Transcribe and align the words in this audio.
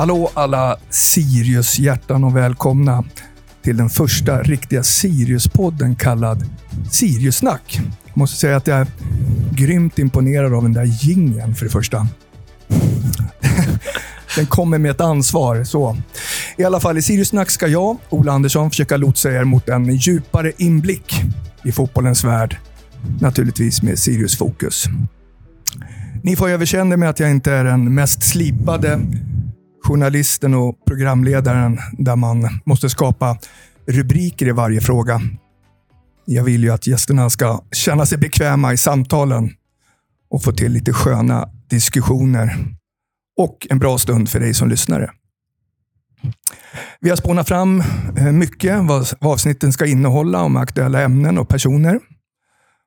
Hallå 0.00 0.30
alla 0.34 0.76
Sirius-hjärtan 0.90 2.24
och 2.24 2.36
välkomna 2.36 3.04
till 3.62 3.76
den 3.76 3.90
första 3.90 4.42
riktiga 4.42 4.82
Sirius-podden 4.82 5.96
kallad 5.96 6.46
Sirius-snack. 6.90 7.80
Jag 8.06 8.16
måste 8.16 8.36
säga 8.36 8.56
att 8.56 8.66
jag 8.66 8.78
är 8.78 8.86
grymt 9.52 9.98
imponerad 9.98 10.54
av 10.54 10.62
den 10.62 10.72
där 10.72 10.84
gingen 10.84 11.54
för 11.54 11.64
det 11.64 11.70
första. 11.70 12.06
Den 14.36 14.46
kommer 14.46 14.78
med 14.78 14.90
ett 14.90 15.00
ansvar. 15.00 15.64
så. 15.64 15.96
I 16.56 16.64
alla 16.64 16.80
fall, 16.80 16.98
i 16.98 17.02
Sirius-snack 17.02 17.50
ska 17.50 17.66
jag, 17.66 17.96
Ola 18.08 18.32
Andersson, 18.32 18.70
försöka 18.70 18.96
lotsa 18.96 19.32
er 19.32 19.44
mot 19.44 19.68
en 19.68 19.96
djupare 19.96 20.52
inblick 20.56 21.14
i 21.64 21.72
fotbollens 21.72 22.24
värld. 22.24 22.56
Naturligtvis 23.20 23.82
med 23.82 23.98
Sirius-fokus. 23.98 24.84
Ni 26.22 26.36
får 26.36 26.48
överkänna 26.48 26.96
med 26.96 27.10
att 27.10 27.20
jag 27.20 27.30
inte 27.30 27.52
är 27.52 27.64
den 27.64 27.94
mest 27.94 28.22
slipade 28.22 29.00
journalisten 29.82 30.54
och 30.54 30.84
programledaren 30.86 31.78
där 31.92 32.16
man 32.16 32.60
måste 32.64 32.90
skapa 32.90 33.38
rubriker 33.86 34.48
i 34.48 34.52
varje 34.52 34.80
fråga. 34.80 35.20
Jag 36.24 36.44
vill 36.44 36.64
ju 36.64 36.70
att 36.70 36.86
gästerna 36.86 37.30
ska 37.30 37.64
känna 37.72 38.06
sig 38.06 38.18
bekväma 38.18 38.72
i 38.72 38.76
samtalen 38.76 39.50
och 40.30 40.42
få 40.42 40.52
till 40.52 40.72
lite 40.72 40.92
sköna 40.92 41.48
diskussioner. 41.70 42.56
Och 43.36 43.66
en 43.70 43.78
bra 43.78 43.98
stund 43.98 44.28
för 44.28 44.40
dig 44.40 44.54
som 44.54 44.68
lyssnare. 44.68 45.10
Vi 47.00 47.08
har 47.08 47.16
spånat 47.16 47.48
fram 47.48 47.82
eh, 48.16 48.32
mycket 48.32 48.84
vad 48.84 49.08
avsnitten 49.20 49.72
ska 49.72 49.86
innehålla 49.86 50.42
om 50.42 50.56
aktuella 50.56 51.02
ämnen 51.02 51.38
och 51.38 51.48
personer. 51.48 52.00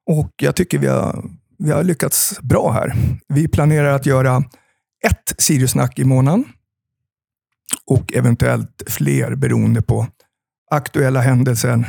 Och 0.06 0.32
jag 0.42 0.56
tycker 0.56 0.80
vi 0.80 0.88
har, 0.88 1.26
vi 1.58 1.72
har 1.72 1.84
lyckats 1.84 2.40
bra 2.42 2.72
här. 2.72 2.96
Vi 3.28 3.48
planerar 3.48 3.94
att 3.94 4.06
göra 4.06 4.38
ett 5.08 5.36
Siriusnack 5.38 6.00
i 6.00 6.04
månaden 6.04 6.46
och 7.92 8.14
eventuellt 8.14 8.84
fler 8.88 9.36
beroende 9.36 9.82
på 9.82 10.08
aktuella 10.72 11.22
händelser 11.22 11.86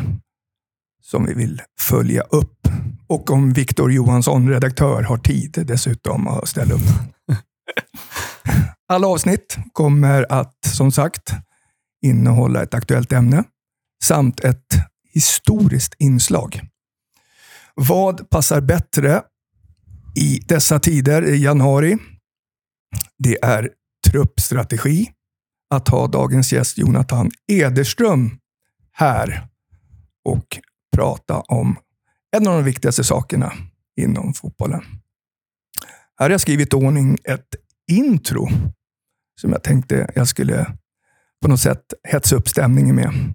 som 1.03 1.27
vi 1.27 1.35
vill 1.35 1.63
följa 1.81 2.23
upp. 2.23 2.69
Och 3.07 3.31
om 3.31 3.53
Viktor 3.53 3.93
Johansson, 3.93 4.49
redaktör, 4.49 5.03
har 5.03 5.19
tid 5.19 5.65
dessutom 5.67 6.29
att 6.29 6.49
ställa 6.49 6.75
upp. 6.75 6.81
Alla 8.89 9.07
avsnitt 9.07 9.57
kommer 9.73 10.33
att, 10.33 10.59
som 10.67 10.93
sagt, 10.93 11.33
innehålla 12.03 12.63
ett 12.63 12.75
aktuellt 12.75 13.13
ämne 13.13 13.45
samt 14.05 14.41
ett 14.41 14.75
historiskt 15.13 15.95
inslag. 15.99 16.61
Vad 17.75 18.31
passar 18.31 18.61
bättre 18.61 19.23
i 20.17 20.41
dessa 20.49 20.79
tider 20.79 21.29
i 21.29 21.43
januari? 21.43 21.99
Det 23.19 23.45
är 23.45 23.71
truppstrategi, 24.07 25.11
att 25.75 25.89
ha 25.89 26.07
dagens 26.07 26.53
gäst 26.53 26.79
Jonathan 26.79 27.31
Ederström 27.53 28.39
här 28.93 29.47
och 30.25 30.59
prata 30.97 31.41
om 31.41 31.77
en 32.37 32.47
av 32.47 32.55
de 32.55 32.65
viktigaste 32.65 33.05
sakerna 33.05 33.53
inom 34.01 34.35
fotbollen. 34.35 34.81
Här 36.19 36.27
har 36.27 36.31
jag 36.31 36.41
skrivit 36.41 36.73
i 36.73 36.77
ordning 36.77 37.19
ett 37.25 37.55
intro 37.91 38.49
som 39.41 39.53
jag 39.53 39.63
tänkte 39.63 40.11
jag 40.15 40.29
skulle 40.29 40.67
på 41.43 41.49
något 41.49 41.61
sätt 41.61 41.85
hetsa 42.09 42.37
upp 42.37 42.49
stämningen 42.49 42.97
med. 42.97 43.35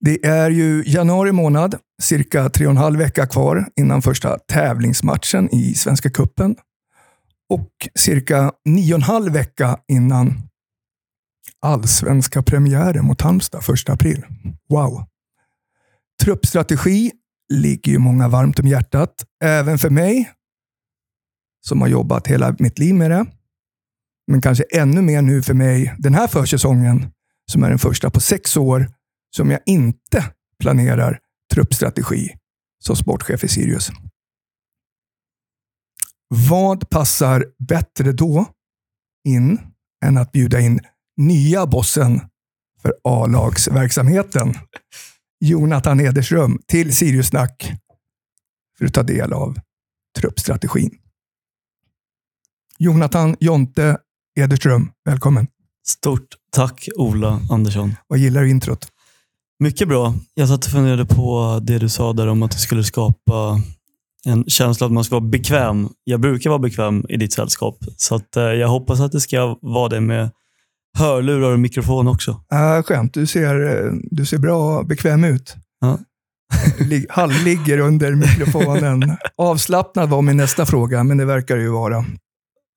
Det 0.00 0.26
är 0.26 0.50
ju 0.50 0.82
januari 0.86 1.32
månad, 1.32 1.76
cirka 2.02 2.48
tre 2.48 2.66
och 2.66 2.70
en 2.70 2.76
halv 2.76 2.98
vecka 2.98 3.26
kvar 3.26 3.68
innan 3.76 4.02
första 4.02 4.38
tävlingsmatchen 4.38 5.54
i 5.54 5.74
Svenska 5.74 6.10
Kuppen 6.10 6.56
och 7.48 7.70
cirka 7.94 8.52
nio 8.64 8.94
och 8.94 8.98
en 8.98 9.02
halv 9.02 9.32
vecka 9.32 9.78
innan 9.88 10.48
allsvenska 11.64 12.42
premiären 12.42 13.04
mot 13.04 13.20
Halmstad 13.20 13.62
1 13.74 13.88
april. 13.88 14.24
Wow! 14.68 15.04
Truppstrategi 16.22 17.12
ligger 17.52 17.92
ju 17.92 17.98
många 17.98 18.28
varmt 18.28 18.58
om 18.58 18.66
hjärtat. 18.66 19.24
Även 19.44 19.78
för 19.78 19.90
mig, 19.90 20.30
som 21.66 21.80
har 21.80 21.88
jobbat 21.88 22.26
hela 22.26 22.56
mitt 22.58 22.78
liv 22.78 22.94
med 22.94 23.10
det. 23.10 23.26
Men 24.26 24.40
kanske 24.40 24.64
ännu 24.64 25.02
mer 25.02 25.22
nu 25.22 25.42
för 25.42 25.54
mig 25.54 25.94
den 25.98 26.14
här 26.14 26.26
försäsongen, 26.26 27.12
som 27.52 27.62
är 27.62 27.68
den 27.68 27.78
första 27.78 28.10
på 28.10 28.20
sex 28.20 28.56
år 28.56 28.92
som 29.36 29.50
jag 29.50 29.60
inte 29.66 30.24
planerar 30.60 31.18
truppstrategi 31.54 32.30
som 32.78 32.96
sportchef 32.96 33.44
i 33.44 33.48
Sirius. 33.48 33.90
Vad 36.48 36.90
passar 36.90 37.46
bättre 37.68 38.12
då 38.12 38.46
in 39.28 39.60
än 40.04 40.18
att 40.18 40.32
bjuda 40.32 40.60
in 40.60 40.80
nya 41.16 41.66
bossen 41.66 42.20
för 42.82 42.94
A-lagsverksamheten, 43.04 44.54
Jonathan 45.40 46.00
Ederström, 46.00 46.58
till 46.66 46.96
Sirius-snack 46.96 47.72
för 48.78 48.84
att 48.84 48.94
ta 48.94 49.02
del 49.02 49.32
av 49.32 49.58
truppstrategin. 50.18 50.90
Jonathan 52.78 53.36
Jonte 53.40 53.98
Ederström, 54.40 54.90
välkommen. 55.04 55.46
Stort 55.86 56.28
tack 56.52 56.88
Ola 56.96 57.40
Andersson. 57.50 57.94
Vad 58.06 58.18
gillar 58.18 58.42
du 58.42 58.50
introt? 58.50 58.88
Mycket 59.58 59.88
bra. 59.88 60.14
Jag 60.34 60.48
satt 60.48 60.64
och 60.64 60.70
funderade 60.70 61.06
på 61.06 61.60
det 61.62 61.78
du 61.78 61.88
sa 61.88 62.12
där 62.12 62.26
om 62.26 62.42
att 62.42 62.50
det 62.50 62.58
skulle 62.58 62.84
skapa 62.84 63.60
en 64.24 64.44
känsla 64.44 64.86
att 64.86 64.92
man 64.92 65.04
ska 65.04 65.14
vara 65.14 65.28
bekväm. 65.28 65.88
Jag 66.04 66.20
brukar 66.20 66.50
vara 66.50 66.58
bekväm 66.58 67.04
i 67.08 67.16
ditt 67.16 67.32
sällskap, 67.32 67.78
så 67.96 68.20
eh, 68.36 68.42
jag 68.42 68.68
hoppas 68.68 69.00
att 69.00 69.12
det 69.12 69.20
ska 69.20 69.58
vara 69.62 69.88
det 69.88 70.00
med 70.00 70.30
hörlurar 70.94 71.52
och 71.52 71.60
mikrofon 71.60 72.08
också. 72.08 72.40
Ah, 72.48 72.82
skönt. 72.82 73.14
Du 73.14 73.26
ser, 73.26 73.90
du 74.10 74.26
ser 74.26 74.38
bra 74.38 74.82
bekväm 74.82 75.24
ut. 75.24 75.56
Ja. 75.80 75.98
Halvligger 77.08 77.78
under 77.78 78.14
mikrofonen. 78.14 79.16
Avslappnad 79.36 80.08
var 80.08 80.22
min 80.22 80.36
nästa 80.36 80.66
fråga, 80.66 81.04
men 81.04 81.16
det 81.16 81.24
verkar 81.24 81.56
ju 81.56 81.68
vara. 81.68 82.04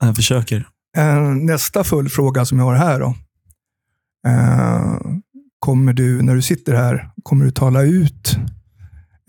Jag 0.01 0.15
försöker. 0.15 0.67
Eh, 0.97 1.21
nästa 1.21 1.83
full 1.83 2.09
fråga 2.09 2.45
som 2.45 2.59
jag 2.59 2.65
har 2.65 2.75
här 2.75 2.99
då. 2.99 3.15
Eh, 4.27 4.97
kommer 5.59 5.93
du, 5.93 6.21
när 6.21 6.35
du 6.35 6.41
sitter 6.41 6.73
här, 6.73 7.09
kommer 7.23 7.45
du 7.45 7.51
tala 7.51 7.83
ut? 7.83 8.37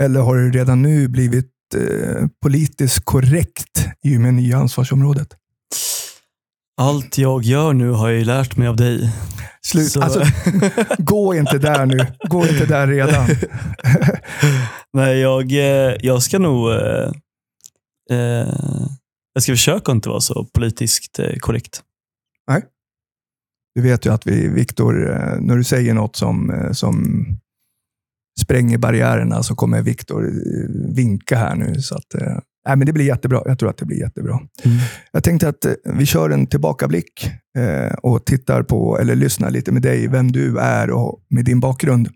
Eller 0.03 0.21
har 0.21 0.37
du 0.37 0.51
redan 0.51 0.83
nu 0.83 1.09
blivit 1.09 1.53
eh, 1.77 2.27
politiskt 2.43 3.05
korrekt 3.05 3.89
i 4.05 4.17
och 4.17 4.21
med 4.21 4.35
nya 4.35 4.59
ansvarsområdet? 4.59 5.29
Allt 6.81 7.19
jag 7.19 7.43
gör 7.43 7.73
nu 7.73 7.91
har 7.91 8.09
jag 8.09 8.19
ju 8.19 8.25
lärt 8.25 8.57
mig 8.57 8.69
av 8.69 8.77
dig. 8.77 9.13
Slut. 9.63 9.97
Alltså, 9.97 10.23
gå 10.99 11.35
inte 11.35 11.59
där 11.59 11.87
nu. 11.87 12.07
Gå 12.29 12.47
inte 12.47 12.67
där 12.67 12.87
redan. 12.87 13.27
Nej, 14.93 15.19
jag, 15.19 15.53
eh, 15.53 15.97
jag 16.01 16.23
ska 16.23 16.39
nog... 16.39 16.71
Eh, 16.71 17.13
eh, 18.11 18.55
jag 19.33 19.43
ska 19.43 19.53
försöka 19.53 19.93
inte 19.93 20.09
vara 20.09 20.21
så 20.21 20.45
politiskt 20.45 21.19
eh, 21.19 21.37
korrekt. 21.39 21.83
Nej. 22.49 22.65
Du 23.75 23.83
vet 23.83 24.07
ju 24.07 24.13
att 24.13 24.27
vi, 24.27 24.49
Viktor, 24.49 24.93
när 25.41 25.57
du 25.57 25.65
säger 25.65 25.95
något 25.95 26.17
som, 26.17 26.69
som 26.73 27.27
spränger 28.41 28.79
barriärerna 28.79 29.43
så 29.43 29.55
kommer 29.55 29.83
Viktor 29.83 30.33
vinka 30.95 31.37
här 31.37 31.55
nu. 31.55 31.83
Så 31.83 31.95
att, 31.95 32.15
Nej, 32.69 32.77
men 32.77 32.87
det 32.87 32.93
blir 32.93 33.05
jättebra. 33.05 33.43
Jag 33.45 33.59
tror 33.59 33.71
att 33.71 33.77
det 33.77 33.85
blir 33.85 34.01
jättebra. 34.01 34.41
Mm. 34.65 34.79
Jag 35.13 35.25
tänkte 35.25 35.49
att 35.49 35.65
eh, 35.65 35.73
vi 35.85 36.07
kör 36.07 36.31
en 36.31 36.47
tillbakablick 36.47 37.31
eh, 37.59 37.95
och 37.95 38.27
tittar 38.27 38.63
på, 38.63 38.99
eller 38.99 39.15
lyssnar 39.15 39.51
lite 39.51 39.73
med 39.73 39.83
dig, 39.83 40.09
vem 40.09 40.33
du 40.33 40.59
är 40.59 40.91
och 40.91 41.19
med 41.31 41.45
din 41.45 41.61
bakgrund. 41.61 42.09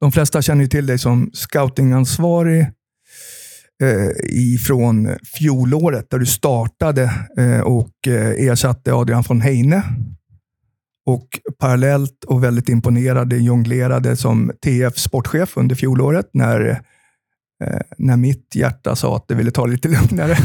De 0.00 0.12
flesta 0.12 0.42
känner 0.42 0.66
till 0.66 0.86
dig 0.86 0.98
som 0.98 1.30
scoutingansvarig 1.32 2.60
eh, 3.82 4.10
ifrån 4.24 5.08
fjolåret, 5.38 6.10
där 6.10 6.18
du 6.18 6.26
startade 6.26 7.02
eh, 7.38 7.60
och 7.60 7.92
ersatte 8.38 8.94
Adrian 8.94 9.24
von 9.28 9.40
Heine. 9.40 9.82
Och 11.06 11.28
parallellt 11.58 12.24
och 12.26 12.44
väldigt 12.44 12.68
imponerade 12.68 13.36
jonglerade 13.36 14.16
som 14.16 14.52
TF 14.64 14.98
sportchef 14.98 15.56
under 15.56 15.76
fjolåret 15.76 16.30
när 16.32 16.82
när 17.98 18.16
mitt 18.16 18.54
hjärta 18.54 18.96
sa 18.96 19.16
att 19.16 19.28
det 19.28 19.34
ville 19.34 19.50
ta 19.50 19.66
lite 19.66 19.88
lugnare. 19.88 20.36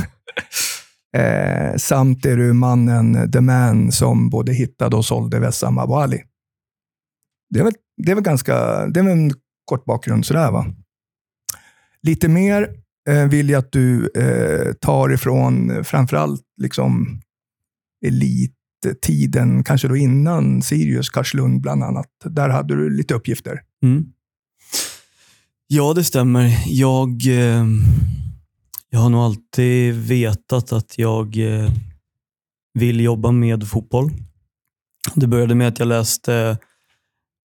eh, 1.18 1.78
samt 1.78 2.26
är 2.26 2.38
du 2.38 2.54
mannen, 2.54 3.32
the 3.32 3.42
man, 3.42 3.92
som 3.92 4.30
både 4.30 4.54
hittade 4.54 4.96
och 4.96 5.06
sålde 5.06 5.40
Wessam 5.40 5.78
Abouali. 5.78 6.24
Det 7.50 7.60
är 7.60 7.64
väl, 7.64 7.74
det 7.98 8.12
är 8.12 8.16
väl 8.16 8.24
ganska, 8.24 8.88
det 8.88 9.00
är 9.00 9.10
en 9.10 9.32
kort 9.66 9.86
bakgrund 9.86 10.26
sådär 10.26 10.52
va? 10.52 10.66
Lite 12.02 12.28
mer 12.28 12.70
eh, 13.10 13.28
vill 13.28 13.50
jag 13.50 13.60
att 13.60 13.72
du 13.72 14.10
eh, 14.16 14.74
tar 14.74 15.10
ifrån 15.14 15.84
framförallt 15.84 16.42
liksom 16.62 17.22
elittiden, 18.06 19.64
kanske 19.64 19.88
då 19.88 19.98
innan 19.98 20.62
Sirius, 20.62 21.10
Karlslund 21.10 21.62
bland 21.62 21.84
annat. 21.84 22.10
Där 22.26 22.50
hade 22.50 22.76
du 22.76 22.90
lite 22.90 23.14
uppgifter. 23.14 23.62
Mm. 23.84 24.06
Ja, 25.76 25.94
det 25.94 26.04
stämmer. 26.04 26.64
Jag, 26.66 27.28
eh, 27.28 27.66
jag 28.90 29.00
har 29.00 29.10
nog 29.10 29.22
alltid 29.22 29.94
vetat 29.94 30.74
att 30.74 30.98
jag 30.98 31.38
eh, 31.38 31.72
vill 32.74 33.00
jobba 33.00 33.32
med 33.32 33.68
fotboll. 33.68 34.12
Det 35.16 35.28
började 35.28 35.56
med 35.56 35.68
att 35.68 35.80
jag 35.80 35.88
läste, 35.88 36.58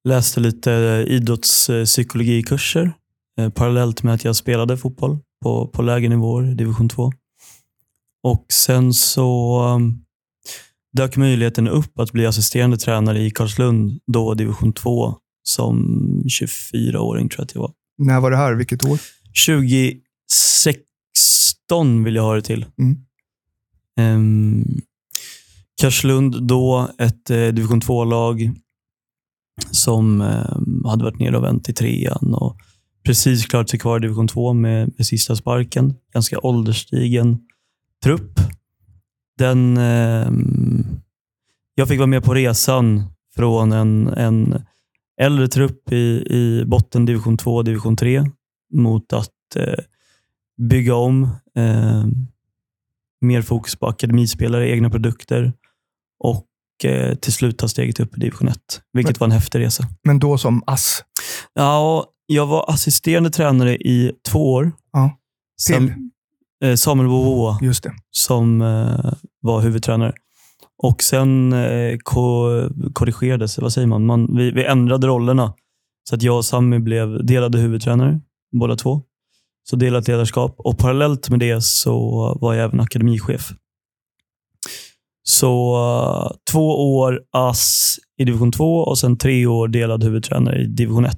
läste 0.04 0.40
lite 0.40 0.70
idrottspsykologikurser 1.08 2.92
eh, 3.38 3.50
parallellt 3.50 4.02
med 4.02 4.14
att 4.14 4.24
jag 4.24 4.36
spelade 4.36 4.76
fotboll 4.76 5.18
på, 5.42 5.66
på 5.66 5.82
lägre 5.82 6.08
nivåer, 6.08 6.54
division 6.54 6.88
2. 6.88 7.12
Och 8.22 8.46
sen 8.52 8.94
så 8.94 9.60
um, 9.74 10.04
dök 10.96 11.16
möjligheten 11.16 11.68
upp 11.68 11.98
att 11.98 12.12
bli 12.12 12.26
assisterande 12.26 12.76
tränare 12.76 13.22
i 13.22 13.30
Karlslund, 13.30 14.00
då 14.06 14.34
division 14.34 14.72
2, 14.72 15.14
som 15.42 15.78
24-åring 16.40 17.28
tror 17.28 17.40
jag 17.40 17.44
att 17.44 17.54
jag 17.54 17.62
var. 17.62 17.77
När 17.98 18.20
var 18.20 18.30
det 18.30 18.36
här? 18.36 18.54
Vilket 18.54 18.84
år? 18.84 19.00
2016 19.46 22.04
vill 22.04 22.14
jag 22.14 22.22
ha 22.22 22.34
det 22.34 22.42
till. 22.42 22.66
Mm. 22.78 22.96
Um, 24.00 24.80
Karlslund 25.80 26.42
då, 26.42 26.90
ett 26.98 27.30
eh, 27.30 27.36
division 27.36 27.80
2-lag 27.80 28.50
som 29.70 30.20
eh, 30.20 30.90
hade 30.90 31.04
varit 31.04 31.18
nere 31.18 31.36
och 31.36 31.44
vänt 31.44 31.68
i 31.68 31.72
trean 31.72 32.34
och 32.34 32.56
precis 33.04 33.46
klarat 33.46 33.70
sig 33.70 33.80
kvar 33.80 33.98
i 33.98 34.00
division 34.00 34.28
2 34.28 34.52
med, 34.52 34.92
med 34.96 35.06
sista 35.06 35.36
sparken. 35.36 35.94
Ganska 36.12 36.38
ålderstigen 36.38 37.38
trupp. 38.02 38.40
Den, 39.38 39.76
eh, 39.76 40.30
jag 41.74 41.88
fick 41.88 41.98
vara 41.98 42.06
med 42.06 42.24
på 42.24 42.34
resan 42.34 43.02
från 43.34 43.72
en, 43.72 44.08
en 44.08 44.62
äldre 45.20 45.48
trupp 45.48 45.92
i, 45.92 45.96
i 46.30 46.64
botten 46.66 47.04
division 47.06 47.36
2 47.36 47.56
och 47.56 47.64
division 47.64 47.96
3 47.96 48.24
mot 48.74 49.12
att 49.12 49.56
eh, 49.56 49.74
bygga 50.68 50.94
om. 50.94 51.22
Eh, 51.56 52.04
mer 53.20 53.42
fokus 53.42 53.76
på 53.76 53.86
akademispelare, 53.86 54.70
egna 54.70 54.90
produkter 54.90 55.52
och 56.24 56.46
eh, 56.84 57.14
till 57.14 57.32
slut 57.32 57.58
ta 57.58 57.68
steget 57.68 58.00
upp 58.00 58.16
i 58.16 58.20
division 58.20 58.48
1, 58.48 58.56
vilket 58.92 59.16
Men- 59.16 59.20
var 59.20 59.26
en 59.26 59.40
häftig 59.40 59.58
resa. 59.58 59.84
Men 60.04 60.18
då 60.18 60.38
som 60.38 60.62
ass. 60.66 61.04
Ja, 61.54 62.06
jag 62.26 62.46
var 62.46 62.70
assisterande 62.70 63.30
tränare 63.30 63.76
i 63.76 64.12
två 64.28 64.52
år. 64.52 64.72
Ja. 64.92 65.18
Sen, 65.60 66.10
eh, 66.64 66.74
Samuel 66.74 67.08
Bovoa 67.08 67.58
Just 67.62 67.82
det. 67.82 67.92
som 68.10 68.62
eh, 68.62 69.12
var 69.40 69.60
huvudtränare. 69.60 70.12
Och 70.82 71.02
sen 71.02 71.52
eh, 71.52 71.96
ko- 72.02 72.68
korrigerades, 72.92 73.58
vad 73.58 73.72
säger 73.72 73.86
man? 73.86 74.06
man 74.06 74.36
vi, 74.36 74.50
vi 74.50 74.64
ändrade 74.64 75.06
rollerna. 75.06 75.54
Så 76.08 76.14
att 76.14 76.22
jag 76.22 76.36
och 76.36 76.44
Sami 76.44 76.78
blev 76.78 77.26
delade 77.26 77.58
huvudtränare, 77.58 78.20
båda 78.60 78.76
två. 78.76 79.02
Så 79.70 79.76
delat 79.76 80.08
ledarskap. 80.08 80.54
Och 80.58 80.78
parallellt 80.78 81.30
med 81.30 81.40
det 81.40 81.64
så 81.64 81.98
var 82.40 82.54
jag 82.54 82.64
även 82.64 82.80
akademichef. 82.80 83.50
Så 85.22 85.74
eh, 85.76 86.36
två 86.52 86.96
år 86.96 87.20
ASS 87.32 87.96
i 88.18 88.24
division 88.24 88.52
2 88.52 88.64
och 88.78 88.98
sen 88.98 89.16
tre 89.18 89.46
år 89.46 89.68
delad 89.68 90.04
huvudtränare 90.04 90.62
i 90.62 90.66
division 90.66 91.04
1. 91.04 91.16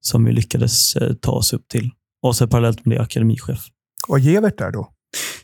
Som 0.00 0.24
vi 0.24 0.32
lyckades 0.32 0.96
eh, 0.96 1.12
ta 1.14 1.32
oss 1.32 1.52
upp 1.52 1.68
till. 1.68 1.90
Och 2.22 2.36
sen 2.36 2.48
parallellt 2.48 2.84
med 2.86 2.96
det 2.96 3.02
akademichef. 3.02 3.66
Var 4.08 4.18
Gevert 4.18 4.58
där 4.58 4.70
då? 4.70 4.88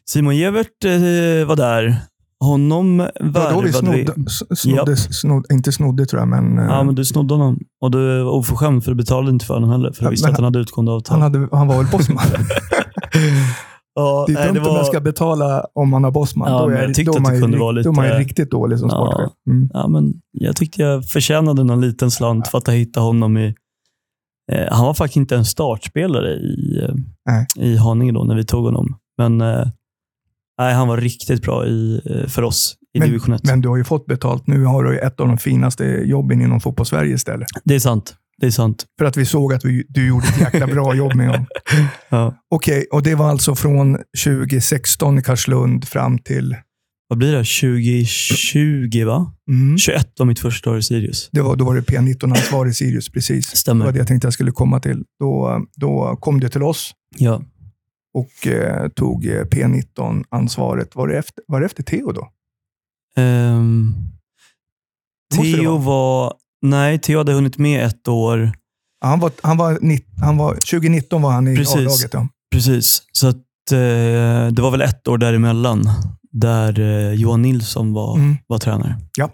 Simon 0.04 0.36
Gevert 0.36 0.84
eh, 0.84 1.46
var 1.46 1.56
där. 1.56 1.96
Honom 2.44 2.98
var 2.98 3.06
då 3.20 3.20
vi 3.20 3.30
värvade 3.30 3.66
vi. 3.66 3.72
snodde, 3.72 4.14
s- 4.26 4.58
snodde, 4.60 4.96
snodde, 4.96 5.54
inte 5.54 5.72
snodde 5.72 6.06
tror 6.06 6.20
jag, 6.20 6.28
men, 6.28 6.58
eh, 6.58 6.64
Ja, 6.64 6.82
men 6.82 6.94
du 6.94 7.04
snodde 7.04 7.34
honom. 7.34 7.58
Och 7.80 7.90
du 7.90 8.22
var 8.22 8.30
oförskämd 8.32 8.84
för 8.84 8.90
du 8.90 8.94
betalade 8.96 9.30
inte 9.30 9.46
för 9.46 9.54
honom 9.54 9.70
heller. 9.70 9.92
För 9.92 10.04
du 10.04 10.10
visste 10.10 10.28
att 10.28 10.34
han 10.36 10.44
hade 10.44 10.58
utgående 10.58 10.92
avtal. 10.92 11.12
han, 11.20 11.22
hade, 11.22 11.48
han 11.56 11.68
var 11.68 11.76
väl 11.76 11.86
bossman. 11.92 12.24
ja, 13.94 14.24
Det 14.28 14.32
är 14.34 14.44
dumt 14.46 14.54
det 14.54 14.60
om 14.60 14.66
jag 14.66 14.74
var, 14.74 14.84
ska 14.84 15.00
betala 15.00 15.66
om 15.74 15.90
man 15.90 16.04
har 16.04 16.10
bossman. 16.10 16.52
Ja, 16.52 16.58
då 16.62 16.68
är, 16.68 16.82
jag 16.82 16.94
tyckte 16.94 17.10
då 17.12 17.12
är 17.12 17.16
att 17.16 17.22
man 17.22 17.40
kunde 17.40 17.56
rikt- 17.56 17.60
vara 17.60 17.82
Då 17.82 17.90
är 17.90 17.94
man 17.94 18.04
lite- 18.04 18.18
riktigt 18.18 18.50
dålig 18.50 18.78
som 18.78 18.88
Ja. 18.88 18.94
sportchef. 19.12 19.32
Mm. 19.50 19.70
ja, 19.72 19.88
men 19.88 20.12
jag 20.32 20.56
tyckte 20.56 20.82
jag 20.82 21.06
förtjänade 21.08 21.64
någon 21.64 21.80
liten 21.80 22.10
slant 22.10 22.48
för 22.48 22.58
att 22.58 22.66
ha 22.66 22.74
hittat 22.74 23.02
honom 23.02 23.36
i... 23.36 23.54
Eh, 24.52 24.66
han 24.70 24.86
var 24.86 24.94
faktiskt 24.94 25.16
inte 25.16 25.36
en 25.36 25.44
startspelare 25.44 26.30
i, 26.34 26.80
eh, 26.82 26.94
Nej. 27.30 27.46
i 27.56 27.76
Haninge 27.76 28.12
då, 28.12 28.24
när 28.24 28.36
vi 28.36 28.44
tog 28.44 28.64
honom. 28.64 28.96
Men 29.18 29.40
eh, 29.40 29.66
nej, 30.58 30.74
han 30.74 30.88
var 30.88 30.96
riktigt 30.96 31.42
bra 31.42 31.66
i, 31.66 32.00
eh, 32.10 32.28
för 32.28 32.42
oss 32.42 32.74
i 32.94 32.98
Men- 32.98 33.08
division 33.08 33.34
1. 33.34 33.44
Men 33.44 33.60
du 33.60 33.68
har 33.68 33.76
ju 33.76 33.84
fått 33.84 34.06
betalt. 34.06 34.46
Nu 34.46 34.64
har 34.64 34.84
du 34.84 34.98
ett 34.98 35.20
av 35.20 35.28
de 35.28 35.38
finaste 35.38 35.84
jobben 35.84 36.40
inom 36.42 36.60
fotbollssverige 36.60 37.14
istället. 37.14 37.48
Det 37.64 37.74
är 37.74 37.78
sant. 37.80 38.14
Det 38.40 38.46
är 38.46 38.50
sant. 38.50 38.84
För 38.98 39.04
att 39.06 39.16
vi 39.16 39.26
såg 39.26 39.54
att 39.54 39.64
vi, 39.64 39.84
du 39.88 40.06
gjorde 40.08 40.26
ett 40.26 40.40
jäkla 40.40 40.66
bra 40.66 40.94
jobb 40.94 41.14
med 41.14 41.28
honom. 41.28 41.46
Ja. 42.08 42.34
Okej, 42.50 42.86
och 42.92 43.02
det 43.02 43.14
var 43.14 43.28
alltså 43.30 43.54
från 43.54 43.98
2016 44.24 45.18
i 45.18 45.22
Karlslund 45.22 45.88
fram 45.88 46.18
till... 46.18 46.56
Vad 47.08 47.18
blir 47.18 47.32
det? 47.32 47.44
2020 47.44 49.04
va? 49.04 49.32
Mm, 49.50 49.78
21 49.78 50.08
var 50.18 50.26
mitt 50.26 50.38
första 50.38 50.70
år 50.70 50.78
i 50.78 50.82
Sirius. 50.82 51.28
det 51.32 51.40
var, 51.42 51.56
då 51.56 51.64
var 51.64 51.74
det 51.74 51.80
P19-ansvarig 51.80 52.70
i 52.70 52.74
Sirius, 52.74 53.08
precis. 53.08 53.50
Det 53.50 53.56
Stämmer. 53.56 53.84
var 53.84 53.92
det 53.92 53.98
jag 53.98 54.06
tänkte 54.08 54.26
jag 54.26 54.32
skulle 54.32 54.50
komma 54.50 54.80
till. 54.80 55.02
Då, 55.20 55.60
då 55.76 56.16
kom 56.20 56.40
du 56.40 56.48
till 56.48 56.62
oss 56.62 56.92
Ja. 57.18 57.42
Och 58.14 58.46
eh, 58.46 58.88
tog 58.88 59.26
eh, 59.26 59.42
P19-ansvaret. 59.44 60.96
Var, 60.96 61.08
det 61.08 61.18
efter- 61.18 61.44
var 61.48 61.60
det 61.60 61.66
efter 61.66 61.82
Theo 61.82 62.12
då? 62.12 62.28
Det 65.36 65.42
Theo 65.56 65.76
var... 65.78 66.34
Nej, 66.62 66.98
Theo 66.98 67.18
hade 67.18 67.32
hunnit 67.32 67.58
med 67.58 67.84
ett 67.86 68.08
år. 68.08 68.52
Ja, 69.00 69.06
Han 69.08 69.20
var, 69.20 69.32
han 69.42 69.56
var, 69.56 69.78
han 70.20 70.36
var, 70.36 70.54
2019 70.54 71.22
var 71.22 71.30
han 71.32 71.48
i. 71.48 71.50
A-laget. 71.60 72.12
Ja. 72.14 72.28
Precis. 72.52 73.02
Så 73.12 73.26
att, 73.28 73.36
eh, 73.72 74.48
det 74.52 74.58
var 74.62 74.70
väl 74.70 74.80
ett 74.82 75.08
år 75.08 75.18
däremellan 75.18 75.88
där 76.32 76.80
eh, 76.80 77.12
Johan 77.12 77.42
Nilsson 77.42 77.92
var, 77.92 78.16
Mm. 78.18 78.36
var 78.46 78.58
tränare. 78.58 78.96
Ja. 79.18 79.30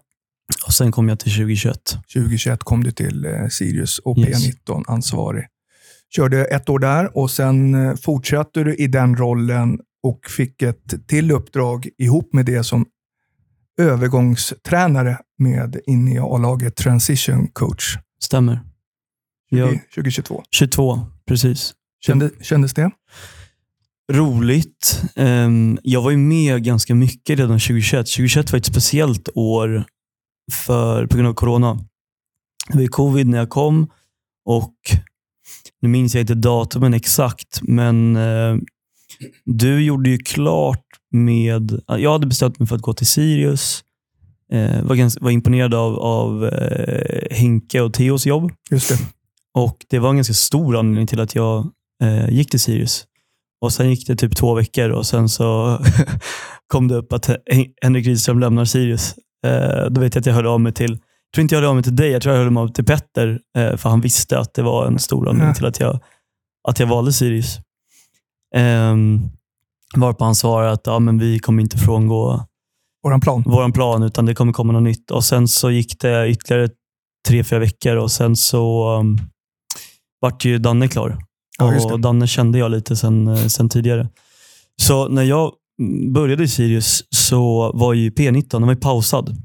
Och 0.66 0.72
Sen 0.72 0.92
kom 0.92 1.08
jag 1.08 1.18
till 1.20 1.32
2021. 1.32 1.98
2021 2.14 2.64
kom 2.64 2.84
du 2.84 2.90
till 2.90 3.24
eh, 3.24 3.48
Sirius 3.50 3.98
och 3.98 4.18
Yes. 4.18 4.46
P19-ansvarig. 4.46 5.44
Körde 6.10 6.44
ett 6.44 6.68
år 6.68 6.78
där 6.78 7.16
och 7.16 7.30
sen 7.30 7.74
eh, 7.74 7.96
fortsatte 7.96 8.64
du 8.64 8.74
i 8.74 8.86
den 8.86 9.16
rollen 9.16 9.80
och 10.02 10.20
fick 10.30 10.62
ett 10.62 11.08
till 11.08 11.30
uppdrag 11.30 11.88
ihop 11.98 12.32
med 12.32 12.46
det 12.46 12.64
som 12.64 12.86
övergångstränare 13.80 15.18
med 15.38 15.80
in 15.86 16.08
i 16.08 16.18
A-laget 16.18 16.76
Transition 16.76 17.48
Coach 17.52 17.96
Stämmer. 18.22 18.60
Ja, 19.50 19.68
20, 19.68 19.80
2022. 19.94 20.42
22, 20.50 21.00
precis. 21.26 21.74
Kände, 22.00 22.30
Kändes 22.40 22.74
det? 22.74 22.90
Roligt. 24.12 25.02
Ehm, 25.16 25.78
jag 25.82 26.02
var 26.02 26.10
ju 26.10 26.16
med 26.16 26.64
ganska 26.64 26.94
mycket 26.94 27.38
redan 27.38 27.58
2021. 27.58 28.06
2021 28.06 28.52
var 28.52 28.58
ett 28.58 28.66
speciellt 28.66 29.28
år 29.34 29.84
för, 30.52 31.06
på 31.06 31.16
grund 31.16 31.28
av 31.28 31.34
corona. 31.34 31.78
Det 32.68 32.78
var 32.78 32.86
covid 32.86 33.28
när 33.28 33.38
jag 33.38 33.50
kom 33.50 33.90
och 34.44 34.74
nu 35.82 35.88
minns 35.88 36.14
jag 36.14 36.22
inte 36.22 36.34
datumen 36.34 36.94
exakt, 36.94 37.60
men 37.62 38.16
eh, 38.16 38.56
du 39.44 39.82
gjorde 39.84 40.10
ju 40.10 40.18
klart 40.18 40.84
med... 41.12 41.80
Jag 41.86 42.12
hade 42.12 42.26
bestämt 42.26 42.58
mig 42.58 42.68
för 42.68 42.76
att 42.76 42.82
gå 42.82 42.92
till 42.94 43.06
Sirius. 43.06 43.84
Eh, 44.52 44.82
var, 44.82 44.94
ganska, 44.96 45.24
var 45.24 45.30
imponerad 45.30 45.74
av, 45.74 45.98
av 45.98 46.44
eh, 46.46 47.36
Henke 47.36 47.80
och 47.80 47.94
Theos 47.94 48.26
jobb. 48.26 48.52
Just 48.70 48.88
det. 48.88 48.98
Och 49.54 49.76
Det 49.88 49.98
var 49.98 50.10
en 50.10 50.16
ganska 50.16 50.34
stor 50.34 50.76
anledning 50.76 51.06
till 51.06 51.20
att 51.20 51.34
jag 51.34 51.70
eh, 52.02 52.28
gick 52.30 52.50
till 52.50 52.60
Sirius. 52.60 53.04
Och 53.60 53.72
Sen 53.72 53.90
gick 53.90 54.06
det 54.06 54.16
typ 54.16 54.36
två 54.36 54.54
veckor 54.54 54.90
och 54.90 55.06
sen 55.06 55.28
så 55.28 55.78
kom 56.66 56.88
det 56.88 56.94
upp 56.94 57.12
att 57.12 57.26
Hen- 57.26 57.72
Henrik 57.82 58.06
Rydström 58.06 58.38
lämnar 58.40 58.64
Sirius. 58.64 59.14
Eh, 59.46 59.90
då 59.90 60.00
vet 60.00 60.14
jag 60.14 60.20
att 60.22 60.26
jag 60.26 60.34
hörde 60.34 60.48
av 60.48 60.60
mig 60.60 60.72
till, 60.72 60.98
tror 61.34 61.42
inte 61.42 61.54
jag 61.54 61.60
hörde 61.60 61.68
av 61.68 61.74
mig 61.74 61.84
till 61.84 61.96
dig, 61.96 62.10
jag 62.10 62.22
tror 62.22 62.34
jag 62.34 62.38
hörde 62.44 62.58
av 62.60 62.64
mig 62.64 62.72
till 62.74 62.84
Petter. 62.84 63.40
Eh, 63.58 63.76
för 63.76 63.90
han 63.90 64.00
visste 64.00 64.38
att 64.38 64.54
det 64.54 64.62
var 64.62 64.86
en 64.86 64.98
stor 64.98 65.28
anledning 65.28 65.48
Ja. 65.48 65.54
till 65.54 65.66
att 65.66 65.80
jag, 65.80 66.00
att 66.68 66.78
jag 66.80 66.86
valde 66.86 67.12
Sirius. 67.12 67.56
Eh, 68.56 68.96
varpå 69.96 70.24
han 70.24 70.34
svarade 70.34 70.72
att 70.72 70.86
ja, 70.86 70.98
men 70.98 71.18
vi 71.18 71.38
kommer 71.38 71.62
inte 71.62 71.78
frångå 71.78 72.44
Våran 73.02 73.20
plan. 73.20 73.42
vår 73.46 73.72
plan, 73.72 74.02
utan 74.02 74.26
det 74.26 74.34
kommer 74.34 74.52
komma 74.52 74.72
något 74.72 74.82
nytt. 74.82 75.10
Och 75.10 75.24
Sen 75.24 75.48
så 75.48 75.70
gick 75.70 76.00
det 76.00 76.28
ytterligare 76.28 76.68
tre, 77.28 77.44
fyra 77.44 77.58
veckor 77.58 77.96
och 77.96 78.10
sen 78.10 78.36
så 78.36 78.96
um, 78.98 79.18
vart 80.20 80.44
ju 80.44 80.58
Danne 80.58 80.88
klar. 80.88 81.18
Ja, 81.58 81.84
och 81.92 82.00
Danne 82.00 82.26
kände 82.26 82.58
jag 82.58 82.70
lite 82.70 82.96
sen, 82.96 83.28
eh, 83.28 83.36
sen 83.46 83.68
tidigare. 83.68 84.08
Så 84.82 85.08
när 85.08 85.22
jag 85.22 85.52
började 86.14 86.42
i 86.44 86.48
Sirius 86.48 87.04
så 87.10 87.72
var 87.74 87.94
ju 87.94 88.10
P19 88.10 88.46
den 88.50 88.66
var 88.66 88.74
pausad. 88.74 89.36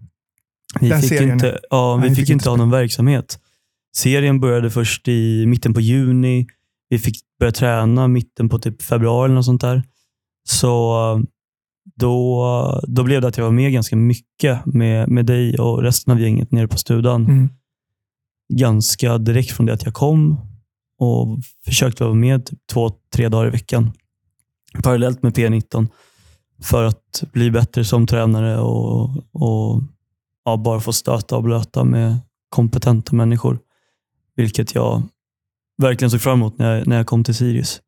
Vi 0.81 0.89
Den 0.89 1.01
fick 1.01 1.09
serien, 1.09 1.33
inte, 1.33 1.59
ja, 1.69 1.97
Nej, 1.97 2.09
vi 2.09 2.15
fick, 2.15 2.23
fick 2.23 2.29
inte 2.29 2.33
inte 2.33 2.49
ha 2.49 2.57
någon 2.57 2.71
verksamhet. 2.71 3.39
Serien 3.95 4.39
började 4.39 4.69
först 4.69 5.07
i 5.07 5.45
mitten 5.45 5.73
på 5.73 5.81
juni. 5.81 6.47
Vi 6.89 6.99
fick 6.99 7.17
börja 7.39 7.51
träna 7.51 8.07
mitten 8.07 8.49
på 8.49 8.59
typ 8.59 8.81
februari 8.81 9.25
eller 9.25 9.35
något 9.35 9.45
sånt 9.45 9.61
där. 9.61 9.83
Så 10.47 10.95
eh, 11.11 11.23
då, 11.95 12.81
då 12.87 13.03
blev 13.03 13.21
det 13.21 13.27
att 13.27 13.37
jag 13.37 13.45
var 13.45 13.51
med 13.51 13.73
ganska 13.73 13.95
mycket 13.95 14.65
med, 14.65 15.09
med 15.09 15.25
dig 15.25 15.59
och 15.59 15.81
resten 15.81 16.13
av 16.13 16.21
gänget 16.21 16.51
nere 16.51 16.67
på 16.67 16.77
studan. 16.77 17.25
Mm. 17.25 17.49
Ganska 18.53 19.17
direkt 19.17 19.51
från 19.51 19.65
det 19.65 19.73
att 19.73 19.85
jag 19.85 19.93
kom 19.93 20.39
och 20.99 21.39
försökte 21.65 22.03
vara 22.03 22.13
med 22.13 22.45
typ 22.45 22.59
två, 22.73 22.91
tre 23.13 23.29
dagar 23.29 23.47
i 23.47 23.51
veckan. 23.51 23.91
Parallellt 24.83 25.23
med 25.23 25.33
P19 25.33 25.87
för 26.61 26.83
att 26.83 27.23
bli 27.31 27.51
bättre 27.51 27.85
som 27.85 28.07
tränare 28.07 28.59
och, 28.59 29.09
och 29.31 29.81
ja, 30.45 30.57
bara 30.57 30.79
få 30.79 30.93
stöta 30.93 31.35
och 31.35 31.43
blöta 31.43 31.83
med 31.83 32.17
kompetenta 32.49 33.15
människor. 33.15 33.59
Vilket 34.35 34.75
jag 34.75 35.03
verkligen 35.81 36.11
såg 36.11 36.21
fram 36.21 36.39
emot 36.39 36.57
när 36.57 36.75
jag, 36.77 36.87
när 36.87 36.97
jag 36.97 37.05
kom 37.05 37.23
till 37.23 37.35
Sirius. 37.35 37.81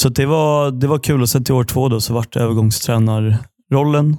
Så 0.00 0.08
det 0.08 0.26
var, 0.26 0.70
det 0.70 0.86
var 0.86 0.98
kul. 0.98 1.22
Och 1.22 1.28
sen 1.28 1.44
till 1.44 1.54
år 1.54 1.64
två 1.64 1.88
då, 1.88 2.00
så 2.00 2.14
vart 2.14 2.32
det 2.32 2.40
övergångstränarrollen. 2.40 4.16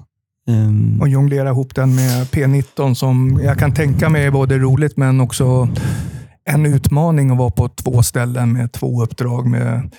Um, 0.47 1.01
och 1.01 1.09
jonglera 1.09 1.50
ihop 1.50 1.75
den 1.75 1.95
med 1.95 2.27
P19 2.27 2.93
som 2.93 3.39
jag 3.43 3.59
kan 3.59 3.74
tänka 3.74 4.09
mig 4.09 4.25
är 4.25 4.31
både 4.31 4.57
roligt 4.57 4.97
men 4.97 5.21
också 5.21 5.69
en 6.43 6.65
utmaning 6.65 7.31
att 7.31 7.38
vara 7.38 7.51
på 7.51 7.69
två 7.69 8.03
ställen 8.03 8.53
med 8.53 8.71
två 8.71 9.03
uppdrag. 9.03 9.47
Med 9.47 9.91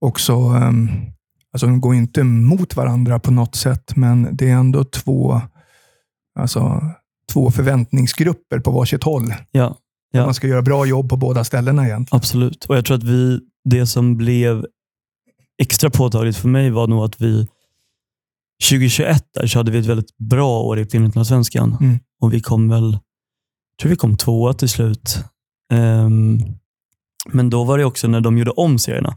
också, 0.00 0.34
um, 0.34 0.90
alltså 1.52 1.66
de 1.66 1.80
går 1.80 1.94
inte 1.94 2.24
mot 2.24 2.76
varandra 2.76 3.18
på 3.18 3.30
något 3.30 3.54
sätt, 3.54 3.96
men 3.96 4.28
det 4.32 4.50
är 4.50 4.54
ändå 4.54 4.84
två, 4.84 5.40
alltså, 6.38 6.82
två 7.32 7.50
förväntningsgrupper 7.50 8.58
på 8.58 8.70
varsitt 8.70 9.04
håll. 9.04 9.34
Ja, 9.50 9.76
ja. 10.10 10.24
Man 10.24 10.34
ska 10.34 10.46
göra 10.46 10.62
bra 10.62 10.86
jobb 10.86 11.10
på 11.10 11.16
båda 11.16 11.44
ställena 11.44 11.86
egentligen. 11.86 12.16
Absolut. 12.16 12.64
Och 12.64 12.76
Jag 12.76 12.84
tror 12.84 12.96
att 12.96 13.04
vi, 13.04 13.40
det 13.64 13.86
som 13.86 14.16
blev 14.16 14.66
extra 15.62 15.90
påtagligt 15.90 16.36
för 16.36 16.48
mig 16.48 16.70
var 16.70 16.86
nog 16.86 17.04
att 17.04 17.20
vi 17.20 17.46
2021 18.70 19.24
där 19.34 19.46
så 19.46 19.58
hade 19.58 19.70
vi 19.70 19.78
ett 19.78 19.86
väldigt 19.86 20.16
bra 20.16 20.60
år 20.60 20.78
i 20.78 20.86
Finlandssvenskan. 20.86 21.76
Mm. 21.80 21.98
Och 22.20 22.32
vi 22.32 22.40
kom 22.40 22.68
väl, 22.68 22.92
jag 22.92 23.80
tror 23.80 23.90
vi 23.90 23.96
kom 23.96 24.16
tvåa 24.16 24.52
till 24.52 24.68
slut. 24.68 25.18
Um, 25.72 26.40
men 27.26 27.50
då 27.50 27.64
var 27.64 27.78
det 27.78 27.84
också 27.84 28.08
när 28.08 28.20
de 28.20 28.38
gjorde 28.38 28.50
om 28.50 28.78
serierna. 28.78 29.16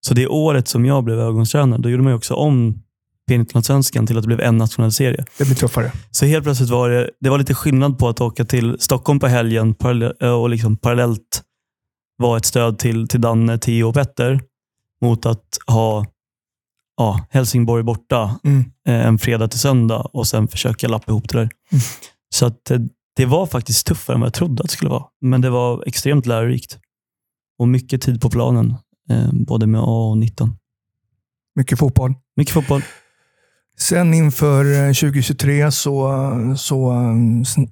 Så 0.00 0.14
det 0.14 0.26
året 0.26 0.68
som 0.68 0.84
jag 0.84 1.04
blev 1.04 1.18
övergångstränare, 1.18 1.80
då 1.80 1.90
gjorde 1.90 2.02
man 2.02 2.12
också 2.12 2.34
om 2.34 2.82
P19-svenskan 3.30 4.06
till 4.06 4.16
att 4.16 4.22
det 4.22 4.26
blev 4.26 4.40
en 4.40 4.58
nationell 4.58 4.92
serie. 4.92 5.24
Det 5.38 5.44
blir 5.44 5.54
tuffare. 5.54 5.92
Så 6.10 6.26
helt 6.26 6.44
plötsligt 6.44 6.70
var 6.70 6.90
det, 6.90 7.10
det 7.20 7.30
var 7.30 7.38
lite 7.38 7.54
skillnad 7.54 7.98
på 7.98 8.08
att 8.08 8.20
åka 8.20 8.44
till 8.44 8.76
Stockholm 8.80 9.20
på 9.20 9.26
helgen 9.26 9.74
och 10.20 10.50
liksom 10.50 10.76
parallellt 10.76 11.42
vara 12.18 12.36
ett 12.36 12.46
stöd 12.46 12.78
till, 12.78 13.08
till 13.08 13.20
Danne, 13.20 13.58
Theo 13.58 13.88
och 13.88 13.94
Petter 13.94 14.40
mot 15.02 15.26
att 15.26 15.58
ha 15.66 16.06
ja, 16.96 17.26
Helsingborg 17.30 17.82
borta 17.82 18.40
mm. 18.44 18.64
Eh, 18.88 19.06
en 19.06 19.18
fredag 19.18 19.48
till 19.48 19.60
söndag 19.60 20.00
och 20.12 20.26
sen 20.26 20.48
försöka 20.48 20.88
lappa 20.88 21.12
ihop 21.12 21.28
det 21.28 21.38
där. 21.38 21.50
Mm. 21.72 21.82
Så 22.34 22.46
att, 22.46 22.70
eh, 22.70 22.78
det 23.16 23.26
var 23.26 23.46
faktiskt 23.46 23.86
tuffare 23.86 24.14
än 24.14 24.20
vad 24.20 24.26
jag 24.26 24.34
trodde 24.34 24.62
att 24.62 24.68
det 24.68 24.72
skulle 24.72 24.90
vara. 24.90 25.04
Men 25.20 25.40
det 25.40 25.50
var 25.50 25.84
extremt 25.86 26.26
lärorikt. 26.26 26.78
Och 27.58 27.68
mycket 27.68 28.02
tid 28.02 28.20
på 28.20 28.30
planen, 28.30 28.74
eh, 29.10 29.32
både 29.32 29.66
med 29.66 29.80
A 29.80 30.08
och 30.10 30.18
19. 30.18 30.56
Mycket 31.56 31.78
fotboll. 31.78 32.14
Mycket 32.36 32.54
fotboll. 32.54 32.82
Sen 33.80 34.14
inför 34.14 34.64
2023 34.94 35.70
så, 35.70 36.12
så 36.56 36.94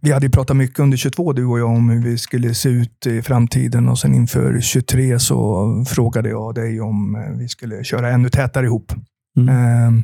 vi 0.00 0.12
hade 0.12 0.30
pratat 0.30 0.56
mycket 0.56 0.78
under 0.78 0.96
22 0.96 1.32
du 1.32 1.46
och 1.46 1.58
jag 1.58 1.70
om 1.70 1.90
hur 1.90 2.02
vi 2.02 2.18
skulle 2.18 2.54
se 2.54 2.68
ut 2.68 3.06
i 3.06 3.22
framtiden 3.22 3.88
och 3.88 3.98
sen 3.98 4.14
inför 4.14 4.60
23 4.60 5.18
så 5.18 5.84
frågade 5.88 6.28
jag 6.28 6.54
dig 6.54 6.80
om 6.80 7.16
vi 7.38 7.48
skulle 7.48 7.84
köra 7.84 8.10
ännu 8.10 8.28
tätare 8.28 8.66
ihop. 8.66 8.92
Mm. 9.36 9.48
Eh, 9.48 10.02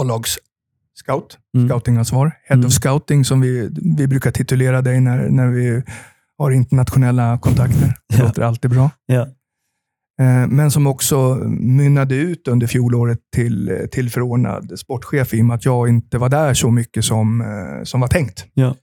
A-lags 0.00 0.38
scout, 0.94 1.38
mm. 1.56 1.68
scoutingansvar. 1.68 2.32
Head 2.44 2.54
mm. 2.54 2.66
of 2.66 2.72
scouting 2.72 3.24
som 3.24 3.40
vi, 3.40 3.70
vi 3.96 4.06
brukar 4.06 4.30
titulera 4.30 4.82
dig 4.82 5.00
när, 5.00 5.28
när 5.28 5.46
vi 5.46 5.82
har 6.38 6.50
internationella 6.50 7.38
kontakter. 7.38 7.94
Det 8.08 8.16
ja. 8.16 8.24
låter 8.24 8.42
alltid 8.42 8.70
bra. 8.70 8.90
Ja. 9.06 9.28
Eh, 10.20 10.46
men 10.48 10.70
som 10.70 10.86
också 10.86 11.34
mynnade 11.60 12.14
ut 12.14 12.48
under 12.48 12.66
fjolåret 12.66 13.18
till, 13.34 13.88
till 13.92 14.10
förordnad 14.10 14.78
sportchef 14.78 15.34
i 15.34 15.42
och 15.42 15.46
med 15.46 15.54
att 15.54 15.64
jag 15.64 15.88
inte 15.88 16.18
var 16.18 16.28
där 16.28 16.54
så 16.54 16.70
mycket 16.70 17.04
som, 17.04 17.40
eh, 17.40 17.84
som 17.84 18.00
var 18.00 18.08
tänkt. 18.08 18.46
Ja. 18.54 18.74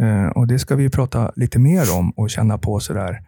Eh, 0.00 0.26
och 0.26 0.46
Det 0.46 0.58
ska 0.58 0.76
vi 0.76 0.90
prata 0.90 1.32
lite 1.36 1.58
mer 1.58 1.98
om 1.98 2.10
och 2.10 2.30
känna 2.30 2.58
på 2.58 2.80
sådär. 2.80 3.26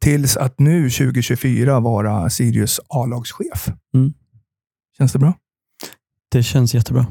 Tills 0.00 0.36
att 0.36 0.58
nu 0.58 0.90
2024 0.90 1.80
vara 1.80 2.30
Sirius 2.30 2.80
A-lagschef. 2.88 3.68
Mm. 3.94 4.12
Känns 4.98 5.12
det 5.12 5.18
bra? 5.18 5.34
Det 6.30 6.42
känns 6.42 6.74
jättebra. 6.74 7.06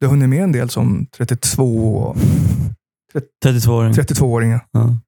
Du 0.00 0.06
har 0.06 0.10
hunnit 0.10 0.28
med 0.28 0.42
en 0.42 0.52
del 0.52 0.70
som 0.70 1.06
32... 1.16 2.16
32-åring. 3.44 3.92
32-åring. 3.92 4.58
Ja. 4.70 4.98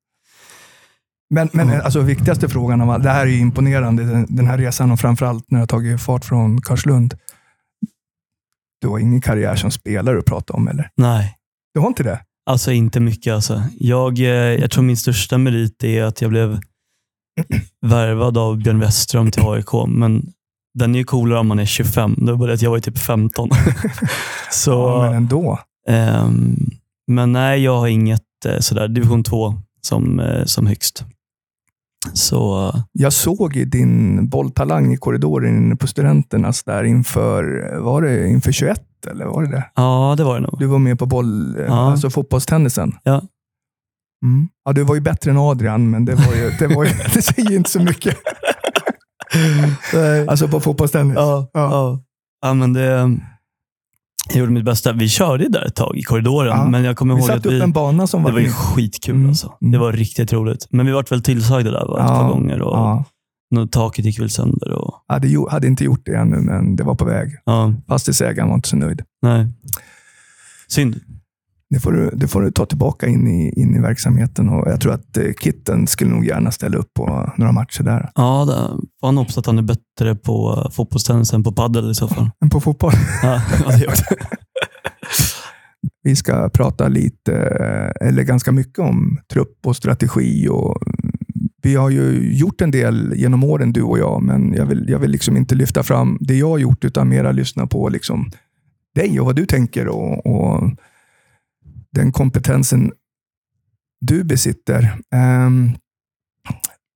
Men, 1.34 1.48
men 1.52 1.68
ja. 1.68 1.82
alltså, 1.82 2.00
viktigaste 2.00 2.48
frågan 2.48 2.90
allt, 2.90 3.02
det 3.02 3.10
här 3.10 3.26
är 3.26 3.30
imponerande, 3.30 4.04
den, 4.04 4.26
den 4.28 4.46
här 4.46 4.58
resan 4.58 4.90
och 4.90 5.00
framförallt 5.00 5.50
när 5.50 5.58
har 5.58 5.66
tagit 5.66 6.00
fart 6.00 6.24
från 6.24 6.60
Karlslund. 6.60 7.14
Du 8.80 8.88
har 8.88 8.98
ingen 8.98 9.20
karriär 9.20 9.56
som 9.56 9.70
spelare 9.70 10.18
att 10.18 10.24
prata 10.24 10.52
om, 10.52 10.68
eller? 10.68 10.90
Nej. 10.96 11.36
Du 11.74 11.80
har 11.80 11.88
inte 11.88 12.02
det? 12.02 12.20
Alltså 12.46 12.72
inte 12.72 13.00
mycket. 13.00 13.34
Alltså. 13.34 13.62
Jag, 13.78 14.18
eh, 14.18 14.24
jag 14.26 14.70
tror 14.70 14.84
min 14.84 14.96
största 14.96 15.38
merit 15.38 15.84
är 15.84 16.04
att 16.04 16.20
jag 16.20 16.30
blev 16.30 16.60
värvad 17.86 18.38
av 18.38 18.56
Björn 18.56 18.78
Westström 18.78 19.30
till 19.30 19.42
AIK, 19.46 19.72
men 19.88 20.32
den 20.78 20.94
är 20.94 20.98
ju 20.98 21.04
coolare 21.04 21.40
om 21.40 21.48
man 21.48 21.58
är 21.58 21.66
25. 21.66 22.14
Det 22.18 22.32
var 22.32 22.38
bara 22.38 22.52
att 22.52 22.62
jag 22.62 22.70
var 22.70 22.78
typ 22.78 22.98
15. 22.98 23.48
så, 24.50 24.70
ja, 24.70 25.02
men 25.02 25.14
ändå. 25.14 25.58
Um, 25.88 26.70
men 27.06 27.32
nej, 27.32 27.62
jag 27.62 27.78
har 27.78 27.86
inget 27.86 28.22
uh, 28.46 28.58
sådär 28.58 28.88
division 28.88 29.24
2 29.24 29.54
som, 29.80 30.20
uh, 30.20 30.44
som 30.44 30.66
högst. 30.66 31.04
Så, 32.12 32.72
jag 32.92 33.12
såg 33.12 33.64
din 33.66 34.28
bolltalang 34.28 34.92
i 34.92 34.96
korridoren 34.96 35.76
på 35.76 35.86
Studenternas 35.86 36.62
där 36.62 36.84
inför, 36.84 37.74
var 37.78 38.02
det 38.02 38.28
inför 38.28 38.52
21 38.52 38.82
eller 39.10 39.24
var 39.24 39.42
det 39.42 39.50
det? 39.50 39.70
Ja, 39.74 40.14
det 40.16 40.24
var 40.24 40.34
det 40.34 40.40
nog. 40.40 40.58
Du 40.58 40.66
var 40.66 40.78
med 40.78 40.98
på 40.98 41.06
boll, 41.06 41.56
ja. 41.68 41.90
alltså 41.90 42.10
fotbollstennisen. 42.10 42.94
Ja. 43.02 43.22
Mm. 44.24 44.48
ja. 44.64 44.72
Du 44.72 44.82
var 44.82 44.94
ju 44.94 45.00
bättre 45.00 45.30
än 45.30 45.38
Adrian, 45.38 45.90
men 45.90 46.04
det, 46.04 46.14
var 46.14 46.34
ju, 46.34 46.50
det, 46.58 46.66
var 46.66 46.84
ju, 46.84 46.90
det 47.14 47.22
säger 47.22 47.52
inte 47.52 47.70
så 47.70 47.80
mycket. 47.80 48.16
alltså 50.28 50.48
på 50.48 50.60
fotbollstennis? 50.60 51.14
Ja. 51.14 51.50
ja. 51.52 51.70
ja. 51.70 52.02
ja 52.42 52.54
men 52.54 52.72
det, 52.72 53.18
jag 54.30 54.40
gjorde 54.40 54.52
mitt 54.52 54.64
bästa. 54.64 54.92
Vi 54.92 55.08
körde 55.08 55.48
där 55.48 55.64
ett 55.66 55.74
tag 55.74 55.96
i 55.96 56.02
korridoren. 56.02 56.58
Ja. 56.58 56.68
Men 56.68 56.84
jag 56.84 56.96
kommer 56.96 57.14
vi 57.14 57.20
ihåg 57.20 57.30
att 57.30 57.46
vi, 57.46 57.56
upp 57.56 57.62
en 57.62 57.72
bana 57.72 58.06
som 58.06 58.22
var 58.22 58.30
Det 58.30 58.34
var 58.34 58.40
ju 58.40 58.52
skitkul. 58.52 59.14
Mm. 59.14 59.28
Alltså. 59.28 59.52
Det 59.60 59.78
var 59.78 59.92
riktigt 59.92 60.32
roligt. 60.32 60.66
Men 60.70 60.86
vi 60.86 60.92
vart 60.92 61.12
väl 61.12 61.22
tillsagda 61.22 61.70
där 61.70 61.86
va? 61.86 62.00
ett 62.00 62.06
par 62.06 62.28
gånger. 62.28 62.62
Och 62.62 62.76
ja. 62.76 63.04
Taket 63.70 64.04
gick 64.04 64.20
väl 64.20 64.30
sönder. 64.30 64.72
Och... 64.72 64.94
Hade, 65.08 65.28
hade 65.50 65.66
inte 65.66 65.84
gjort 65.84 66.02
det 66.04 66.14
ännu, 66.14 66.36
men 66.36 66.76
det 66.76 66.84
var 66.84 66.94
på 66.94 67.04
väg. 67.04 67.28
Ja. 67.44 67.74
Fastighetsägaren 67.88 68.48
var 68.48 68.54
inte 68.54 68.68
så 68.68 68.76
nöjd. 68.76 69.02
Nej. 69.22 69.46
Synd. 70.68 71.00
Det 71.70 71.80
får 71.80 71.92
du, 71.92 72.10
det 72.12 72.28
får 72.28 72.42
du 72.42 72.50
ta 72.50 72.66
tillbaka 72.66 73.06
in 73.06 73.28
i, 73.28 73.60
in 73.60 73.76
i 73.76 73.80
verksamheten. 73.80 74.48
Och 74.48 74.70
jag 74.70 74.80
tror 74.80 74.92
att 74.92 75.16
eh, 75.16 75.24
Kitten 75.40 75.86
skulle 75.86 76.10
nog 76.10 76.24
gärna 76.24 76.50
ställa 76.50 76.78
upp 76.78 76.94
på 76.94 77.32
några 77.36 77.52
matcher 77.52 77.82
där. 77.82 78.10
Ja, 78.14 78.44
det, 78.44 78.82
får 79.00 79.06
han 79.06 79.16
hoppas 79.16 79.38
att 79.38 79.46
han 79.46 79.58
är 79.58 79.62
bättre 79.62 80.14
på 80.14 80.52
uh, 80.52 80.70
fotbollstennis 80.70 81.32
än 81.32 81.42
på 81.42 81.52
padel 81.52 81.90
i 81.90 81.94
så 81.94 82.08
fall. 82.08 82.30
Än 82.44 82.50
på 82.50 82.60
fotboll? 82.60 82.92
ja, 83.22 83.42
gör 83.76 83.90
det. 83.90 84.16
Vi 86.02 86.16
ska 86.16 86.48
prata 86.48 86.88
lite, 86.88 87.34
eh, 87.34 88.08
eller 88.08 88.22
ganska 88.22 88.52
mycket 88.52 88.78
om 88.78 89.18
trupp 89.32 89.66
och 89.66 89.76
strategi. 89.76 90.48
Och 90.48 90.76
vi 91.62 91.74
har 91.74 91.90
ju 91.90 92.36
gjort 92.38 92.60
en 92.60 92.70
del 92.70 93.12
genom 93.16 93.44
åren, 93.44 93.72
du 93.72 93.82
och 93.82 93.98
jag, 93.98 94.22
men 94.22 94.52
jag 94.52 94.66
vill, 94.66 94.84
jag 94.88 94.98
vill 94.98 95.10
liksom 95.10 95.36
inte 95.36 95.54
lyfta 95.54 95.82
fram 95.82 96.18
det 96.20 96.34
jag 96.34 96.48
har 96.48 96.58
gjort, 96.58 96.84
utan 96.84 97.08
mera 97.08 97.32
lyssna 97.32 97.66
på 97.66 97.88
liksom 97.88 98.30
dig 98.94 99.20
och 99.20 99.26
vad 99.26 99.36
du 99.36 99.46
tänker. 99.46 99.88
och, 99.88 100.26
och 100.26 100.70
kompetensen 102.12 102.92
du 104.00 104.24
besitter. 104.24 104.98
Ehm, 105.14 105.70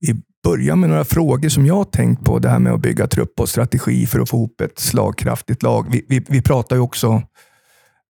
vi 0.00 0.14
börjar 0.44 0.76
med 0.76 0.90
några 0.90 1.04
frågor 1.04 1.48
som 1.48 1.66
jag 1.66 1.74
har 1.74 1.84
tänkt 1.84 2.24
på. 2.24 2.38
Det 2.38 2.48
här 2.48 2.58
med 2.58 2.72
att 2.72 2.80
bygga 2.80 3.06
trupp 3.06 3.40
och 3.40 3.48
strategi 3.48 4.06
för 4.06 4.20
att 4.20 4.28
få 4.28 4.36
ihop 4.36 4.60
ett 4.60 4.78
slagkraftigt 4.78 5.62
lag. 5.62 5.86
Vi, 5.90 6.04
vi, 6.08 6.24
vi 6.28 6.42
pratar 6.42 6.76
ju 6.76 6.82
också 6.82 7.22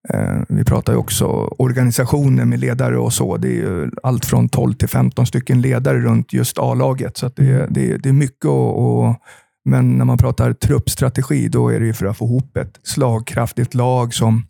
eh, 0.08 0.42
vi 0.48 0.64
pratar 0.64 0.92
ju 0.92 0.98
också 0.98 1.26
organisationer 1.58 2.44
med 2.44 2.60
ledare 2.60 2.98
och 2.98 3.12
så. 3.12 3.36
Det 3.36 3.58
är 3.58 3.90
allt 4.02 4.24
från 4.24 4.48
12 4.48 4.74
till 4.74 4.88
15 4.88 5.26
stycken 5.26 5.60
ledare 5.60 5.98
runt 5.98 6.32
just 6.32 6.58
A-laget. 6.58 7.16
Så 7.16 7.28
det, 7.28 7.66
det, 7.70 7.96
det 7.96 8.08
är 8.08 8.12
mycket 8.12 8.44
och, 8.44 9.04
och 9.06 9.16
men 9.64 9.92
när 9.92 10.04
man 10.04 10.18
pratar 10.18 10.52
truppstrategi, 10.52 11.48
då 11.48 11.68
är 11.68 11.80
det 11.80 11.94
för 11.94 12.06
att 12.06 12.16
få 12.16 12.24
ihop 12.24 12.56
ett 12.56 12.80
slagkraftigt 12.82 13.74
lag 13.74 14.14
som 14.14 14.46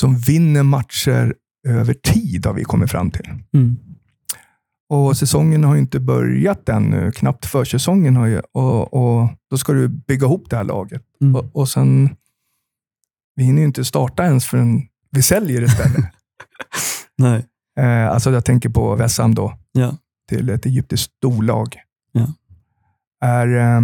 som 0.00 0.16
vinner 0.16 0.62
matcher 0.62 1.34
över 1.68 1.94
tid, 1.94 2.46
har 2.46 2.54
vi 2.54 2.64
kommit 2.64 2.90
fram 2.90 3.10
till. 3.10 3.26
Mm. 3.54 3.76
Och 4.88 5.16
Säsongen 5.16 5.64
har 5.64 5.76
inte 5.76 6.00
börjat 6.00 6.68
ännu, 6.68 7.12
knappt 7.12 7.46
försäsongen. 7.46 8.16
Har 8.16 8.26
ju, 8.26 8.40
och, 8.52 8.94
och 8.94 9.28
Då 9.50 9.58
ska 9.58 9.72
du 9.72 9.88
bygga 9.88 10.26
ihop 10.26 10.50
det 10.50 10.56
här 10.56 10.64
laget. 10.64 11.02
Mm. 11.20 11.36
Och, 11.36 11.56
och 11.56 11.68
sen, 11.68 12.16
vi 13.36 13.44
hinner 13.44 13.58
ju 13.58 13.66
inte 13.66 13.84
starta 13.84 14.24
ens 14.24 14.46
förrän 14.46 14.82
vi 15.10 15.22
säljer 15.22 15.62
istället. 15.62 16.04
Nej. 17.18 17.46
Eh, 17.78 18.08
alltså 18.10 18.30
jag 18.30 18.44
tänker 18.44 18.68
på 18.68 18.96
Vessam 18.96 19.34
då, 19.34 19.58
ja. 19.72 19.96
till 20.28 20.50
ett 20.50 20.66
egyptiskt 20.66 21.12
storlag. 21.16 21.76
Ja. 22.12 22.34
Är, 23.20 23.46
eh, 23.46 23.80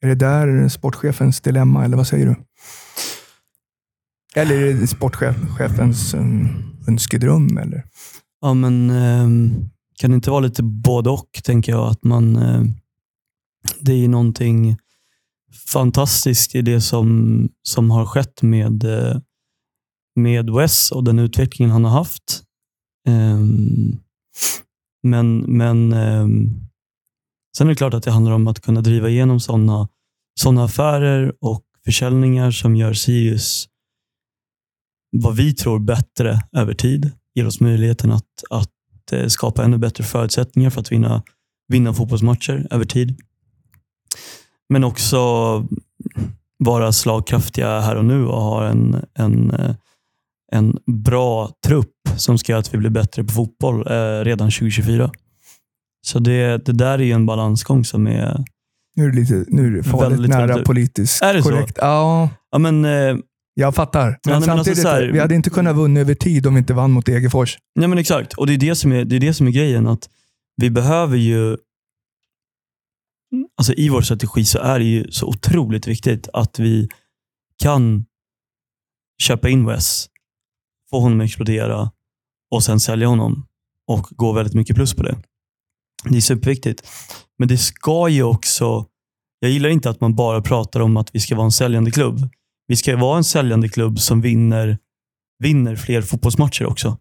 är 0.00 0.08
det 0.08 0.14
där 0.14 0.68
sportchefens 0.68 1.40
dilemma, 1.40 1.84
eller 1.84 1.96
vad 1.96 2.06
säger 2.06 2.26
du? 2.26 2.34
Eller 4.38 4.54
är 4.54 4.74
det 4.74 4.86
sportchefens 4.86 6.14
eh, 6.14 6.20
önskedröm? 6.88 7.58
Eller? 7.58 7.84
Ja, 8.40 8.54
men 8.54 8.90
ehm, 8.90 9.70
kan 10.00 10.10
det 10.10 10.14
inte 10.14 10.30
vara 10.30 10.40
lite 10.40 10.62
både 10.62 11.10
och, 11.10 11.40
tänker 11.44 11.72
jag. 11.72 11.88
Att 11.88 12.04
man, 12.04 12.36
eh, 12.36 12.62
det 13.80 13.92
är 13.92 13.96
ju 13.96 14.08
någonting 14.08 14.76
fantastiskt 15.72 16.54
i 16.54 16.62
det 16.62 16.80
som, 16.80 17.48
som 17.62 17.90
har 17.90 18.06
skett 18.06 18.42
med, 18.42 18.84
eh, 18.84 19.16
med 20.16 20.50
Wes 20.50 20.90
och 20.90 21.04
den 21.04 21.18
utvecklingen 21.18 21.72
han 21.72 21.84
har 21.84 21.92
haft. 21.92 22.42
Ehm, 23.08 23.98
men 25.02 25.38
men 25.38 25.92
ehm, 25.92 26.60
sen 27.56 27.66
är 27.66 27.70
det 27.70 27.76
klart 27.76 27.94
att 27.94 28.02
det 28.02 28.10
handlar 28.10 28.32
om 28.32 28.48
att 28.48 28.60
kunna 28.60 28.80
driva 28.80 29.08
igenom 29.08 29.40
sådana 29.40 29.88
såna 30.40 30.64
affärer 30.64 31.32
och 31.40 31.64
försäljningar 31.84 32.50
som 32.50 32.76
gör 32.76 32.92
Sirius 32.92 33.68
vad 35.10 35.36
vi 35.36 35.54
tror 35.54 35.78
bättre 35.78 36.40
över 36.52 36.74
tid. 36.74 37.10
Ger 37.34 37.46
oss 37.46 37.60
möjligheten 37.60 38.12
att, 38.12 38.24
att 38.50 39.12
eh, 39.12 39.26
skapa 39.26 39.64
ännu 39.64 39.78
bättre 39.78 40.04
förutsättningar 40.04 40.70
för 40.70 40.80
att 40.80 40.92
vinna, 40.92 41.22
vinna 41.68 41.94
fotbollsmatcher 41.94 42.66
över 42.70 42.84
tid. 42.84 43.18
Men 44.68 44.84
också 44.84 45.18
vara 46.58 46.92
slagkraftiga 46.92 47.80
här 47.80 47.96
och 47.96 48.04
nu 48.04 48.26
och 48.26 48.40
ha 48.42 48.68
en, 48.68 49.04
en, 49.14 49.50
eh, 49.50 49.74
en 50.52 50.78
bra 50.86 51.50
trupp 51.66 51.92
som 52.16 52.38
ska 52.38 52.52
göra 52.52 52.60
att 52.60 52.74
vi 52.74 52.78
blir 52.78 52.90
bättre 52.90 53.24
på 53.24 53.32
fotboll 53.32 53.80
eh, 53.92 54.24
redan 54.24 54.50
2024. 54.50 55.10
Så 56.06 56.18
det, 56.18 56.64
det 56.66 56.72
där 56.72 57.00
är 57.00 57.14
en 57.14 57.26
balansgång 57.26 57.84
som 57.84 58.06
är 58.06 58.44
Nu 58.96 59.04
är 59.04 59.08
det, 59.10 59.16
lite, 59.16 59.44
nu 59.48 59.66
är 59.66 59.70
det 59.70 59.82
farligt 59.82 60.12
Väldigt, 60.12 60.30
nära 60.30 60.46
väldigt- 60.46 60.66
politiskt 60.66 61.22
Är 61.22 61.34
det 61.34 61.42
så? 61.42 61.48
korrekt. 61.48 61.78
Ja, 61.80 62.30
Ja, 62.50 62.58
men, 62.58 62.84
eh, 62.84 63.16
jag 63.60 63.74
fattar. 63.74 64.06
Men, 64.06 64.18
men 64.24 64.34
alltså 64.34 64.50
samtidigt, 64.50 64.82
så 64.82 64.88
här- 64.88 65.12
vi 65.12 65.18
hade 65.18 65.34
inte 65.34 65.50
kunnat 65.50 65.76
vinna 65.76 66.00
över 66.00 66.14
tid 66.14 66.46
om 66.46 66.54
vi 66.54 66.58
inte 66.58 66.74
vann 66.74 66.90
mot 66.90 67.06
Degerfors. 67.06 67.58
nej 67.74 67.88
men 67.88 67.98
exakt, 67.98 68.32
och 68.34 68.46
det 68.46 68.52
är 68.52 68.58
det, 68.58 68.74
som 68.76 68.92
är, 68.92 69.04
det 69.04 69.16
är 69.16 69.20
det 69.20 69.34
som 69.34 69.46
är 69.46 69.50
grejen. 69.50 69.86
att 69.86 70.08
Vi 70.56 70.70
behöver 70.70 71.16
ju, 71.16 71.56
alltså 73.56 73.72
i 73.72 73.88
vår 73.88 74.00
strategi 74.02 74.44
så 74.44 74.58
är 74.58 74.78
det 74.78 74.84
ju 74.84 75.10
så 75.10 75.26
otroligt 75.26 75.86
viktigt 75.86 76.28
att 76.32 76.58
vi 76.58 76.88
kan 77.62 78.04
köpa 79.22 79.48
in 79.48 79.66
Wes, 79.66 80.06
få 80.90 81.00
honom 81.00 81.20
att 81.20 81.26
explodera 81.26 81.90
och 82.50 82.64
sen 82.64 82.80
sälja 82.80 83.08
honom 83.08 83.46
och 83.88 84.06
gå 84.10 84.32
väldigt 84.32 84.54
mycket 84.54 84.76
plus 84.76 84.94
på 84.94 85.02
det. 85.02 85.18
Det 86.04 86.16
är 86.16 86.20
superviktigt. 86.20 86.88
Men 87.38 87.48
det 87.48 87.58
ska 87.58 88.08
ju 88.08 88.22
också, 88.22 88.86
jag 89.40 89.50
gillar 89.50 89.68
inte 89.68 89.90
att 89.90 90.00
man 90.00 90.14
bara 90.14 90.42
pratar 90.42 90.80
om 90.80 90.96
att 90.96 91.14
vi 91.14 91.20
ska 91.20 91.36
vara 91.36 91.44
en 91.44 91.52
säljande 91.52 91.90
klubb. 91.90 92.18
Vi 92.68 92.76
ska 92.76 92.96
vara 92.96 93.16
en 93.16 93.24
säljande 93.24 93.68
klubb 93.68 93.98
som 93.98 94.20
vinner, 94.20 94.78
vinner 95.38 95.76
fler 95.76 96.02
fotbollsmatcher 96.02 96.66
också. 96.66 96.98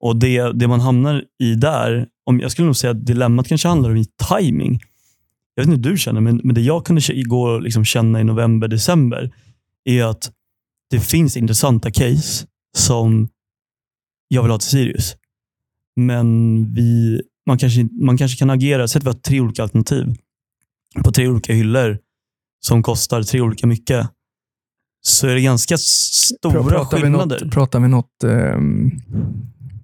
Och 0.00 0.16
det, 0.16 0.52
det 0.52 0.68
man 0.68 0.80
hamnar 0.80 1.24
i 1.42 1.54
där, 1.54 2.08
om, 2.24 2.40
jag 2.40 2.50
skulle 2.50 2.66
nog 2.66 2.76
säga 2.76 2.90
att 2.90 3.06
dilemmat 3.06 3.48
kanske 3.48 3.68
handlar 3.68 3.90
om 3.90 4.04
timing. 4.28 4.80
Jag 5.54 5.62
vet 5.62 5.72
inte 5.72 5.88
hur 5.88 5.94
du 5.94 5.98
känner, 5.98 6.20
men, 6.20 6.40
men 6.44 6.54
det 6.54 6.60
jag 6.60 6.86
kunde 6.86 7.02
gå 7.22 7.42
och 7.42 7.62
liksom 7.62 7.84
känna 7.84 8.20
i 8.20 8.24
november, 8.24 8.68
december, 8.68 9.34
är 9.84 10.04
att 10.04 10.32
det 10.90 11.00
finns 11.00 11.36
intressanta 11.36 11.90
case 11.90 12.46
som 12.76 13.28
jag 14.28 14.42
vill 14.42 14.50
ha 14.50 14.58
till 14.58 14.68
Sirius. 14.68 15.16
Men 15.96 16.72
vi, 16.74 17.20
man, 17.46 17.58
kanske, 17.58 17.88
man 18.00 18.18
kanske 18.18 18.38
kan 18.38 18.50
agera, 18.50 18.88
säg 18.88 18.98
att 18.98 19.04
vi 19.04 19.08
har 19.08 19.14
tre 19.14 19.40
olika 19.40 19.62
alternativ 19.62 20.14
på 21.04 21.12
tre 21.12 21.28
olika 21.28 21.52
hyllor 21.52 21.98
som 22.60 22.82
kostar 22.82 23.22
tre 23.22 23.40
olika 23.40 23.66
mycket. 23.66 24.10
Så 25.06 25.26
är 25.26 25.34
det 25.34 25.40
ganska 25.40 25.76
stora 25.78 26.62
pratar 26.62 26.96
vi 26.96 27.02
skillnader. 27.02 27.40
något, 27.44 27.52
pratar 27.52 27.80
vi 27.80 27.88
något 27.88 28.24
ehm, 28.24 28.90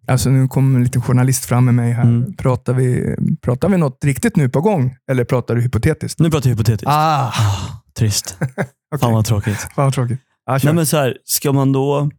alltså 0.08 0.30
nu 0.30 0.48
kommer 0.48 0.78
en 0.78 0.84
liten 0.84 1.02
journalist 1.02 1.44
fram 1.44 1.64
med 1.64 1.74
mig 1.74 1.92
här. 1.92 2.02
Mm. 2.02 2.34
Pratar, 2.36 2.74
vi, 2.74 3.16
pratar 3.40 3.68
vi 3.68 3.76
något 3.76 4.04
riktigt 4.04 4.36
nu 4.36 4.48
på 4.48 4.60
gång 4.60 4.96
eller 5.10 5.24
pratar 5.24 5.54
du 5.54 5.60
hypotetiskt? 5.60 6.18
Nu 6.20 6.30
pratar 6.30 6.50
jag 6.50 6.56
hypotetiskt. 6.56 6.86
Ah, 6.88 7.26
Ah, 7.28 7.82
trist. 7.98 8.36
okej. 8.40 8.66
Fan 9.00 9.12
vad 9.12 9.24
tråkigt. 9.24 9.58
Fan 9.60 9.70
vad 9.84 9.94
tråkigt. 9.94 10.20
Ah. 10.46 10.58
Nej, 10.64 10.74
men 10.74 10.86
så 10.86 10.96
här, 10.96 11.18
ska 11.24 11.52
man 11.52 11.72
då, 11.72 12.10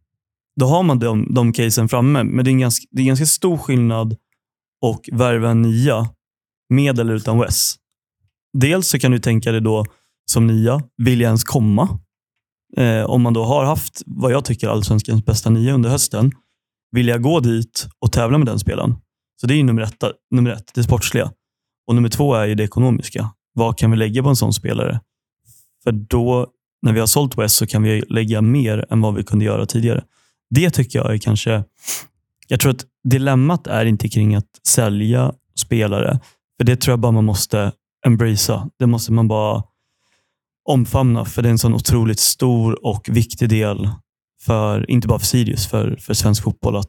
då 0.60 0.66
har 0.66 0.84
man 0.84 1.00
de, 1.00 1.34
de 1.34 1.54
casen 1.54 1.90
framme, 1.90 2.24
men 2.24 2.46
det 2.46 2.50
är, 2.50 2.54
en 2.54 2.60
ganska, 2.60 2.86
det 2.92 3.00
är 3.00 3.04
en 3.04 3.08
ganska 3.08 3.26
stor 3.26 3.58
skillnad 3.58 4.16
och 4.82 5.10
värva 5.12 5.50
en 5.50 5.62
nia 5.62 6.10
med 6.70 7.00
eller 7.00 7.14
utan 7.14 7.40
Wes. 7.40 7.76
Dels 8.58 8.88
så 8.88 9.00
kan 9.00 9.12
du 9.12 9.20
tänka 9.20 9.52
dig 9.52 9.62
då 9.62 9.86
som 10.32 10.48
nia, 10.48 10.82
vill 10.98 11.22
jag 11.22 11.28
ens 11.28 11.44
komma? 11.44 12.00
Eh, 12.78 13.04
om 13.04 13.22
man 13.22 13.34
då 13.34 13.44
har 13.44 13.66
haft 13.66 14.02
vad 14.06 14.32
jag 14.32 14.46
tycker 14.46 14.68
allsvenskans 14.68 15.26
bästa 15.26 15.50
nia 15.50 15.74
under 15.74 15.90
hösten, 15.90 16.32
vill 16.92 17.08
jag 17.08 17.22
gå 17.22 17.40
dit 17.40 17.88
och 18.00 18.12
tävla 18.12 18.38
med 18.38 18.48
den 18.48 18.60
spelaren? 18.60 18.96
Så 19.42 19.48
det 19.48 19.54
är 19.54 19.56
ju 19.56 19.64
nummer 19.64 19.82
ett, 19.82 20.04
nummer 20.32 20.52
ett, 20.52 20.72
det 20.74 20.84
sportsliga. 20.84 21.32
Och 21.88 21.96
nummer 21.96 22.10
två 22.10 22.36
är 22.36 22.46
ju 22.46 22.56
det 22.56 22.64
ekonomiska. 22.64 23.30
Vad 23.54 23.78
kan 23.78 23.92
vi 23.92 23.98
lägga 23.98 24.24
på 24.24 24.30
en 24.30 24.36
sån 24.36 24.54
spelare? 24.54 25.00
För 25.84 25.92
då, 25.92 26.48
när 26.82 26.94
vi 26.94 27.00
har 27.00 27.08
sålt 27.08 27.38
West 27.38 27.56
så 27.56 27.68
kan 27.68 27.84
vi 27.84 28.02
lägga 28.02 28.42
mer 28.42 28.86
än 28.90 29.02
vad 29.02 29.16
vi 29.16 29.24
kunde 29.24 29.46
göra 29.46 29.66
tidigare. 29.66 30.04
Det 30.50 30.70
tycker 30.70 31.00
jag 31.00 31.14
är 31.14 31.18
kanske... 31.18 31.64
Jag 32.48 32.60
tror 32.60 32.72
att 32.72 32.86
dilemmat 33.04 33.68
är 33.68 33.86
inte 33.86 34.10
kring 34.10 34.36
att 34.36 34.68
sälja 34.68 35.34
spelare. 35.56 36.20
För 36.58 36.66
det 36.66 36.76
tror 36.76 36.92
jag 36.92 37.00
bara 37.00 37.12
man 37.12 37.26
måste 37.26 37.72
embracea. 38.06 38.70
Det 38.80 38.88
måste 38.88 39.12
man 39.12 39.28
bara 39.28 39.64
omfamna. 40.70 41.26
För 41.26 41.42
det 41.42 41.50
är 41.50 41.52
en 41.52 41.58
sån 41.58 41.74
otroligt 41.74 42.20
stor 42.20 42.86
och 42.86 43.10
viktig 43.12 43.50
del, 43.50 43.90
för 44.42 44.92
inte 44.92 45.08
bara 45.08 45.20
för 45.20 45.26
Sirius, 45.26 45.68
för, 45.68 45.96
för 46.00 46.14
svensk 46.14 46.44
fotboll 46.44 46.76
att, 46.76 46.88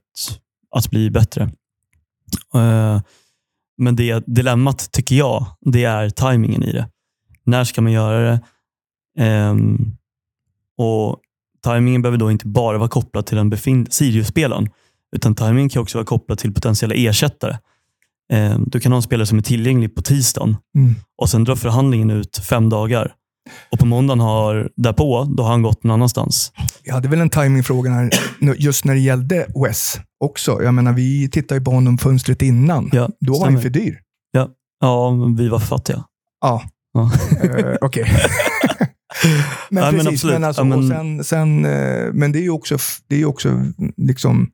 att 0.77 0.91
bli 0.91 1.11
bättre. 1.11 1.43
Eh, 2.55 3.01
Men 3.79 3.97
det 3.97 4.25
dilemmat, 4.27 4.93
tycker 4.93 5.17
jag, 5.17 5.47
det 5.61 5.85
är 5.85 6.11
tajmingen 6.11 6.63
i 6.63 6.73
det. 6.73 6.89
När 7.47 7.65
ska 7.65 7.83
man 7.83 7.93
göra 7.93 8.21
det? 8.31 8.41
Ehm, 9.25 9.97
och 10.79 11.21
Timingen 11.65 12.03
behöver 12.03 12.19
då 12.19 12.31
inte 12.31 12.47
bara 12.47 12.79
vara 12.79 12.89
kopplad 12.89 13.27
till 13.27 13.37
den 13.37 13.51
befintliga 13.51 13.93
Sirius-spelaren, 13.93 14.69
utan 15.17 15.35
timingen 15.35 15.69
kan 15.69 15.83
också 15.83 15.99
vara 15.99 16.07
kopplad 16.07 16.39
till 16.39 16.55
potentiella 16.55 16.95
ersättare. 16.95 17.59
Ehm, 18.33 18.65
du 18.67 18.81
kan 18.81 18.93
ha 18.93 18.97
en 18.97 19.03
spelare 19.03 19.27
som 19.27 19.39
är 19.39 19.43
tillgänglig 19.43 19.95
på 19.95 20.03
tisdagen 20.03 20.57
Mm. 20.77 20.95
och 21.17 21.31
sen 21.31 21.45
drar 21.45 21.57
förhandlingen 21.57 22.11
ut 22.11 22.37
fem 22.49 22.69
dagar. 22.69 23.15
Och 23.71 23.79
på 23.79 23.87
måndagen 23.87 24.21
har, 24.21 24.71
därpå, 24.77 25.25
då 25.37 25.43
har 25.43 25.51
han 25.51 25.63
gått 25.63 25.85
någon 25.85 25.95
annanstans. 25.95 26.53
Jag 26.83 26.95
hade 26.95 27.09
väl 27.09 27.21
en 27.21 27.31
timingfråga 27.31 27.91
här, 27.91 28.11
just 28.59 28.85
när 28.85 28.95
det 28.95 29.01
gällde 29.01 29.47
Wes 29.65 30.01
också. 30.25 30.63
Jag 30.63 30.75
menar, 30.75 30.93
vi 30.93 31.29
tittade 31.31 31.59
ju 31.61 31.65
på 31.65 31.71
honom 31.71 31.99
fönstret 31.99 32.43
innan. 32.43 32.91
Ja, 32.93 33.09
Då 33.21 33.33
var 33.33 33.41
han 33.41 33.47
stämmer. 33.49 33.61
för 33.63 33.69
dyr. 33.71 33.99
Ja, 34.81 35.11
men 35.11 35.37
vi 35.37 35.49
var 35.49 35.59
för 35.59 35.67
fattiga. 35.67 36.05
Ja, 36.41 36.63
Ja. 36.93 37.11
Eh, 37.43 37.75
okej. 37.81 38.05
men 39.71 39.85
Ja, 39.85 39.91
men 39.93 40.01
precis, 40.05 40.07
absolut. 40.25 40.35
men, 40.35 40.45
alltså, 40.45 40.61
Ja, 40.63 40.65
men- 40.65 40.79
Och 40.79 40.85
sen, 40.85 41.25
sen, 41.25 41.65
eh, 41.65 42.13
men 42.13 42.33
det 42.33 42.39
är 42.39 42.43
ju 42.43 42.51
också, 42.51 42.79
det 43.09 43.21
är 43.21 43.25
också 43.25 43.63
liksom, 43.97 44.51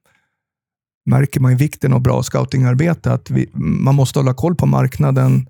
märker 1.10 1.40
man 1.40 1.50
ju 1.52 1.56
vikten 1.58 1.92
av 1.92 2.00
bra 2.00 2.22
scoutingarbete. 2.22 3.12
Att 3.12 3.30
vi, 3.30 3.50
man 3.54 3.94
måste 3.94 4.18
hålla 4.18 4.34
koll 4.34 4.54
på 4.54 4.66
marknaden 4.66 5.46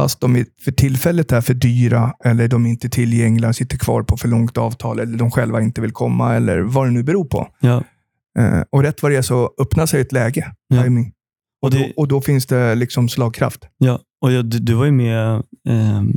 fast 0.00 0.20
de 0.20 0.36
är 0.36 0.46
för 0.64 0.72
tillfället 0.72 1.32
är 1.32 1.40
för 1.40 1.54
dyra 1.54 2.12
eller 2.24 2.48
de 2.48 2.66
är 2.66 2.70
inte 2.70 2.88
tillgängliga, 2.88 3.52
sitter 3.52 3.78
kvar 3.78 4.02
på 4.02 4.16
för 4.16 4.28
långt 4.28 4.58
avtal 4.58 4.98
eller 5.00 5.18
de 5.18 5.30
själva 5.30 5.60
inte 5.60 5.80
vill 5.80 5.92
komma 5.92 6.34
eller 6.34 6.60
vad 6.60 6.86
det 6.86 6.90
nu 6.90 7.02
beror 7.02 7.24
på. 7.24 7.48
Ja. 7.60 7.84
Eh, 8.38 8.62
och 8.70 8.82
rätt 8.82 9.02
vad 9.02 9.12
det 9.12 9.16
är 9.16 9.22
så 9.22 9.50
öppnar 9.58 9.86
sig 9.86 10.00
ett 10.00 10.12
läge. 10.12 10.52
Ja. 10.68 10.82
Timing. 10.82 11.12
Och, 11.62 11.66
Och 11.66 11.70
det- 11.70 11.78
då, 11.78 11.92
och 11.96 12.08
då 12.08 12.20
finns 12.20 12.46
det 12.46 12.74
liksom 12.74 13.08
slagkraft. 13.08 13.68
Ja, 13.78 13.98
och 14.20 14.32
jag, 14.32 14.44
du, 14.44 14.58
du 14.58 14.74
var 14.74 14.84
ju 14.84 14.92
med 14.92 15.42
ehm, 15.68 16.12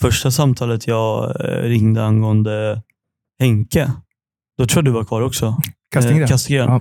första 0.00 0.30
samtalet 0.30 0.86
jag 0.86 1.30
eh, 1.40 1.62
ringde 1.62 2.04
angående 2.04 2.82
Henke. 3.40 3.92
Då 4.58 4.66
tror 4.66 4.78
jag 4.78 4.84
du 4.84 4.90
var 4.90 5.04
kvar 5.04 5.22
också. 5.22 5.56
Kastingren. 5.94 6.22
Eh, 6.22 6.28
Kastegren. 6.28 6.68
Ja. 6.68 6.80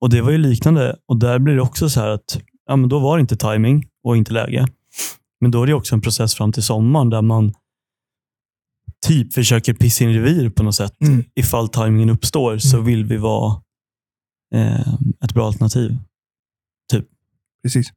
Och 0.00 0.10
det 0.10 0.20
var 0.20 0.30
ju 0.30 0.38
liknande. 0.38 0.96
Och 1.08 1.16
där 1.16 1.38
blir 1.38 1.54
det 1.54 1.62
också 1.62 1.88
så 1.90 2.00
här 2.00 2.08
att 2.08 2.40
ja, 2.68 2.76
men 2.76 2.88
då 2.88 2.98
var 2.98 3.16
det 3.16 3.20
inte 3.20 3.36
timing 3.36 3.84
och 4.04 4.16
inte 4.16 4.32
läge. 4.32 4.66
Men 5.42 5.50
då 5.50 5.62
är 5.62 5.66
det 5.66 5.74
också 5.74 5.94
en 5.94 6.00
process 6.00 6.34
fram 6.34 6.52
till 6.52 6.62
sommaren 6.62 7.10
där 7.10 7.22
man 7.22 7.54
typ 9.06 9.32
försöker 9.32 9.74
pissa 9.74 10.04
in 10.04 10.12
revir 10.12 10.50
på 10.50 10.62
något 10.62 10.74
sätt. 10.74 11.02
Mm. 11.02 11.24
Ifall 11.34 11.68
timingen 11.68 12.10
uppstår 12.10 12.58
så 12.58 12.80
vill 12.80 13.04
vi 13.04 13.16
vara 13.16 13.62
eh, 14.54 14.94
ett 15.24 15.34
bra 15.34 15.46
alternativ. 15.46 15.96
Precis. 17.62 17.92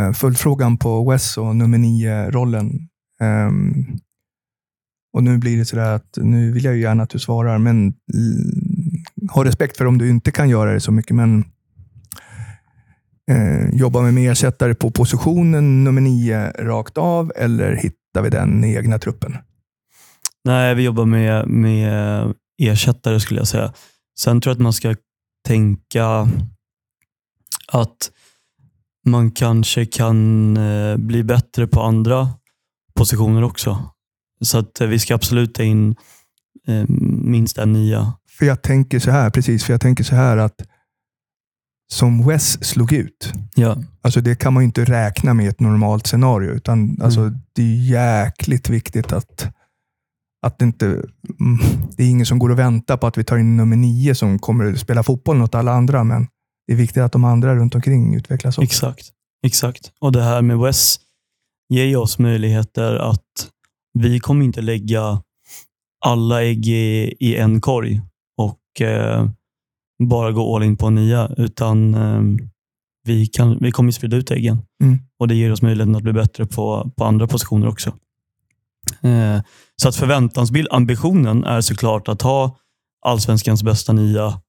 Uh, 0.00 0.12
Följdfrågan 0.12 0.78
på 0.78 1.10
Wes 1.10 1.36
och 1.36 1.56
nummer 1.56 1.78
nio-rollen. 1.78 2.88
Ehm, 3.20 3.98
och 5.12 5.22
nu 5.22 5.38
blir 5.38 5.56
det 5.56 5.64
sådär 5.64 5.94
att 5.94 6.18
nu 6.22 6.52
vill 6.52 6.64
jag 6.64 6.74
ju 6.74 6.80
gärna 6.80 7.02
att 7.02 7.10
du 7.10 7.18
svarar, 7.18 7.58
men 7.58 7.76
mm, 7.76 7.94
ha 9.30 9.44
respekt 9.44 9.76
för 9.76 9.84
om 9.84 9.98
du 9.98 10.10
inte 10.10 10.30
kan 10.30 10.48
göra 10.48 10.72
det 10.72 10.80
så 10.80 10.92
mycket. 10.92 11.16
Men 11.16 11.44
eh, 13.28 13.68
jobba 13.72 14.00
med 14.00 14.30
ersättare 14.30 14.74
på 14.74 14.90
positionen 14.90 15.84
nummer 15.84 16.00
nio 16.00 16.50
rakt 16.50 16.98
av 16.98 17.32
eller 17.36 17.76
hittar 17.76 18.22
vi 18.22 18.30
den 18.30 18.64
i 18.64 18.74
egna 18.74 18.98
truppen? 18.98 19.36
Nej, 20.44 20.74
vi 20.74 20.82
jobbar 20.82 21.04
med, 21.04 21.48
med 21.48 22.34
ersättare 22.62 23.20
skulle 23.20 23.40
jag 23.40 23.48
säga. 23.48 23.72
Sen 24.20 24.40
tror 24.40 24.50
jag 24.50 24.54
att 24.54 24.62
man 24.62 24.72
ska 24.72 24.94
tänka 25.46 26.28
att 27.72 28.10
man 29.06 29.30
kanske 29.30 29.86
kan 29.86 30.56
eh, 30.56 30.96
bli 30.96 31.24
bättre 31.24 31.66
på 31.66 31.82
andra 31.82 32.28
positioner 32.94 33.44
också. 33.44 33.92
Så 34.40 34.58
att 34.58 34.80
eh, 34.80 34.86
vi 34.86 34.98
ska 34.98 35.14
absolut 35.14 35.54
ta 35.54 35.62
in 35.62 35.96
eh, 36.66 36.84
minst 37.22 37.58
en 37.58 37.72
nia. 37.72 38.12
För 38.38 38.46
jag 38.46 38.62
tänker 38.62 38.98
så 38.98 39.10
här, 39.10 39.30
precis, 39.30 39.64
för 39.64 39.72
jag 39.72 39.80
tänker 39.80 40.04
så 40.04 40.14
här 40.14 40.36
att 40.36 40.62
som 41.90 42.26
Wes 42.26 42.64
slog 42.64 42.92
ut, 42.92 43.32
Ja, 43.54 43.76
alltså 44.02 44.20
det 44.20 44.34
kan 44.34 44.52
man 44.52 44.62
ju 44.62 44.64
inte 44.64 44.84
räkna 44.84 45.34
med 45.34 45.46
i 45.46 45.48
ett 45.48 45.60
normalt 45.60 46.06
scenario. 46.06 46.50
Utan 46.50 46.98
alltså, 47.02 47.20
Mm. 47.20 47.38
Det 47.54 47.62
är 47.62 47.90
jäkligt 47.90 48.68
viktigt 48.68 49.12
att, 49.12 49.54
att 50.46 50.58
det 50.58 50.64
inte 50.64 50.86
mm, 50.86 51.58
det 51.96 52.02
är 52.02 52.08
ingen 52.08 52.26
som 52.26 52.38
går 52.38 52.50
och 52.50 52.58
väntar 52.58 52.96
på 52.96 53.06
att 53.06 53.18
vi 53.18 53.24
tar 53.24 53.38
in 53.38 53.56
nummer 53.56 53.76
nio 53.76 54.14
som 54.14 54.38
kommer 54.38 54.72
att 54.72 54.78
spela 54.78 55.02
fotboll 55.02 55.42
åt 55.42 55.54
alla 55.54 55.72
andra. 55.72 56.04
Men 56.04 56.26
det 56.66 56.72
är 56.72 56.76
viktigt 56.76 57.02
att 57.02 57.12
de 57.12 57.24
andra 57.24 57.56
runt 57.56 57.74
omkring 57.74 58.14
utvecklas 58.14 58.58
också. 58.58 58.64
exakt. 58.64 59.08
exakt. 59.46 59.92
Och 60.00 60.12
det 60.12 60.22
här 60.22 60.42
med 60.42 60.58
Wes 60.58 61.00
ger 61.68 61.96
oss 61.96 62.18
möjligheter 62.18 62.94
att 62.96 63.48
vi 63.98 64.20
kommer 64.20 64.44
inte 64.44 64.60
lägga 64.60 65.22
alla 66.04 66.42
ägg 66.42 66.66
i, 66.68 67.14
i 67.20 67.36
en 67.36 67.60
korg 67.60 68.00
och 68.36 68.80
eh, 68.80 69.28
bara 70.02 70.32
gå 70.32 70.56
all 70.56 70.62
in 70.62 70.76
på 70.76 70.86
en 70.86 70.94
nia, 70.94 71.30
utan 71.36 71.94
eh, 71.94 72.22
vi, 73.04 73.26
kan, 73.26 73.58
vi 73.60 73.70
kommer 73.72 73.92
sprida 73.92 74.16
ut 74.16 74.30
äggen. 74.30 74.58
Mm. 74.82 74.98
Och 75.18 75.28
Det 75.28 75.34
ger 75.34 75.52
oss 75.52 75.62
möjligheten 75.62 75.96
att 75.96 76.02
bli 76.02 76.12
bättre 76.12 76.46
på, 76.46 76.90
på 76.96 77.04
andra 77.04 77.26
positioner 77.26 77.68
också. 77.68 77.88
Eh, 79.02 79.40
så 79.76 79.88
att 79.88 79.96
förväntansbild, 79.96 80.68
ambitionen 80.70 81.44
är 81.44 81.60
såklart 81.60 82.08
att 82.08 82.22
ha 82.22 82.56
allsvenskans 83.06 83.62
bästa 83.62 83.92
nia 83.92 84.40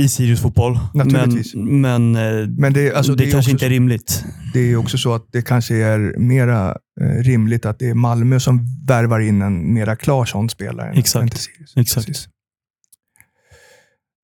i 0.00 0.08
Sirius 0.08 0.40
fotboll. 0.40 0.78
Men, 0.94 1.08
men 1.54 2.16
eh, 2.16 2.48
Men 2.48 2.72
det, 2.72 2.94
alltså, 2.94 3.14
det, 3.14 3.24
det, 3.24 3.30
kanske 3.30 3.50
inte 3.50 3.66
är 3.66 3.70
rimligt. 3.70 4.24
det 4.52 4.60
är 4.60 4.76
också 4.76 4.98
så 4.98 5.14
att 5.14 5.26
det 5.32 5.42
kanske 5.42 5.74
är 5.76 6.18
mera 6.18 6.76
eh, 7.00 7.06
rimligt 7.22 7.66
att 7.66 7.78
det 7.78 7.88
är 7.88 7.94
Malmö 7.94 8.40
som 8.40 8.60
värvar 8.86 9.20
in 9.20 9.42
en 9.42 9.74
mera 9.74 9.96
klar 9.96 10.24
sån 10.24 10.48
spelare. 10.48 10.90
än- 10.90 10.98
Exakt. 10.98 11.32
än 11.32 11.38
Sirius. 11.38 11.76
Exakt. 11.76 12.06
Precis. 12.06 12.28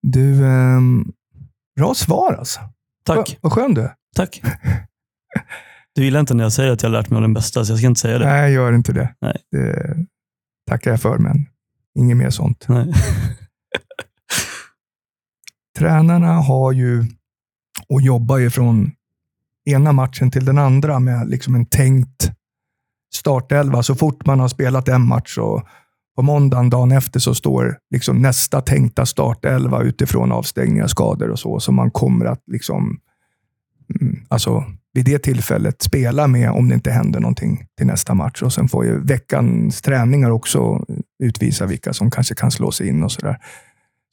Du, 0.09 0.47
ehm, 0.47 1.13
bra 1.77 1.95
svar 1.95 2.35
alltså. 2.35 2.61
Tack. 3.05 3.17
Vad, 3.17 3.37
vad 3.41 3.53
skön 3.53 3.75
du 3.75 3.81
är. 3.81 3.95
Tack. 4.17 4.43
Du 5.95 6.05
gillar 6.05 6.21
inte 6.21 6.35
när 6.35 6.45
jag 6.45 6.53
säger 6.53 6.73
att 6.73 6.83
jag 6.83 6.91
har 6.91 6.97
lärt 6.97 7.11
mig 7.11 7.17
av 7.17 7.23
den 7.23 7.35
bästa, 7.35 7.65
så 7.65 7.73
jag 7.73 7.79
ska 7.79 7.87
inte 7.87 8.01
säga 8.01 8.19
det. 8.19 8.27
Nej, 8.27 8.41
jag 8.41 8.51
gör 8.51 8.73
inte 8.73 8.93
det. 8.93 9.15
Nej. 9.21 9.37
Det 9.51 9.97
tackar 10.71 10.91
jag 10.91 11.01
för, 11.01 11.19
men 11.19 11.47
inget 11.99 12.17
mer 12.17 12.31
sånt. 12.31 12.65
Nej. 12.69 12.93
Tränarna 15.79 16.33
har 16.33 16.73
ju 16.73 17.05
och 17.89 18.01
jobbar 18.01 18.39
ju 18.39 18.51
från 18.51 18.93
ena 19.71 19.93
matchen 19.93 20.31
till 20.31 20.45
den 20.45 20.59
andra 20.59 20.99
med 20.99 21.29
liksom 21.29 21.55
en 21.55 21.67
tänkt 21.67 22.31
startelva. 23.15 23.83
Så 23.83 23.95
fort 23.95 24.27
man 24.27 24.41
har 24.41 24.49
spelat 24.49 24.89
en 24.89 25.07
match 25.07 25.39
och 25.39 25.67
på 26.17 26.23
måndagen, 26.23 26.71
dagen 26.71 26.93
efter, 26.93 27.21
så 27.21 27.35
står 27.35 27.79
liksom 27.91 28.23
nästa 28.23 28.61
tänkta 28.61 29.07
startelva 29.07 29.83
utifrån 29.83 30.33
avstängningar, 30.33 30.87
skador 30.87 31.31
och 31.31 31.39
så, 31.39 31.61
som 31.61 31.75
man 31.75 31.91
kommer 31.91 32.27
att 32.27 32.43
liksom, 32.47 32.99
mm, 34.01 34.17
alltså, 34.29 34.65
vid 34.93 35.05
det 35.05 35.19
tillfället 35.19 35.83
spela 35.83 36.27
med 36.27 36.51
om 36.51 36.69
det 36.69 36.75
inte 36.75 36.91
händer 36.91 37.21
någonting 37.21 37.67
till 37.77 37.87
nästa 37.87 38.15
match. 38.15 38.43
Och 38.43 38.53
Sen 38.53 38.69
får 38.69 38.85
ju 38.85 39.01
veckans 39.01 39.83
träningar 39.83 40.31
också 40.31 40.85
utvisa 41.23 41.67
vilka 41.67 41.93
som 41.93 42.11
kanske 42.11 42.35
kan 42.35 42.51
slå 42.51 42.73
sig 42.73 42.89
in 42.89 43.03
och 43.03 43.13
sådär. 43.13 43.39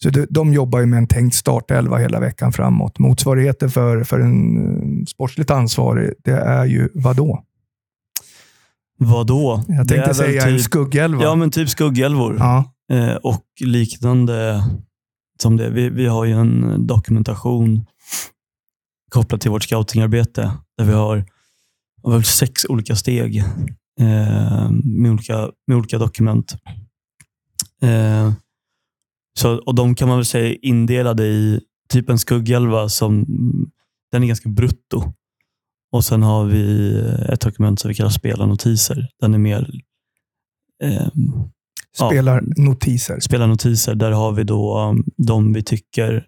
Så 0.03 0.09
de, 0.29 0.53
jobbar 0.53 0.79
ju 0.79 0.85
med 0.85 0.97
en 0.97 1.07
tänkt 1.07 1.35
startelva 1.35 1.97
hela 1.97 2.19
veckan 2.19 2.51
framåt. 2.51 2.99
Motsvarigheten 2.99 3.69
för, 3.69 4.03
för 4.03 4.19
en 4.19 4.57
eh, 4.57 5.05
sportsligt 5.05 5.51
ansvarig, 5.51 6.13
det 6.23 6.31
är 6.31 6.65
ju 6.65 6.89
vad 6.93 7.15
då? 7.15 7.43
Vad 9.05 9.27
då? 9.27 9.63
Jag 9.67 9.87
Det 9.87 9.93
tänkte 9.93 10.07
väl 10.07 10.15
säga 10.15 10.47
en 10.47 10.57
typ, 10.57 10.61
skuggelva. 10.65 11.23
Ja, 11.23 11.35
men 11.35 11.51
typ 11.51 11.69
skuggälvor. 11.69 12.35
Ja, 12.39 12.73
Eh, 12.91 13.15
och 13.15 13.45
liknande 13.59 14.63
som 15.41 15.57
det. 15.57 15.69
Vi, 15.69 15.89
vi 15.89 16.05
har 16.05 16.25
ju 16.25 16.33
en 16.33 16.87
dokumentation 16.87 17.85
kopplat 19.11 19.41
till 19.41 19.51
vårt 19.51 19.63
scoutingarbete 19.63 20.51
där 20.77 20.85
vi 20.85 20.93
har, 20.93 21.25
sex 22.23 22.65
olika 22.65 22.95
steg 22.95 23.37
eh, 23.99 24.71
med, 24.83 25.11
olika, 25.11 25.51
med 25.67 25.77
olika 25.77 25.97
dokument. 25.97 26.55
Eh, 27.81 28.33
så, 29.39 29.57
och 29.57 29.75
De 29.75 29.95
kan 29.95 30.07
man 30.07 30.17
väl 30.17 30.25
säga 30.25 30.47
är 30.49 30.65
indelade 30.65 31.25
i 31.25 31.61
typ 31.89 32.09
en 32.09 32.19
skuggälva 32.19 32.89
som 32.89 33.25
den 34.11 34.23
är 34.23 34.27
ganska 34.27 34.49
brutto. 34.49 35.13
Och 35.93 36.05
Sen 36.05 36.23
har 36.23 36.45
vi 36.45 36.99
ett 37.29 37.41
dokument 37.41 37.79
som 37.79 37.89
vi 37.89 37.95
kallar 37.95 38.09
spelarnotiser. 38.09 39.09
Den 39.19 39.33
är 39.33 39.37
mer 39.37 39.69
eh, 40.83 41.07
Ja. 41.99 42.09
spelar 42.09 42.43
notiser. 42.57 43.19
spelarnotiser. 43.19 43.95
Där 43.95 44.11
har 44.11 44.31
vi 44.31 44.43
då 44.43 44.79
um, 44.89 45.03
de 45.17 45.53
vi 45.53 45.63
tycker 45.63 46.25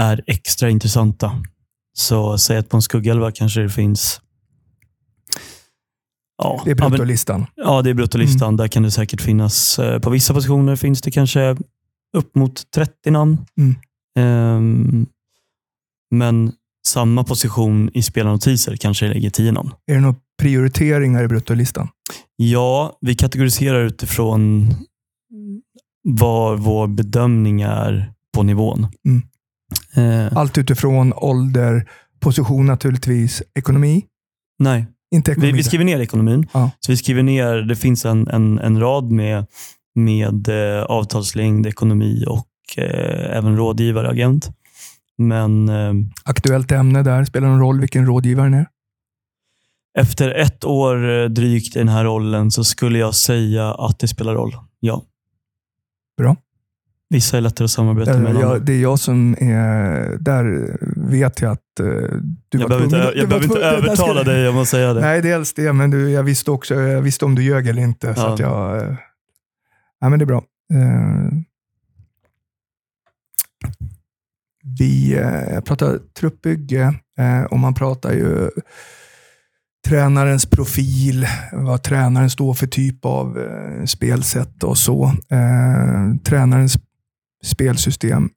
är 0.00 0.22
extra 0.26 0.70
intressanta. 0.70 1.42
Så 1.92 2.38
säg 2.38 2.56
att 2.56 2.68
på 2.68 2.76
en 2.76 2.82
skuggelva 2.82 3.30
kanske 3.32 3.60
det 3.60 3.68
finns 3.70 4.20
Ja, 6.36 6.62
Det 6.64 6.70
är 6.70 6.76
ja, 6.80 6.88
bruttolistan. 6.88 7.46
Ja, 7.54 7.82
det 7.82 7.90
är 7.90 7.94
bruttolistan. 7.94 8.56
Där 8.56 8.68
kan 8.68 8.82
det 8.82 8.90
säkert 8.90 9.20
finnas, 9.20 9.78
eh, 9.78 9.98
på 10.00 10.10
vissa 10.10 10.34
positioner 10.34 10.76
finns 10.76 11.00
det 11.02 11.10
kanske 11.10 11.56
upp 12.16 12.34
mot 12.34 12.70
30 12.70 13.10
namn. 13.10 13.38
Mm. 13.58 13.74
Ehm, 14.18 15.06
men 16.10 16.52
samma 16.86 17.24
position 17.24 17.90
i 17.94 18.02
spelarnotiser 18.02 18.76
kanske 18.76 19.08
lägger 19.08 19.30
10 19.30 19.52
namn. 19.52 19.70
Är 19.86 19.94
det 19.94 20.00
några 20.00 20.16
prioriteringar 20.42 21.24
i 21.24 21.28
bruttolistan? 21.28 21.88
Ja, 22.36 22.98
vi 23.00 23.14
kategoriserar 23.14 23.84
utifrån 23.84 24.74
vad 26.02 26.58
vår 26.60 26.86
bedömning 26.86 27.62
är 27.62 28.12
på 28.34 28.42
nivån. 28.42 28.86
Mm. 29.08 29.22
Eh, 30.26 30.36
Allt 30.38 30.58
utifrån 30.58 31.12
ålder, 31.16 31.88
position 32.20 32.66
naturligtvis, 32.66 33.42
ekonomi. 33.54 34.04
nej, 34.58 34.86
Inte 35.14 35.30
vi, 35.30 35.32
ekonomi. 35.36 35.52
vi 35.56 35.62
skriver 35.64 35.84
ner 35.84 36.00
ekonomin. 36.00 36.46
Ja. 36.52 36.70
Så 36.80 36.92
vi 36.92 36.96
skriver 36.96 37.22
ner, 37.22 37.54
det 37.56 37.76
finns 37.76 38.04
en, 38.04 38.28
en, 38.28 38.58
en 38.58 38.80
rad 38.80 39.10
med, 39.10 39.46
med 39.94 40.48
eh, 40.48 40.82
avtalslängd, 40.82 41.66
ekonomi 41.66 42.24
och 42.28 42.46
eh, 42.76 43.36
även 43.36 43.56
rådgivare, 43.56 44.08
agent. 44.08 44.50
Men 45.18 45.68
eh, 45.68 45.92
Aktuellt 46.24 46.72
ämne 46.72 47.02
där. 47.02 47.24
Spelar 47.24 47.48
någon 47.48 47.60
roll 47.60 47.80
vilken 47.80 48.06
rådgivaren 48.06 48.54
är? 48.54 48.66
efter 49.98 50.30
ett 50.30 50.64
år 50.64 51.10
eh, 51.10 51.24
drygt 51.28 51.76
i 51.76 51.78
den 51.78 51.88
här 51.88 52.04
rollen 52.04 52.50
så 52.50 52.64
skulle 52.64 52.98
jag 52.98 53.14
säga 53.14 53.74
att 53.74 53.98
det 53.98 54.08
spelar 54.08 54.34
roll. 54.34 54.56
Ja. 54.80 55.02
Bra. 56.18 56.36
Vissa 57.08 57.36
är 57.36 57.40
lättare 57.40 57.64
att 57.64 57.70
samarbeta 57.70 58.12
Där, 58.12 58.18
med 58.20 58.30
än 58.30 58.36
andra. 58.36 58.48
jag, 58.48 58.64
det 58.66 58.72
är 58.72 58.82
jag 58.82 58.98
som 58.98 59.32
är... 59.40 60.16
Där 60.20 60.76
vet 61.10 61.40
jag 61.40 61.52
att 61.52 61.80
eh, 61.80 61.86
du 62.48 62.58
Jag 62.58 62.58
var 62.60 62.68
behöver 62.68 62.84
inte, 62.84 62.96
tvungen- 62.96 63.12
du 63.14 63.18
jag 63.20 63.28
behöver 63.28 63.44
inte 63.46 63.56
ska- 63.56 63.64
övertala 63.66 64.22
dig 64.24 64.48
om 64.48 64.58
att 64.58 64.68
säga 64.68 64.94
det. 64.94 65.00
Nej, 65.00 65.22
dels 65.22 65.54
det, 65.54 65.72
men 65.72 65.90
du, 65.90 66.10
jag 66.10 66.22
visste 66.22 66.50
också 66.50 66.74
jag 66.74 67.02
visste 67.02 67.24
om 67.24 67.34
du 67.34 67.42
ljög 67.42 67.66
eller 67.68 67.82
inte. 67.82 68.14
Så 68.14 68.20
Ja. 68.20 68.32
att 68.34 68.38
jag... 68.38 68.76
eh, 68.82 68.96
Nej, 70.00 70.10
men 70.10 70.18
det 70.18 70.22
är 70.22 70.26
bra. 70.26 70.44
Eh, 70.74 71.28
vi 74.78 75.14
eh, 75.14 75.60
pratar 75.60 75.98
truppbygge 76.18 76.94
eh, 77.18 77.42
och 77.42 77.58
man 77.58 77.74
pratar 77.74 78.12
ju 78.12 78.50
tränarens 79.86 80.46
profil, 80.46 81.26
vad 81.52 81.82
tränaren 81.82 82.30
står 82.30 82.54
för 82.54 82.66
typ 82.66 83.04
av 83.04 83.38
eh, 83.38 83.84
spelsätt 83.84 84.64
och 84.64 84.78
så. 84.78 85.12
Tränarens 86.24 86.78
spelsystem. 87.44 88.30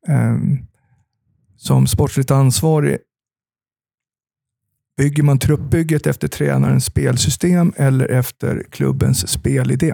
Som 1.58 1.88
sportsligt 1.88 2.32
ansvarig 2.32 2.98
Bygger 4.98 5.24
man 5.24 5.40
truppbygget 5.40 6.08
efter 6.08 6.28
tränarens 6.28 6.86
spelsystem 6.86 7.74
eller 7.76 8.08
efter 8.08 8.64
klubbens 8.72 9.28
spelidé? 9.28 9.94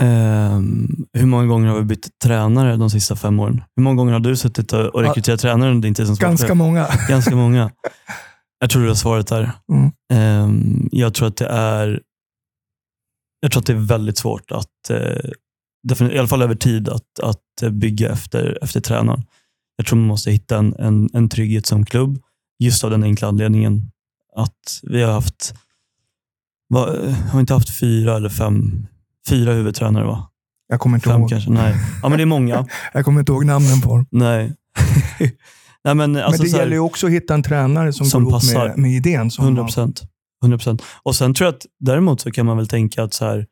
Ehm, 0.00 1.06
hur 1.12 1.26
många 1.26 1.46
gånger 1.46 1.68
har 1.68 1.78
vi 1.78 1.84
bytt 1.84 2.08
tränare 2.24 2.76
de 2.76 2.90
sista 2.90 3.16
fem 3.16 3.40
åren? 3.40 3.62
Hur 3.76 3.82
många 3.82 3.96
gånger 3.96 4.12
har 4.12 4.20
du 4.20 4.36
suttit 4.36 4.72
och 4.72 5.02
rekryterat 5.02 5.40
tränare 5.40 5.70
under 5.70 5.86
din 5.88 5.94
tid 5.94 6.06
som 6.06 6.14
Ganska 6.16 6.36
sportchef? 6.36 6.56
många. 6.56 6.86
Ganska 7.08 7.36
många. 7.36 7.70
Jag 8.60 8.70
tror 8.70 8.82
du 8.82 8.88
har 8.88 8.94
svaret 8.94 9.26
där. 9.26 9.52
Mm. 9.72 9.90
Ehm, 10.12 10.88
jag 10.92 11.14
tror 11.14 11.28
att 11.28 11.36
det 11.36 11.46
är 11.46 12.00
jag 13.40 13.52
tror 13.52 13.60
att 13.60 13.66
det 13.66 13.72
är 13.72 13.76
väldigt 13.86 14.18
svårt 14.18 14.50
att, 14.50 14.90
defini- 15.88 16.12
i 16.12 16.18
alla 16.18 16.28
fall 16.28 16.42
över 16.42 16.54
tid, 16.54 16.88
att, 16.88 17.20
att 17.22 17.62
eh, 17.62 17.70
bygga 17.70 18.10
efter, 18.12 18.58
efter 18.62 18.80
tränaren. 18.80 19.22
Jag 19.76 19.86
tror 19.86 19.98
man 19.98 20.08
måste 20.08 20.30
hitta 20.30 20.58
en, 20.58 20.74
en, 20.78 21.08
en 21.12 21.28
trygghet 21.28 21.66
som 21.66 21.84
klubb, 21.86 22.18
just 22.58 22.84
av 22.84 22.90
den 22.90 23.02
enkla 23.02 23.28
anledningen 23.28 23.90
att 24.36 24.80
vi 24.82 25.02
har 25.02 25.12
haft, 25.12 25.54
va- 26.74 26.94
har 27.32 27.40
inte 27.40 27.54
haft 27.54 27.78
fyra 27.80 28.16
eller 28.16 28.28
fem 28.28 28.86
fyra 29.28 29.52
huvudtränare 29.52 30.04
va? 30.06 30.30
Jag 30.68 30.80
kommer 30.80 30.96
inte 30.96 31.08
Fem 31.08 31.20
ihåg. 31.20 31.30
kanske? 31.30 31.50
Nej. 31.50 31.74
Ja, 32.02 32.08
men 32.08 32.18
det 32.18 32.24
är 32.24 32.26
många. 32.26 32.66
Jag 32.94 33.04
kommer 33.04 33.20
inte 33.20 33.32
ihåg 33.32 33.44
namnen 33.46 33.80
på 33.80 33.96
dem. 33.96 34.06
Nej. 34.10 34.52
Nej 35.84 35.94
men, 35.94 36.16
alltså, 36.16 36.42
Men 36.42 36.50
det 36.50 36.56
här- 36.56 36.64
gäller 36.64 36.76
ju 36.76 36.80
också 36.80 37.06
att 37.06 37.12
hitta 37.12 37.34
en 37.34 37.42
tränare 37.42 37.92
som, 37.92 38.06
Som 38.06 38.24
går 38.24 38.30
ihop 38.32 38.40
passar. 38.42 38.68
med, 38.68 38.78
med 38.78 38.90
idén. 38.92 39.30
Som 39.30 39.44
100 39.44 39.62
man- 39.62 39.66
procent. 39.68 40.02
100 40.42 40.58
procent. 40.58 40.82
Och 41.02 41.16
sen 41.16 41.34
tror 41.34 41.46
jag 41.46 41.54
att 41.54 41.66
däremot 41.80 42.20
så 42.20 42.30
kan 42.30 42.46
man 42.46 42.56
väl 42.56 42.68
tänka 42.68 43.02
att 43.02 43.14
så 43.14 43.24
här, 43.24 43.46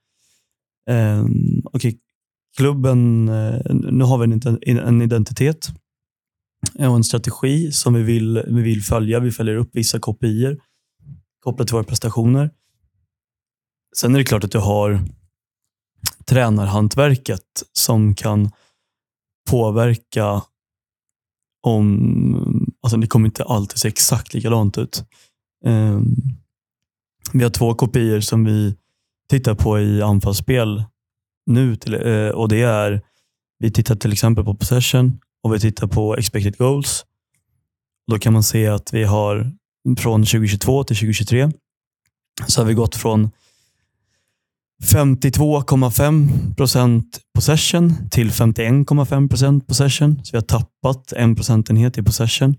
ehm, 0.91 1.63
okej, 1.73 1.99
klubben, 2.57 3.29
eh, 3.29 3.61
nu 3.75 4.05
har 4.05 4.19
vi 4.19 4.25
en, 4.71 4.79
en 4.79 5.03
identitet 5.03 5.69
och 6.79 6.97
en 6.97 7.05
strategi 7.05 7.73
som 7.73 7.95
vi 7.95 8.03
vill, 8.03 8.43
vi 8.47 8.63
vill 8.63 8.83
följa. 8.83 9.21
Vi 9.21 9.31
följer 9.31 9.57
upp 9.57 9.71
vissa 9.73 9.99
kopior 9.99 10.59
kopplat 11.41 11.69
till 11.69 11.75
våra 11.75 11.85
prestationer. 11.85 12.51
Sen 13.97 14.15
är 14.15 14.19
det 14.19 14.25
klart 14.25 14.45
att 14.45 14.51
du 14.53 14.59
har 14.59 15.01
tränarhantverket 16.31 17.63
som 17.73 18.15
kan 18.15 18.51
påverka 19.51 20.43
om... 21.63 22.67
Alltså 22.83 22.97
det 22.97 23.07
kommer 23.07 23.27
inte 23.27 23.45
alltid 23.45 23.79
se 23.79 23.89
exakt 23.89 24.35
likadant 24.35 24.79
ut. 24.79 25.05
Um, 25.65 26.15
vi 27.33 27.43
har 27.43 27.51
två 27.51 27.75
kopior 27.75 28.21
som 28.21 28.45
vi 28.45 28.77
tittar 29.31 29.55
på 29.55 29.81
i 29.81 30.03
anfallsspel 30.03 30.85
nu. 31.47 31.77
Till, 31.77 31.95
eh, 31.95 32.29
och 32.29 32.49
det 32.49 32.63
är, 32.63 33.03
Vi 33.59 33.71
tittar 33.71 33.97
till 33.97 34.13
exempel 34.13 34.45
på 34.45 34.55
possession 34.55 35.21
och 35.43 35.55
vi 35.55 35.61
tittar 35.61 35.87
på 35.87 36.17
expected 36.17 36.57
goals. 36.57 37.05
Då 38.11 38.19
kan 38.19 38.33
man 38.33 38.43
se 38.43 38.67
att 38.67 38.95
vi 38.95 39.05
har 39.05 39.53
från 39.99 40.25
2022 40.25 40.85
till 40.85 40.97
2023 40.97 41.51
så 42.47 42.61
har 42.61 42.67
vi 42.67 42.75
gått 42.75 42.97
från 42.97 43.31
52,5 44.85 46.55
procent 46.57 47.21
possession 47.35 47.95
till 48.11 48.31
51,5 48.31 49.29
procent 49.29 49.67
possession. 49.67 50.21
Så 50.25 50.31
vi 50.33 50.37
har 50.37 50.43
tappat 50.43 51.13
en 51.13 51.35
procentenhet 51.37 51.99
i 51.99 52.03
possession. 52.03 52.57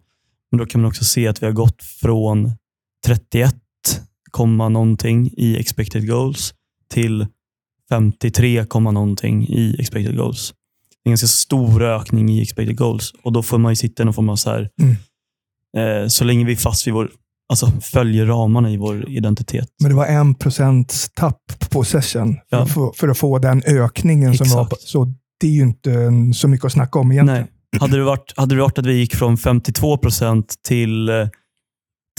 Men 0.52 0.58
då 0.60 0.66
kan 0.66 0.82
man 0.82 0.88
också 0.88 1.04
se 1.04 1.28
att 1.28 1.42
vi 1.42 1.46
har 1.46 1.54
gått 1.54 1.84
från 1.84 2.52
31, 3.06 3.56
komma 4.32 4.70
någonting 4.70 5.30
i 5.38 5.58
expected 5.60 6.08
goals 6.08 6.54
till 6.94 7.28
53, 7.90 8.66
komma 8.66 8.92
någonting 8.92 9.48
i 9.48 9.76
expected 9.80 10.18
goals. 10.18 10.54
Det 11.04 11.08
är 11.08 11.10
en 11.10 11.12
ganska 11.12 11.28
stor 11.28 11.84
ökning 11.84 12.30
i 12.30 12.42
expected 12.42 12.78
goals 12.78 13.14
och 13.24 13.32
då 13.34 13.44
får 13.44 13.58
man 13.58 13.72
ju 13.72 13.76
sitta 13.76 14.04
i 14.04 14.06
någon 14.06 14.14
form 14.14 14.30
av 14.30 14.36
så 14.36 14.50
här, 14.50 14.70
Mm. 14.82 14.96
eh, 16.04 16.08
så 16.08 16.24
länge 16.24 16.46
vi 16.46 16.52
är 16.52 16.56
fast 16.56 16.88
vid 16.88 16.94
vår, 16.94 17.12
alltså 17.50 17.72
följer 17.82 18.26
ramarna 18.26 18.72
i 18.72 18.78
vår 18.78 19.10
identitet. 19.10 19.68
Men 19.82 19.90
det 19.92 19.96
var 19.98 20.06
en 20.06 20.36
procents 20.36 21.10
tapp 21.16 21.70
på 21.70 21.84
session 21.84 22.34
för, 22.50 22.58
Ja. 22.58 22.64
att, 22.64 22.72
få, 22.72 22.94
för 22.98 23.08
att 23.08 23.18
få 23.18 23.40
den 23.40 23.64
ökningen. 23.66 24.38
som 24.38 24.48
var 24.50 24.66
på, 24.66 24.76
Exakt. 24.76 24.82
Så 24.90 25.14
det 25.40 25.48
är 25.48 25.52
ju 25.52 25.62
inte 25.62 25.92
så 26.36 26.48
mycket 26.48 26.66
att 26.66 26.72
snacka 26.72 27.00
om 27.00 27.12
egentligen. 27.12 27.42
Nej. 27.72 27.80
Hade 27.82 27.98
det, 27.98 28.04
varit, 28.04 28.34
hade 28.38 28.56
det 28.56 28.62
varit 28.62 28.78
att 28.80 28.86
vi 28.86 28.94
gick 28.94 29.16
från 29.16 29.38
52 29.38 29.98
procent 29.98 30.56
till 30.68 31.10
eh, 31.10 31.28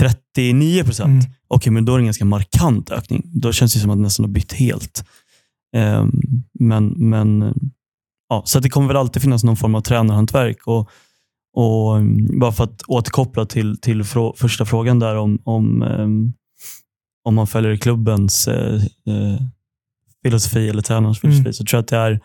39 0.01 0.85
procent, 0.85 1.25
Mm. 1.25 1.35
okej, 1.49 1.73
men 1.73 1.85
då 1.85 1.93
är 1.93 1.97
det 1.99 2.03
en 2.03 2.07
ganska 2.07 2.25
markant 2.25 2.91
ökning. 2.91 3.23
Då 3.25 3.53
känns 3.53 3.75
det 3.75 3.81
som 3.81 3.91
att 3.91 3.97
det 3.99 4.03
nästan 4.03 4.25
har 4.25 4.31
bytt 4.31 4.53
helt. 4.53 5.05
Ehm, 5.77 6.11
men, 6.61 6.87
men 6.89 7.43
eh, 7.43 7.53
ja, 8.29 8.43
så 8.47 8.61
det 8.61 8.69
kommer 8.69 8.89
väl 8.89 8.97
alltid 8.97 9.23
finnas 9.23 9.45
någon 9.45 9.57
form 9.57 9.75
av 9.75 9.81
tränarhantverk. 9.81 10.67
Och, 10.67 10.91
och 11.59 11.97
mm, 11.97 12.39
bara 12.41 12.53
för 12.53 12.65
att 12.65 12.83
återkoppla 12.89 13.47
till, 13.47 13.81
till 13.81 14.05
frå, 14.05 14.35
första 14.37 14.65
frågan 14.65 14.99
där 14.99 15.17
om, 15.17 15.39
om, 15.45 15.83
ehm, 15.83 16.33
om 17.25 17.35
man 17.35 17.47
följer 17.47 17.77
klubbens 17.77 18.49
eh, 18.49 18.81
filosofi 20.23 20.69
eller 20.69 20.83
tränarens 20.83 21.21
filosofi, 21.21 21.41
Mm. 21.41 21.53
så 21.53 21.65
tror 21.65 21.77
jag 21.79 21.83
att 21.83 21.89
det 21.89 21.97
är 21.97 22.21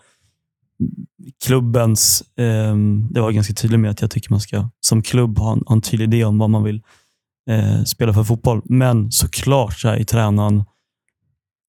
klubbens, 1.46 2.24
ehm, 2.38 3.08
det 3.12 3.20
var 3.20 3.28
jag 3.28 3.36
ganska 3.36 3.54
tydlig 3.54 3.80
med 3.80 3.92
att 3.92 4.02
jag 4.02 4.12
tycker 4.12 4.30
man 4.32 4.40
ska 4.42 4.70
som 4.80 5.02
klubb 5.02 5.40
ha 5.40 5.54
en, 5.54 5.64
ha 5.68 5.76
en 5.76 5.82
tydlig 5.82 6.06
idé 6.14 6.26
om 6.26 6.38
vad 6.38 6.50
man 6.50 6.64
vill 6.64 6.82
eh, 7.50 7.84
spela 7.84 8.14
för 8.14 8.24
fotboll. 8.24 8.62
Men 8.66 9.12
såklart 9.12 9.80
så 9.80 9.88
är 9.90 10.04
tränaren 10.04 10.64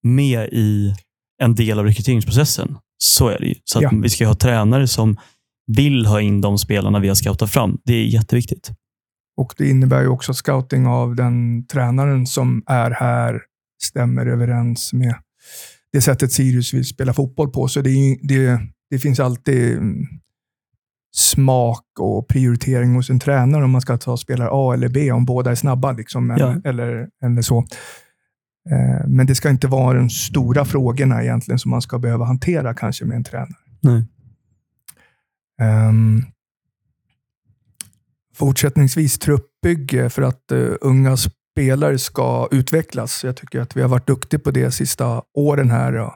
med 0.03 0.49
i 0.53 0.95
en 1.43 1.55
del 1.55 1.79
av 1.79 1.85
rekryteringsprocessen. 1.85 2.77
Så 2.99 3.29
är 3.29 3.39
det 3.39 3.47
ju. 3.47 3.55
Så 3.65 3.79
att 3.79 3.83
Ja. 3.83 3.91
vi 4.03 4.09
ska 4.11 4.27
ha 4.27 4.35
tränare 4.35 4.89
som 4.89 5.17
vill 5.67 6.07
ha 6.07 6.21
in 6.21 6.41
de 6.41 6.59
spelarna 6.59 6.99
vi 7.01 7.09
har 7.09 7.15
scoutat 7.15 7.51
fram. 7.51 7.79
Det 7.85 7.95
är 7.95 8.05
jätteviktigt. 8.05 8.71
Och 9.37 9.55
Det 9.59 9.69
innebär 9.71 10.01
ju 10.03 10.09
också 10.09 10.35
scouting 10.35 10.87
av 10.87 11.15
den 11.17 11.67
tränaren 11.67 12.27
som 12.27 12.63
är 12.67 12.91
här 12.91 13.41
stämmer 13.83 14.27
överens 14.27 14.93
med 14.93 15.15
det 15.93 16.01
sättet 16.01 16.33
Sirius 16.33 16.75
vill 16.75 16.85
spela 16.85 17.13
fotboll 17.13 17.51
på. 17.51 17.69
Så 17.69 17.81
det, 17.81 17.91
är, 17.91 18.17
det, 18.29 18.61
det 18.91 18.99
finns 18.99 19.21
alltid 19.21 19.73
mm, 19.77 20.07
smak 21.17 21.85
och 22.01 22.29
prioritering 22.29 22.95
hos 22.95 23.11
en 23.11 23.21
tränare 23.21 23.65
om 23.65 23.71
man 23.71 23.81
ska 23.81 23.99
ta 23.99 24.17
spelare 24.17 24.49
A 24.53 24.75
eller 24.75 24.89
B, 24.89 25.13
om 25.13 25.25
båda 25.25 25.51
är 25.51 25.55
snabba. 25.55 25.93
Liksom, 25.93 26.31
Ja. 26.39 26.51
eller, 26.65 26.69
eller, 26.69 27.09
eller 27.25 27.43
så. 27.43 27.59
Eh, 28.71 29.07
Men 29.09 29.27
det 29.27 29.35
ska 29.35 29.51
inte 29.51 29.67
vara 29.67 29.99
de 29.99 30.11
stora 30.11 30.65
frågorna 30.65 31.23
egentligen 31.23 31.59
som 31.59 31.71
man 31.71 31.83
ska 31.83 31.99
behöva 31.99 32.25
hantera 32.25 32.75
kanske 32.75 33.05
med 33.05 33.17
en 33.17 33.25
tränare. 33.25 33.49
Nej. 33.83 34.05
Um, 35.63 36.25
fortsättningsvis 38.35 39.19
truppbygge 39.19 40.11
för 40.11 40.23
att 40.23 40.53
uh, 40.53 40.75
unga 40.81 41.17
spelare 41.17 41.99
ska 41.99 42.49
utvecklas. 42.51 43.25
Jag 43.25 43.37
tycker 43.37 43.61
att 43.61 43.77
vi 43.77 43.83
har 43.83 43.89
varit 43.89 44.07
duktiga 44.07 44.41
på 44.41 44.51
det 44.51 44.63
de 44.63 44.71
sista 44.71 45.23
åren 45.35 45.71
här. 45.71 45.95
Och 45.95 46.13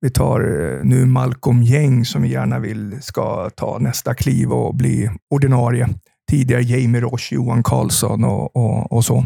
vi 0.00 0.10
tar 0.10 0.40
uh, 0.40 0.84
nu 0.84 1.06
Malcolm 1.06 1.62
Gäng 1.62 2.04
som 2.04 2.22
vi 2.22 2.28
gärna 2.28 2.58
vill 2.58 3.02
ska 3.02 3.50
ta 3.50 3.78
nästa 3.78 4.14
kliv 4.14 4.52
och 4.52 4.74
bli 4.74 5.10
ordinarie. 5.30 5.88
Tidigare 6.30 6.62
Jamie 6.62 7.00
Roche, 7.00 7.34
Johan 7.34 7.62
Karlsson 7.62 8.24
och, 8.24 8.56
och, 8.56 8.92
och 8.92 9.04
så. 9.04 9.24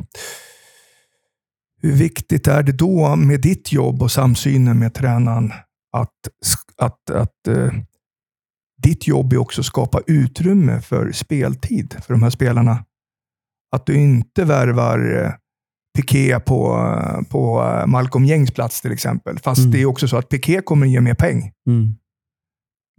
Hur 1.82 1.92
viktigt 1.92 2.48
är 2.48 2.62
det 2.62 2.72
då 2.72 3.16
med 3.16 3.40
ditt 3.40 3.72
jobb 3.72 4.02
och 4.02 4.10
samsynen 4.10 4.78
med 4.78 4.94
tränaren 4.94 5.52
att, 5.92 6.10
att, 6.76 7.10
att 7.10 7.48
eh, 7.48 7.72
ditt 8.84 9.06
jobb 9.06 9.32
är 9.32 9.38
också 9.38 9.60
att 9.60 9.66
skapa 9.66 10.00
utrymme 10.06 10.80
för 10.80 11.12
speltid 11.12 11.96
för 12.06 12.14
de 12.14 12.22
här 12.22 12.30
spelarna. 12.30 12.84
Att 13.76 13.86
du 13.86 13.94
inte 13.94 14.44
värvar 14.44 15.24
eh, 15.24 15.32
Piqué 15.96 16.40
på, 16.40 16.76
eh, 16.76 17.22
på 17.22 17.62
eh, 17.62 17.86
Malcolm 17.86 18.24
Gängs 18.24 18.50
plats 18.50 18.80
till 18.80 18.92
exempel. 18.92 19.38
Fast 19.38 19.58
Mm. 19.58 19.70
det 19.70 19.82
är 19.82 19.86
också 19.86 20.08
så 20.08 20.16
att 20.16 20.28
Piqué 20.28 20.60
kommer 20.60 20.86
ge 20.86 21.00
mer 21.00 21.14
peng. 21.14 21.52
Mm. 21.68 21.94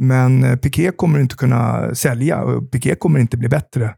Men 0.01 0.57
Piqué 0.57 0.91
kommer 0.91 1.19
inte 1.19 1.35
kunna 1.35 1.95
sälja 1.95 2.43
och 2.43 2.71
Piqué 2.71 2.95
kommer 2.95 3.19
inte 3.19 3.37
bli 3.37 3.49
bättre. 3.49 3.95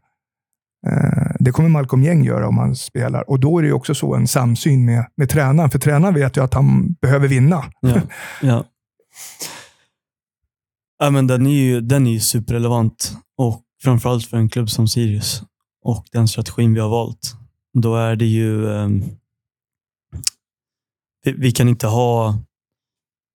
Det 1.38 1.52
kommer 1.52 1.68
Malcolm 1.68 2.02
Gäng 2.02 2.24
göra 2.24 2.48
om 2.48 2.58
han 2.58 2.76
spelar. 2.76 3.30
Och 3.30 3.40
då 3.40 3.58
är 3.58 3.62
det 3.62 3.72
också 3.72 3.94
så 3.94 4.14
en 4.14 4.28
samsyn 4.28 4.84
med, 4.84 5.06
med 5.16 5.28
tränaren. 5.28 5.70
För 5.70 5.78
tränaren 5.78 6.14
vet 6.14 6.36
ju 6.36 6.44
att 6.44 6.54
han 6.54 6.92
behöver 7.00 7.28
vinna. 7.28 7.64
Ja. 7.80 8.00
ja. 8.42 8.64
Ja 10.98 11.10
men 11.10 11.26
den, 11.26 11.46
är 11.46 11.50
ju, 11.50 11.80
den 11.80 12.06
är 12.06 12.18
superrelevant. 12.18 13.16
Och 13.36 13.62
framförallt 13.82 14.26
för 14.26 14.36
en 14.36 14.48
klubb 14.48 14.70
som 14.70 14.88
Sirius 14.88 15.42
och 15.84 16.06
den 16.12 16.28
strategin 16.28 16.74
vi 16.74 16.80
har 16.80 16.88
valt. 16.88 17.34
Då 17.74 17.96
är 17.96 18.16
det 18.16 18.26
ju... 18.26 18.72
ehm, 18.72 19.04
vi, 21.24 21.32
vi 21.32 21.52
kan 21.52 21.68
inte 21.68 21.86
ha... 21.86 22.38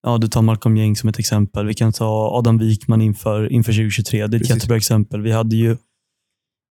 Ja, 0.03 0.17
du 0.17 0.27
tar 0.27 0.41
Malcolm 0.41 0.77
Gäng 0.77 0.95
som 0.95 1.09
ett 1.09 1.19
exempel. 1.19 1.65
Vi 1.65 1.73
kan 1.73 1.93
ta 1.93 2.37
Adam 2.37 2.57
Wikman 2.57 3.01
inför, 3.01 3.51
inför 3.51 3.71
2023. 3.71 4.17
Det 4.19 4.23
är 4.23 4.25
ett 4.25 4.31
Precis. 4.31 4.55
jättebra 4.55 4.77
exempel. 4.77 5.21
Vi 5.21 5.31
hade 5.31 5.55
ju 5.55 5.77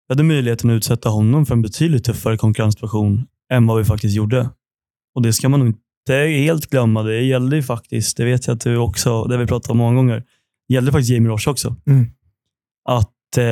vi 0.07 0.13
hade 0.13 0.23
möjligheten 0.23 0.69
att 0.69 0.73
utsätta 0.73 1.09
honom 1.09 1.45
för 1.45 1.53
en 1.53 1.61
betydligt 1.61 2.03
tuffare 2.03 2.37
konkurrenssituation 2.37 3.27
än 3.51 3.67
vad 3.67 3.77
vi 3.77 3.85
faktiskt 3.85 4.15
gjorde. 4.15 4.49
Och 5.15 5.21
Det 5.21 5.33
ska 5.33 5.49
man 5.49 5.59
nog 5.59 5.69
inte 5.69 6.13
helt 6.13 6.69
glömma. 6.69 7.03
Det 7.03 7.21
gällde 7.21 7.55
ju 7.55 7.63
faktiskt, 7.63 8.17
det 8.17 8.25
vet 8.25 8.47
jag 8.47 8.55
att 8.55 8.61
du 8.61 8.77
också, 8.77 9.23
det 9.23 9.35
har 9.35 9.39
vi 9.41 9.47
pratat 9.47 9.71
om 9.71 9.77
många 9.77 9.95
gånger, 9.95 10.23
gällde 10.67 10.91
faktiskt 10.91 11.11
Jamie 11.11 11.29
Roche 11.31 11.49
också. 11.49 11.75
Mm. 11.87 12.05
Att 12.85 13.37
eh, 13.37 13.43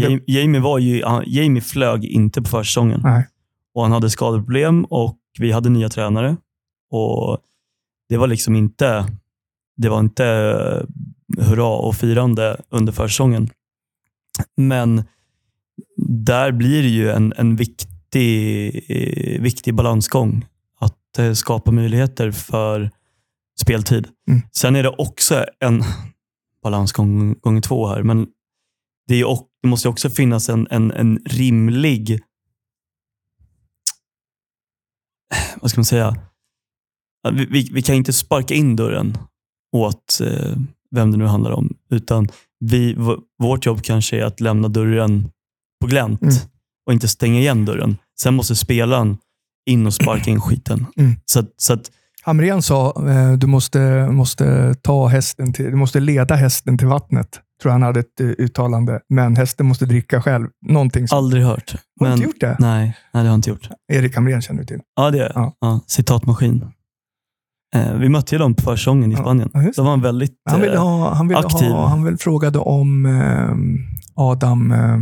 Jamie, 0.00 0.20
Jamie, 0.26 0.60
var 0.60 0.78
ju, 0.78 1.04
han, 1.04 1.24
Jamie 1.26 1.62
flög 1.62 2.04
inte 2.04 2.42
på 2.42 2.48
försäsongen. 2.48 3.00
Nej. 3.04 3.28
Och 3.74 3.82
han 3.82 3.92
hade 3.92 4.10
skadeproblem 4.10 4.84
och 4.84 5.18
vi 5.38 5.52
hade 5.52 5.68
nya 5.68 5.88
tränare. 5.88 6.36
Och 6.90 7.38
Det 8.08 8.16
var 8.16 8.26
liksom 8.26 8.56
inte, 8.56 9.06
det 9.76 9.88
var 9.88 10.00
inte 10.00 10.26
eh, 10.26 11.44
hurra 11.44 11.66
och 11.66 11.94
firande 11.94 12.60
under 12.70 12.92
försäsongen. 12.92 13.50
Men 14.56 15.04
där 16.06 16.52
blir 16.52 16.82
det 16.82 16.88
ju 16.88 17.10
en, 17.10 17.32
en 17.36 17.56
viktig, 17.56 18.66
eh, 18.88 19.42
viktig 19.42 19.74
balansgång. 19.74 20.46
Att 20.80 21.18
eh, 21.18 21.32
skapa 21.32 21.70
möjligheter 21.70 22.30
för 22.30 22.90
speltid. 23.60 24.08
Mm. 24.28 24.40
Sen 24.52 24.76
är 24.76 24.82
det 24.82 24.88
också 24.98 25.44
en 25.60 25.82
balansgång 26.62 27.34
gånger 27.40 27.60
två 27.60 27.86
här, 27.88 28.02
men 28.02 28.26
det, 29.08 29.24
och- 29.24 29.48
det 29.62 29.68
måste 29.68 29.88
också 29.88 30.10
finnas 30.10 30.48
en, 30.48 30.66
en, 30.70 30.92
en 30.92 31.18
rimlig, 31.26 32.10
vad 35.60 35.70
ska 35.70 35.78
man 35.80 35.84
säga, 35.84 36.16
vi, 37.32 37.46
vi, 37.46 37.68
vi 37.72 37.82
kan 37.82 37.94
inte 37.94 38.12
sparka 38.12 38.54
in 38.54 38.76
dörren 38.76 39.18
åt 39.76 40.20
eh, 40.20 40.56
vem 40.90 41.10
det 41.10 41.16
nu 41.18 41.24
handlar 41.24 41.50
om. 41.50 41.76
Utan 41.90 42.28
vi, 42.60 42.96
vårt 43.38 43.66
jobb 43.66 43.82
kanske 43.82 44.20
är 44.20 44.24
att 44.24 44.40
lämna 44.40 44.68
dörren 44.68 45.30
på 45.80 45.86
glänt 45.86 46.22
Mm. 46.22 46.34
och 46.86 46.92
inte 46.92 47.08
stänga 47.08 47.40
igen 47.40 47.64
dörren. 47.64 47.96
Sen 48.20 48.34
måste 48.34 48.56
spelaren 48.56 49.18
in 49.70 49.86
och 49.86 49.94
sparka 49.94 50.30
in 50.30 50.40
skiten. 50.40 50.86
Mm. 50.96 51.12
Så, 51.26 51.44
så 51.56 51.72
att, 51.72 51.90
Hamrén 52.26 52.62
sa 52.62 52.94
eh, 53.08 53.32
du 53.32 53.46
måste, 53.46 54.08
måste 54.10 54.74
ta 54.82 55.06
hästen 55.06 55.52
till, 55.52 55.64
du 55.70 55.76
måste 55.76 56.00
leda 56.00 56.34
hästen 56.34 56.78
till 56.78 56.86
vattnet. 56.86 57.40
Tror 57.62 57.72
han 57.72 57.82
hade 57.82 58.00
ett 58.00 58.20
eh, 58.20 58.26
uttalande. 58.26 59.00
Men 59.08 59.36
hästen 59.36 59.66
måste 59.66 59.86
dricka 59.86 60.22
själv. 60.22 60.48
Någonting 60.66 61.08
som... 61.08 61.18
aldrig 61.18 61.44
hört. 61.44 61.74
Har 62.00 62.06
du 62.06 62.12
inte 62.12 62.24
gjort 62.24 62.40
det? 62.40 62.56
Nej, 62.58 62.80
nej, 62.84 62.94
det 63.12 63.18
har 63.18 63.26
jag 63.26 63.34
inte 63.34 63.50
gjort. 63.50 63.68
Erik 63.92 64.14
Hamrén 64.14 64.42
känner 64.42 64.60
du 64.60 64.66
till. 64.66 64.80
Ja, 64.96 65.10
det 65.10 65.18
är 65.18 65.32
Ja. 65.34 65.52
ja. 65.60 65.80
Citatmaskin. 65.86 66.64
Eh, 67.74 67.94
vi 67.94 68.08
mötte 68.08 68.34
ju 68.34 68.38
dem 68.38 68.54
på 68.54 68.62
försäsongen 68.62 69.12
i 69.12 69.16
Spanien. 69.16 69.50
ja, 69.52 69.62
just 69.62 69.76
De 69.76 69.86
var 69.86 69.96
väldigt... 69.96 70.32
Han 70.50 70.60
ville 70.60 70.74
eh, 70.74 70.82
ha, 70.82 71.14
han 71.14 71.28
ville 71.28 71.40
aktiv. 71.40 71.68
ha, 71.70 71.86
han 71.88 72.04
vill 72.04 72.18
frågade 72.18 72.58
om 72.58 73.06
eh, 73.06 73.54
Adam 74.14 74.72
eh, 74.72 74.98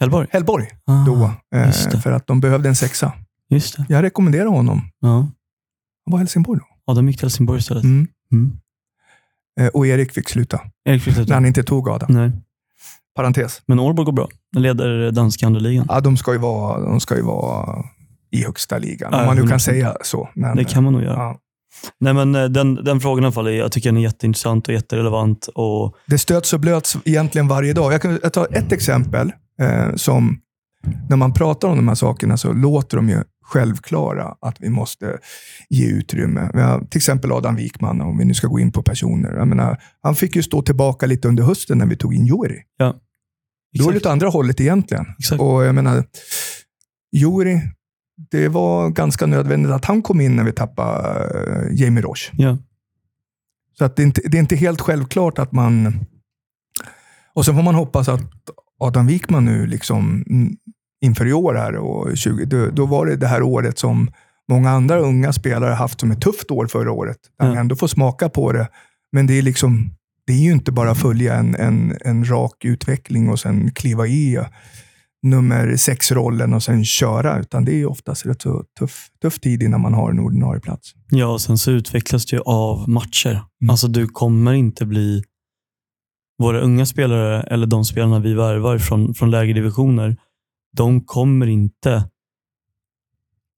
Hellborg? 0.00 0.26
Hellborg 0.30 0.66
Ah, 0.86 1.04
då. 1.06 1.30
Eh, 1.58 1.70
för 2.00 2.12
att 2.12 2.26
de 2.26 2.40
behövde 2.40 2.68
en 2.68 2.74
sexa. 2.76 3.12
Just 3.50 3.76
det. 3.76 3.86
Jag 3.88 4.02
rekommenderar 4.02 4.46
honom. 4.46 4.82
Ja. 5.00 5.08
Han 5.08 5.30
var 6.12 6.18
i 6.18 6.20
Helsingborg 6.20 6.58
då. 6.60 6.66
ja, 6.86 6.94
de 6.94 7.08
gick 7.08 7.16
till 7.16 7.24
Helsingborg 7.24 7.58
istället. 7.58 7.84
Mm. 7.84 8.08
Mm. 8.32 8.52
Eh, 9.60 9.66
och 9.68 9.86
Erik 9.86 10.12
fick 10.12 10.28
sluta. 10.28 10.60
Erik 10.84 11.02
fick 11.02 11.06
När 11.16 11.22
sluta. 11.22 11.34
han 11.34 11.46
inte 11.46 11.62
tog 11.62 11.88
Adam. 11.88 12.14
Nej. 12.14 12.32
Parentes. 13.16 13.62
Men 13.66 13.78
Ålborg 13.78 14.04
går 14.06 14.12
bra. 14.12 14.28
De 14.52 14.60
leder 14.60 15.10
danska 15.10 15.46
andra 15.46 15.60
ligan. 15.60 15.86
Ja, 15.88 16.00
de 16.00 16.16
ska 16.16 16.32
ju 16.32 16.38
vara, 16.38 16.80
de 16.80 17.00
ska 17.00 17.16
ju 17.16 17.22
vara 17.22 17.84
i 18.30 18.44
högsta 18.44 18.78
ligan. 18.78 19.08
Ja, 19.12 19.20
Om 19.20 19.26
man 19.26 19.36
nu 19.36 19.42
kan 19.42 19.50
100%. 19.58 19.58
säga 19.58 19.96
så. 20.02 20.28
Men, 20.34 20.56
Det 20.56 20.64
kan 20.64 20.84
man 20.84 20.92
nog 20.92 21.02
göra. 21.02 21.16
ja. 21.16 21.38
Nej, 22.00 22.14
men 22.14 22.34
eh, 22.34 22.44
den, 22.44 22.74
den 22.74 23.00
frågan 23.00 23.24
i 23.24 23.26
alla 23.26 23.32
fall, 23.32 23.46
är- 23.46 23.50
jag 23.50 23.72
tycker 23.72 23.88
den 23.88 23.96
är 23.96 24.00
jätteintressant 24.02 24.68
och 24.68 24.74
jätterelevant. 24.74 25.46
Och, 25.54 25.96
Det 26.06 26.18
stöts 26.18 26.52
och 26.52 26.60
blöts 26.60 26.96
egentligen 27.04 27.48
varje 27.48 27.72
dag. 27.72 27.92
Jag 27.92 28.02
kan 28.02 28.18
tar 28.30 28.48
ett 28.56 28.72
exempel 28.72 29.32
eh, 29.60 29.94
som, 29.94 30.40
när 31.08 31.16
man 31.16 31.32
pratar 31.32 31.68
om 31.68 31.76
de 31.76 31.88
här 31.88 31.94
sakerna 31.94 32.36
så 32.36 32.52
låter 32.52 32.96
de 32.96 33.08
ju 33.08 33.22
självklara 33.50 34.36
att 34.40 34.56
vi 34.60 34.68
måste 34.68 35.18
ge 35.68 35.86
utrymme. 35.86 36.50
Vi 36.54 36.60
har 36.60 36.80
till 36.80 36.98
exempel 36.98 37.32
Adam 37.32 37.56
Wikman, 37.56 38.00
om 38.00 38.18
vi 38.18 38.24
nu 38.24 38.34
ska 38.34 38.46
gå 38.46 38.60
in 38.60 38.72
på 38.72 38.82
personer. 38.82 39.32
Jag 39.32 39.48
menar, 39.48 39.82
han 40.02 40.14
fick 40.14 40.36
ju 40.36 40.42
stå 40.42 40.62
tillbaka 40.62 41.06
lite 41.06 41.28
under 41.28 41.44
hösten 41.44 41.78
när 41.78 41.86
vi 41.86 41.96
tog 41.96 42.14
in 42.14 42.26
Jori. 42.26 42.62
Då 43.78 43.88
är 43.88 43.92
det 43.92 43.98
åt 43.98 44.06
andra 44.06 44.28
hållet 44.28 44.60
egentligen. 44.60 45.06
exakt. 45.18 45.40
Och 45.40 45.64
jag 45.64 45.74
menar, 45.74 46.04
Jori, 47.12 47.60
det 48.30 48.48
var 48.48 48.90
ganska 48.90 49.26
nödvändigt 49.26 49.72
att 49.72 49.84
han 49.84 50.02
kom 50.02 50.20
in 50.20 50.36
när 50.36 50.44
vi 50.44 50.52
tappade 50.52 51.24
eh, 51.46 51.80
Jamie 51.80 52.02
Roche. 52.02 52.30
Ja. 52.32 52.58
Så 53.78 53.84
att 53.84 53.96
det, 53.96 54.02
är 54.02 54.06
inte, 54.06 54.20
det 54.24 54.36
är 54.36 54.40
inte 54.40 54.56
helt 54.56 54.80
självklart 54.80 55.38
att 55.38 55.52
man... 55.52 55.94
Och 57.34 57.44
sen 57.44 57.54
får 57.54 57.62
man 57.62 57.74
hoppas 57.74 58.08
att 58.08 58.20
Adam 58.78 59.06
Wikman 59.06 59.44
nu, 59.44 59.66
liksom, 59.66 60.24
inför 61.00 61.26
i 61.26 61.32
år 61.32 61.54
här, 61.54 61.76
och 61.76 62.16
20, 62.16 62.44
då, 62.44 62.66
då 62.66 62.86
var 62.86 63.06
det 63.06 63.16
det 63.16 63.26
här 63.26 63.42
året 63.42 63.78
som 63.78 64.10
många 64.50 64.70
andra 64.70 64.98
unga 64.98 65.32
spelare 65.32 65.74
haft 65.74 66.00
som 66.00 66.10
ett 66.10 66.20
tufft 66.20 66.50
år 66.50 66.66
förra 66.66 66.92
året. 66.92 67.16
Där 67.38 67.46
Ja. 67.46 67.50
man 67.50 67.58
ändå 67.58 67.76
får 67.76 67.86
smaka 67.86 68.28
på 68.28 68.52
det. 68.52 68.68
Men 69.12 69.26
det 69.26 69.38
är 69.38 69.42
liksom 69.42 69.90
det 70.26 70.32
är 70.32 70.38
ju 70.38 70.52
inte 70.52 70.72
bara 70.72 70.90
att 70.90 71.00
följa 71.00 71.34
en, 71.34 71.54
en, 71.54 71.96
en 72.04 72.24
rak 72.30 72.64
utveckling 72.64 73.28
och 73.28 73.40
sen 73.40 73.70
kliva 73.70 74.06
i 74.06 74.38
nummer 75.22 75.76
sex-rollen 75.76 76.54
och 76.54 76.62
sen 76.62 76.84
köra, 76.84 77.40
utan 77.40 77.64
det 77.64 77.80
är 77.80 77.86
oftast 77.86 78.26
rätt 78.26 78.42
så 78.42 78.64
tuff, 78.78 79.06
tuff 79.22 79.40
tid 79.40 79.62
innan 79.62 79.80
man 79.80 79.94
har 79.94 80.10
en 80.10 80.18
ordinarie 80.20 80.60
plats. 80.60 80.92
ja, 81.10 81.26
och 81.26 81.40
sen 81.40 81.58
så 81.58 81.70
utvecklas 81.70 82.26
det 82.26 82.36
ju 82.36 82.42
av 82.46 82.88
matcher. 82.88 83.30
Mm. 83.30 83.70
Alltså 83.70 83.88
du 83.88 84.06
kommer 84.06 84.52
inte 84.52 84.86
bli 84.86 85.22
våra 86.38 86.60
unga 86.60 86.86
spelare 86.86 87.42
eller 87.42 87.66
de 87.66 87.84
spelarna 87.84 88.18
vi 88.18 88.34
värvar 88.34 88.78
från, 88.78 89.14
från 89.14 89.30
lägre 89.30 89.52
divisioner. 89.52 90.16
De 90.76 91.00
kommer 91.00 91.46
inte 91.46 92.04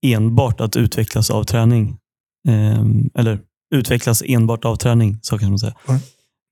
enbart 0.02 0.60
att 0.60 0.76
utvecklas 0.76 1.30
av 1.30 1.44
träning. 1.44 1.98
Ehm, 2.48 3.10
eller 3.14 3.40
utvecklas 3.74 4.22
enbart 4.26 4.64
av 4.64 4.76
träning, 4.76 5.18
så 5.22 5.38
kan 5.38 5.48
man 5.48 5.58
säga. 5.58 5.74
Mm. 5.88 6.00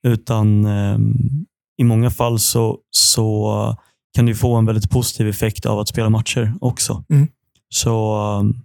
Utan 0.03 0.65
ehm, 0.65 1.47
i 1.77 1.85
många 1.85 2.11
fall 2.11 2.39
så, 2.39 2.79
så 2.91 3.77
kan 4.15 4.29
ju 4.29 4.35
få 4.35 4.57
en 4.57 4.67
väldigt 4.67 4.91
positiv 4.91 5.29
effekt 5.29 5.67
av 5.67 5.79
att 5.79 5.89
spela 5.89 6.11
matcher 6.11 6.55
också. 6.61 7.05
Mm. 7.11 7.29
Så 7.69 8.17
ehm, 8.17 8.57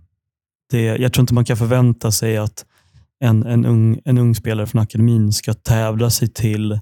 det, 0.69 0.81
jag 0.81 1.13
tror 1.13 1.23
inte 1.23 1.33
man 1.33 1.45
kan 1.45 1.57
förvänta 1.57 2.11
sig 2.11 2.37
att 2.37 2.65
en, 3.19 3.43
en, 3.45 3.65
ung, 3.65 3.99
en 4.05 4.17
ung 4.17 4.35
spelare 4.35 4.67
från 4.67 4.81
akademin 4.81 5.33
ska 5.33 5.53
tävla 5.53 6.09
sig 6.09 6.27
till 6.27 6.79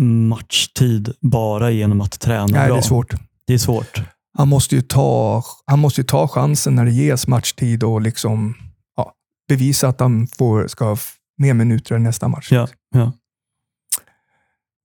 matchtid 0.00 1.14
bara 1.20 1.70
genom 1.70 2.00
att 2.00 2.20
träna 2.20 2.46
Nej, 2.46 2.66
bra. 2.66 2.74
det 2.76 2.80
är 2.80 2.82
svårt. 2.82 3.14
Det 3.46 3.54
är 3.54 3.58
svårt. 3.58 4.02
Han 4.38 4.48
måste 4.48 4.74
ju 4.74 4.82
ta, 4.82 5.42
han 5.66 5.78
måste 5.78 6.00
ju 6.00 6.04
ta 6.04 6.28
chansen 6.28 6.74
när 6.74 6.84
det 6.84 6.90
ges 6.92 7.26
matchtid 7.26 7.82
och 7.82 8.00
liksom, 8.00 8.54
ja, 8.96 9.12
bevisa 9.48 9.88
att 9.88 10.00
han 10.00 10.26
får, 10.38 10.66
ska 10.66 10.84
ha 10.84 10.96
mer 11.38 11.54
minuter 11.54 11.96
i 11.96 11.98
nästa 11.98 12.28
match. 12.28 12.48
Ja, 12.52 12.68
ja. 12.94 13.12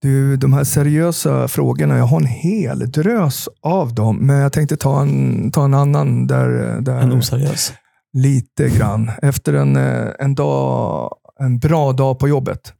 Du, 0.02 0.36
de 0.36 0.52
här 0.52 0.64
seriösa 0.64 1.48
frågorna, 1.48 1.96
jag 1.96 2.04
har 2.04 2.20
en 2.20 2.26
hel 2.26 2.90
drös 2.90 3.48
av 3.62 3.94
dem, 3.94 4.16
men 4.16 4.36
jag 4.36 4.52
tänkte 4.52 4.76
ta 4.76 5.00
en, 5.02 5.50
ta 5.50 5.64
en 5.64 5.74
annan 5.74 6.26
där, 6.26 6.80
där 6.80 6.96
En 7.00 7.12
oseriös. 7.12 7.72
lite 8.12 8.68
grann. 8.68 9.10
Efter 9.22 9.52
en, 9.54 9.76
eh, 9.76 10.08
en, 10.18 10.34
dag, 10.34 11.10
en 11.40 11.58
bra 11.58 11.92
dag 11.92 12.18
på 12.18 12.28
jobbet. 12.28 12.72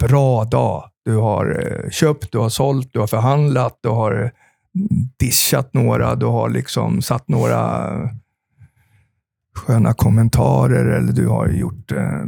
Bra 0.00 0.44
dag. 0.44 0.84
Du 1.04 1.16
har 1.16 1.62
eh, 1.62 1.90
köpt, 1.90 2.32
du 2.32 2.38
har 2.38 2.48
sålt, 2.48 2.92
du 2.92 3.00
har 3.00 3.06
förhandlat, 3.06 3.78
du 3.82 3.88
har 3.88 4.22
eh, 4.22 4.30
dischat 5.16 5.74
några, 5.74 6.14
du 6.14 6.26
har 6.26 6.50
liksom 6.50 7.02
satt 7.02 7.28
några 7.28 7.90
sköna 9.54 9.94
kommentarer 9.94 10.86
eller 10.86 11.12
du 11.12 11.28
har 11.28 11.48
gjort 11.48 11.92
eh, 11.92 12.20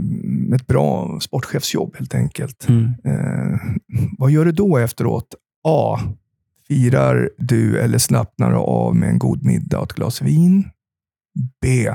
ett 0.54 0.66
bra 0.66 1.20
sportchefsjobb 1.20 1.96
helt 1.96 2.14
enkelt. 2.14 2.68
Mm. 2.68 2.84
Eh, 3.04 3.60
vad 4.18 4.30
gör 4.30 4.44
du 4.44 4.52
då 4.52 4.78
efteråt? 4.78 5.34
A. 5.68 5.98
Firar 6.68 7.30
du 7.38 7.80
eller 7.80 7.98
slappnar 7.98 8.50
du 8.50 8.56
av 8.56 8.96
med 8.96 9.08
en 9.08 9.18
god 9.18 9.44
middag 9.44 9.78
och 9.78 9.90
ett 9.90 9.92
glas 9.92 10.22
vin? 10.22 10.70
B. 11.60 11.94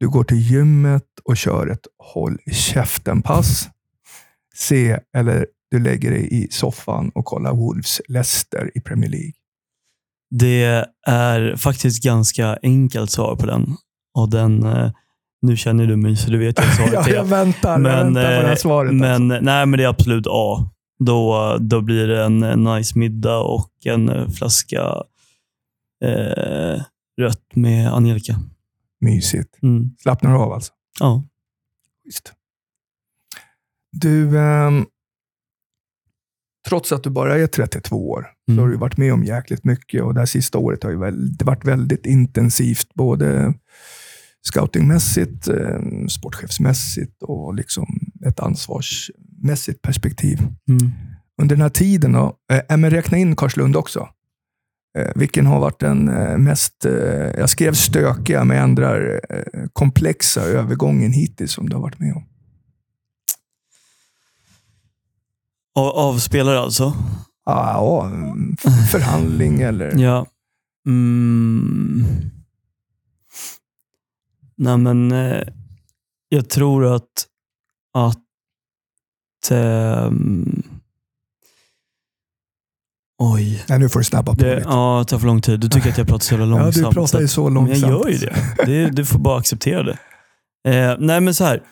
Du 0.00 0.08
går 0.08 0.24
till 0.24 0.50
gymmet 0.50 1.06
och 1.24 1.36
kör 1.36 1.66
ett 1.66 1.86
håll 1.98 2.38
käften-pass. 2.52 3.68
C. 4.54 4.98
Eller 5.16 5.46
du 5.70 5.78
lägger 5.78 6.10
dig 6.10 6.28
i 6.30 6.48
soffan 6.50 7.10
och 7.14 7.24
kollar 7.24 7.54
Wolves 7.54 8.00
Leicester 8.08 8.70
i 8.74 8.80
Premier 8.80 9.10
League. 9.10 9.32
Det 10.30 10.84
är 11.06 11.56
faktiskt 11.56 12.02
ganska 12.02 12.58
enkelt 12.62 13.10
svar 13.10 13.36
på 13.36 13.46
den. 13.46 13.76
Och 14.14 14.30
den 14.30 14.62
eh, 14.62 14.90
nu 15.42 15.56
känner 15.56 15.86
du 15.86 15.96
mig, 15.96 16.16
så 16.16 16.30
du 16.30 16.38
vet 16.38 16.58
jag 16.58 16.74
svaret 16.74 16.92
ja, 17.06 17.08
jag 17.08 17.24
väntar, 17.24 17.72
jag 17.72 17.80
Men, 17.80 18.14
väntar 18.14 18.22
på 18.22 18.28
det 18.28 18.46
här 18.46 18.50
eh, 18.50 18.56
svaret. 18.56 18.94
Men, 18.94 19.30
alltså. 19.30 19.44
nej, 19.44 19.66
men 19.66 19.78
det 19.78 19.84
är 19.84 19.88
absolut 19.88 20.26
A. 20.30 20.70
Då, 20.98 21.56
då 21.60 21.80
blir 21.80 22.06
det 22.06 22.24
en, 22.24 22.64
nice 22.64 22.98
middag 22.98 23.38
och 23.38 23.70
en 23.84 24.08
eh, 24.08 24.28
flaska 24.28 25.02
eh, 26.04 26.82
rött 27.20 27.54
med 27.54 27.92
Angelica. 27.92 28.34
Mysigt. 29.00 29.62
Mm. 29.62 29.90
Slappnar 29.98 30.32
du 30.32 30.38
av 30.38 30.52
alltså? 30.52 30.72
Ja. 31.00 31.24
Visst. 32.04 32.32
Du, 33.92 34.38
ehm, 34.38 34.86
trots 36.68 36.92
att 36.92 37.02
du 37.02 37.10
bara 37.10 37.38
är 37.38 37.46
32 37.46 38.10
år, 38.10 38.26
så 38.46 38.52
Mm. 38.52 38.64
har 38.64 38.70
du 38.70 38.76
varit 38.76 38.96
med 38.96 39.12
om 39.12 39.24
jäkligt 39.24 39.64
mycket 39.64 40.02
och 40.02 40.14
det 40.14 40.20
här 40.20 40.26
sista 40.26 40.58
året 40.58 40.82
har 40.82 40.90
ju 40.90 40.98
väl, 40.98 41.36
det 41.36 41.44
varit 41.44 41.64
väldigt 41.64 42.06
intensivt, 42.06 42.94
både 42.94 43.54
scoutingmässigt, 44.42 45.48
eh, 45.48 45.80
sportchefsmässigt 46.08 47.22
och 47.22 47.54
liksom 47.54 47.86
ett 48.26 48.40
ansvarsmässigt 48.40 49.82
perspektiv. 49.82 50.38
Mm. 50.68 50.90
Under 51.42 51.56
den 51.56 51.62
här 51.62 51.68
tiden, 51.68 52.12
då, 52.12 52.36
eh, 52.52 52.76
men 52.76 52.90
räkna 52.90 53.18
in 53.18 53.36
Karlslund 53.36 53.76
också. 53.76 54.08
Eh, 54.98 55.10
vilken 55.14 55.46
har 55.46 55.60
varit 55.60 55.80
den 55.80 56.08
eh, 56.08 56.38
mest, 56.38 56.84
eh, 56.84 56.92
jag 57.38 57.50
skrev 57.50 57.72
stökiga, 57.72 58.44
men 58.44 58.56
ändrar 58.62 59.20
komplexa 59.72 60.40
övergången 60.42 61.12
hittills 61.12 61.52
som 61.52 61.68
du 61.68 61.76
har 61.76 61.82
varit 61.82 61.98
med 62.00 62.14
om? 62.14 62.24
Av, 65.78 65.86
av 65.88 66.18
spelare 66.18 66.58
alltså? 66.60 66.92
Ah, 67.46 67.72
ja, 67.72 68.10
förhandling 68.92 69.60
eller... 69.60 69.98
Ja. 69.98 70.26
Mm. 70.86 72.06
Nej, 74.56 74.76
men 74.76 75.12
eh, 75.12 75.42
jag 76.28 76.50
tror 76.50 76.94
att, 76.94 77.26
att 77.94 79.50
ehm, 79.50 80.62
Oj. 83.22 83.64
Nej, 83.68 83.78
nu 83.78 83.88
får 83.88 84.00
du 84.00 84.04
snabba 84.04 84.32
på 84.34 84.38
Det, 84.42 84.54
lite. 84.56 84.68
ja, 84.68 84.98
det 84.98 85.10
tar 85.10 85.18
för 85.18 85.26
lång 85.26 85.40
tid. 85.40 85.60
Du 85.60 85.68
tycker 85.68 85.90
att 85.90 85.98
jag 85.98 86.06
pratar 86.08 86.24
så 86.24 86.34
jävla 86.34 86.46
Ja, 86.56 86.62
långsamt. 86.62 86.86
du 86.88 86.94
pratar 86.94 87.20
ju 87.20 87.28
så 87.28 87.44
Men 87.44 87.54
långsamt. 87.54 87.80
jag 87.82 87.90
gör 87.90 88.08
ju 88.08 88.18
det. 88.18 88.34
det. 88.66 88.90
Du 88.90 89.04
får 89.06 89.18
bara 89.18 89.38
acceptera 89.38 89.82
det. 89.82 89.98
Eh, 90.68 90.96
nej, 90.98 91.20
men 91.20 91.34
så 91.34 91.44
här. 91.44 91.62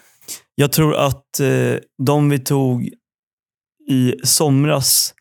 Jag 0.54 0.72
tror 0.72 0.94
att 0.96 1.40
eh, 1.40 1.74
de 2.02 2.28
vi 2.28 2.38
tog 2.38 2.90
i 3.88 4.14
somras 4.24 5.14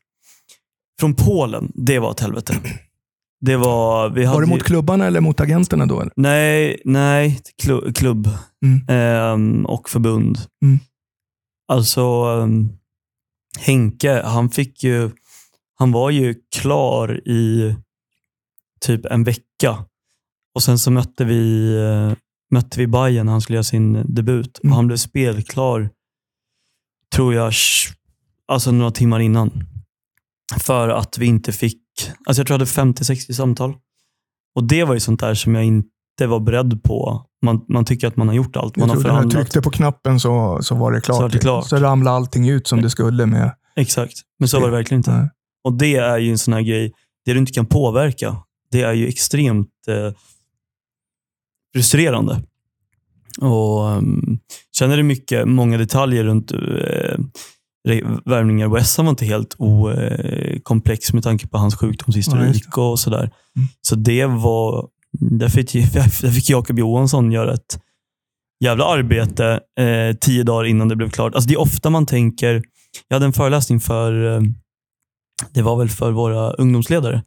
från 1.00 1.16
Polen, 1.16 1.72
det 1.76 2.00
var 2.00 2.12
ett 2.12 2.20
helvete. 2.20 2.56
Det 3.42 3.58
var... 3.58 4.10
Vi 4.10 4.26
hade 4.26 4.36
Var 4.38 4.42
det 4.42 4.48
mot 4.48 4.64
klubbarna 4.64 5.06
eller 5.06 5.22
mot 5.22 5.40
agenterna 5.40 5.86
då? 5.86 6.02
Eller? 6.02 6.14
Nej, 6.16 6.82
nej 6.86 7.40
klu- 7.64 7.94
klubb 7.94 8.30
Mm. 8.66 8.86
ehm, 8.90 9.66
och 9.66 9.90
förbund. 9.90 10.38
Mm. 10.64 10.80
Alltså, 11.68 12.02
ehm, 12.02 12.70
Henke, 13.60 14.22
han 14.26 14.50
fick 14.50 14.84
ju... 14.84 15.12
Han 15.78 15.92
var 15.92 16.10
ju 16.10 16.36
klar 16.56 17.28
i 17.28 17.76
typ 18.82 19.06
en 19.06 19.24
vecka. 19.24 19.86
Och 20.56 20.64
Sen 20.64 20.80
så 20.80 20.92
mötte 20.92 21.26
vi, 21.26 21.74
eh, 21.78 22.14
mötte 22.52 22.80
vi 22.80 22.88
Bayern 22.88 23.26
när 23.26 23.32
han 23.32 23.42
skulle 23.42 23.56
göra 23.56 23.64
sin 23.64 24.16
debut. 24.16 24.60
Mm. 24.64 24.72
Och 24.72 24.76
Han 24.76 24.88
blev 24.88 24.98
spelklar, 24.98 25.90
tror 27.16 27.34
jag, 27.34 27.54
alltså 28.48 28.72
några 28.72 28.92
timmar 28.92 29.20
innan. 29.20 29.64
För 30.60 30.90
att 30.90 31.18
vi 31.18 31.26
inte 31.26 31.52
fick... 31.52 31.82
Alltså 32.26 32.40
jag 32.40 32.48
tror 32.48 32.60
jag 32.60 32.68
hade 32.84 32.94
50-60 32.94 33.32
samtal. 33.34 33.74
Och 34.56 34.64
Det 34.64 34.84
var 34.84 34.94
ju 34.94 35.00
sånt 35.00 35.20
där 35.20 35.34
som 35.34 35.56
jag 35.56 35.64
inte 35.66 36.28
var 36.28 36.40
beredd 36.40 36.84
på. 36.84 37.26
Man, 37.46 37.66
man 37.70 37.86
tycker 37.86 38.08
att 38.08 38.16
man 38.18 38.28
har 38.28 38.36
gjort 38.36 38.56
allt. 38.56 38.76
Man 38.76 38.88
Jag 38.88 38.96
har 38.96 39.02
tror 39.02 39.04
när 39.12 39.18
förhandlat. 39.18 39.42
tryckte 39.42 39.62
på 39.62 39.70
knappen 39.72 40.20
så, 40.20 40.60
så 40.62 40.76
var 40.76 40.92
det 40.92 41.02
klart. 41.02 41.18
Så 41.18 41.22
var 41.22 41.30
det 41.30 41.40
klart. 41.40 41.68
Så 41.70 41.78
ramlade 41.78 42.16
allting 42.18 42.50
ut 42.50 42.68
som 42.68 42.82
det 42.82 42.90
skulle 42.90 43.26
med... 43.26 43.56
Exakt, 43.76 44.14
men 44.40 44.48
så 44.50 44.60
var 44.60 44.68
det 44.68 44.76
verkligen 44.76 45.00
inte. 45.00 45.12
Nej. 45.12 45.30
Och 45.64 45.74
det 45.74 45.96
är 45.96 46.18
ju 46.18 46.32
en 46.32 46.38
sån 46.38 46.54
här 46.54 46.62
grej, 46.62 46.94
det 47.26 47.34
du 47.34 47.40
inte 47.40 47.52
kan 47.52 47.66
påverka, 47.66 48.38
det 48.72 48.82
är 48.82 48.94
ju 48.94 49.08
extremt 49.08 49.70
eh, 49.88 50.14
frustrerande. 51.74 52.42
Och 53.42 53.98
um, 53.98 54.40
Sen 54.78 54.92
är 54.92 54.98
det 54.98 55.04
mycket, 55.04 55.48
många 55.48 55.78
detaljer 55.78 56.24
runt 56.24 56.52
eh, 56.52 57.18
värvningar. 58.26 58.68
Westham 58.68 59.06
var 59.06 59.10
inte 59.10 59.26
helt 59.26 59.56
okomplex 59.58 61.14
med 61.14 61.24
tanke 61.24 61.48
på 61.48 61.58
hans 61.58 61.76
sjukdomshistorik 61.76 62.78
och 62.78 63.00
sådär. 63.00 63.32
Mm. 63.56 63.68
Så 63.82 63.96
det 63.96 64.26
var, 64.26 64.90
där 65.20 65.50
fick, 65.50 65.74
där 65.74 66.32
fick 66.32 66.50
Jakob 66.50 66.80
Johansson 66.80 67.32
göra 67.32 67.54
ett 67.54 67.80
jävla 68.64 68.86
arbete 68.86 69.60
eh, 69.80 70.16
tio 70.16 70.44
dagar 70.44 70.66
innan 70.66 70.88
det 70.88 70.96
blev 70.96 71.10
klart. 71.10 71.36
Alltså 71.36 71.48
det 71.48 71.54
är 71.54 71.62
ofta 71.62 71.90
man 71.90 72.06
tänker, 72.06 72.64
jag 73.08 73.16
hade 73.16 73.26
en 73.26 73.34
föreläsning 73.34 73.80
för, 73.80 74.36
eh, 74.36 74.42
det 75.54 75.62
var 75.62 75.78
väl 75.78 75.90
för 75.90 76.12
våra 76.12 76.52
ungdomsledare, 76.52 77.24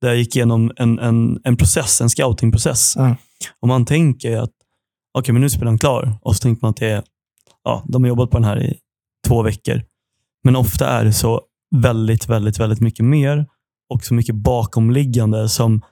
där 0.00 0.08
jag 0.08 0.18
gick 0.18 0.36
igenom 0.36 0.72
en, 0.76 0.98
en, 0.98 1.40
en 1.44 1.56
process, 1.56 2.00
en 2.00 2.10
scoutingprocess. 2.10 2.92
Ja. 2.96 3.16
Och 3.60 3.68
man 3.68 3.84
tänker 3.84 4.36
att, 4.36 4.52
okej 5.18 5.32
men 5.32 5.40
nu 5.40 5.44
är 5.44 5.48
spelaren 5.48 5.78
klar. 5.78 6.18
Och 6.22 6.36
så 6.36 6.42
tänker 6.42 6.62
man 6.62 6.70
att 6.70 6.76
det 6.76 6.88
är, 6.88 7.02
ja, 7.64 7.84
de 7.88 8.02
har 8.02 8.08
jobbat 8.08 8.30
på 8.30 8.36
den 8.36 8.44
här 8.44 8.62
i 8.62 8.78
två 9.26 9.42
veckor. 9.42 9.82
Men 10.46 10.56
ofta 10.56 10.88
är 10.88 11.04
det 11.04 11.12
så 11.12 11.40
väldigt, 11.76 12.28
väldigt, 12.28 12.60
väldigt 12.60 12.80
mycket 12.80 13.04
mer 13.04 13.46
och 13.94 14.04
så 14.04 14.14
mycket 14.14 14.34
bakomliggande 14.34 15.48
som 15.48 15.82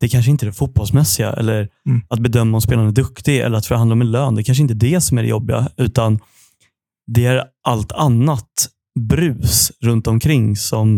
det 0.00 0.08
kanske 0.08 0.30
inte 0.30 0.44
är 0.44 0.46
det 0.46 0.52
fotbollsmässiga 0.52 1.32
eller 1.32 1.68
Mm. 1.88 2.02
att 2.08 2.18
bedöma 2.18 2.56
om 2.56 2.60
spelaren 2.60 2.88
är 2.88 2.92
duktig 2.92 3.38
eller 3.40 3.58
att 3.58 3.66
förhandla 3.66 3.94
med 3.94 4.06
lön. 4.06 4.34
Det 4.34 4.44
kanske 4.44 4.62
inte 4.62 4.74
är 4.74 4.90
det 4.92 5.00
som 5.00 5.18
är 5.18 5.22
det 5.22 5.28
jobbiga, 5.28 5.68
utan 5.76 6.18
det 7.06 7.26
är 7.26 7.44
allt 7.68 7.92
annat 7.92 8.48
brus 9.00 9.72
runt 9.80 10.06
omkring 10.06 10.56
som, 10.56 10.96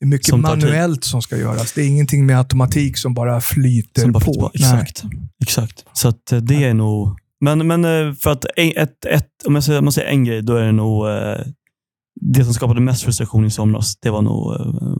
Det 0.00 0.04
är 0.04 0.08
mycket 0.08 0.26
Som 0.26 0.40
manuellt 0.40 1.04
som 1.04 1.22
ska 1.22 1.36
göras. 1.36 1.72
Det 1.72 1.82
är 1.82 1.88
ingenting 1.88 2.26
med 2.26 2.38
automatik 2.38 2.96
som 2.98 3.14
bara 3.14 3.40
flyter 3.40 4.02
som 4.02 4.12
bara 4.12 4.24
på. 4.24 4.32
på. 4.34 4.50
Nej. 4.54 4.62
Exakt. 4.82 5.02
Exakt. 5.42 5.84
Så 5.92 6.08
att 6.08 6.32
eh, 6.32 6.38
det 6.38 6.64
är 6.64 6.74
nog... 6.74 7.18
Men, 7.40 7.66
men 7.66 7.84
eh, 7.84 8.14
för 8.14 8.30
att 8.30 8.44
en- 8.56 8.72
ett, 8.76 9.04
ett, 9.04 9.28
om 9.46 9.54
jag 9.54 9.64
säger, 9.64 9.78
om 9.78 9.84
jag 9.84 9.94
säger 9.94 10.08
en 10.08 10.24
grej, 10.24 10.42
då 10.42 10.56
är 10.56 10.62
det 10.66 10.72
nog 10.72 11.08
eh, 11.08 11.36
det 12.24 12.44
som 12.44 12.54
skapade 12.54 12.80
mest 12.80 13.02
frustration 13.02 13.44
i 13.44 13.50
somras. 13.50 13.96
Det 13.96 14.10
var 14.10 14.22
nog 14.22 14.54
eh, 14.54 14.96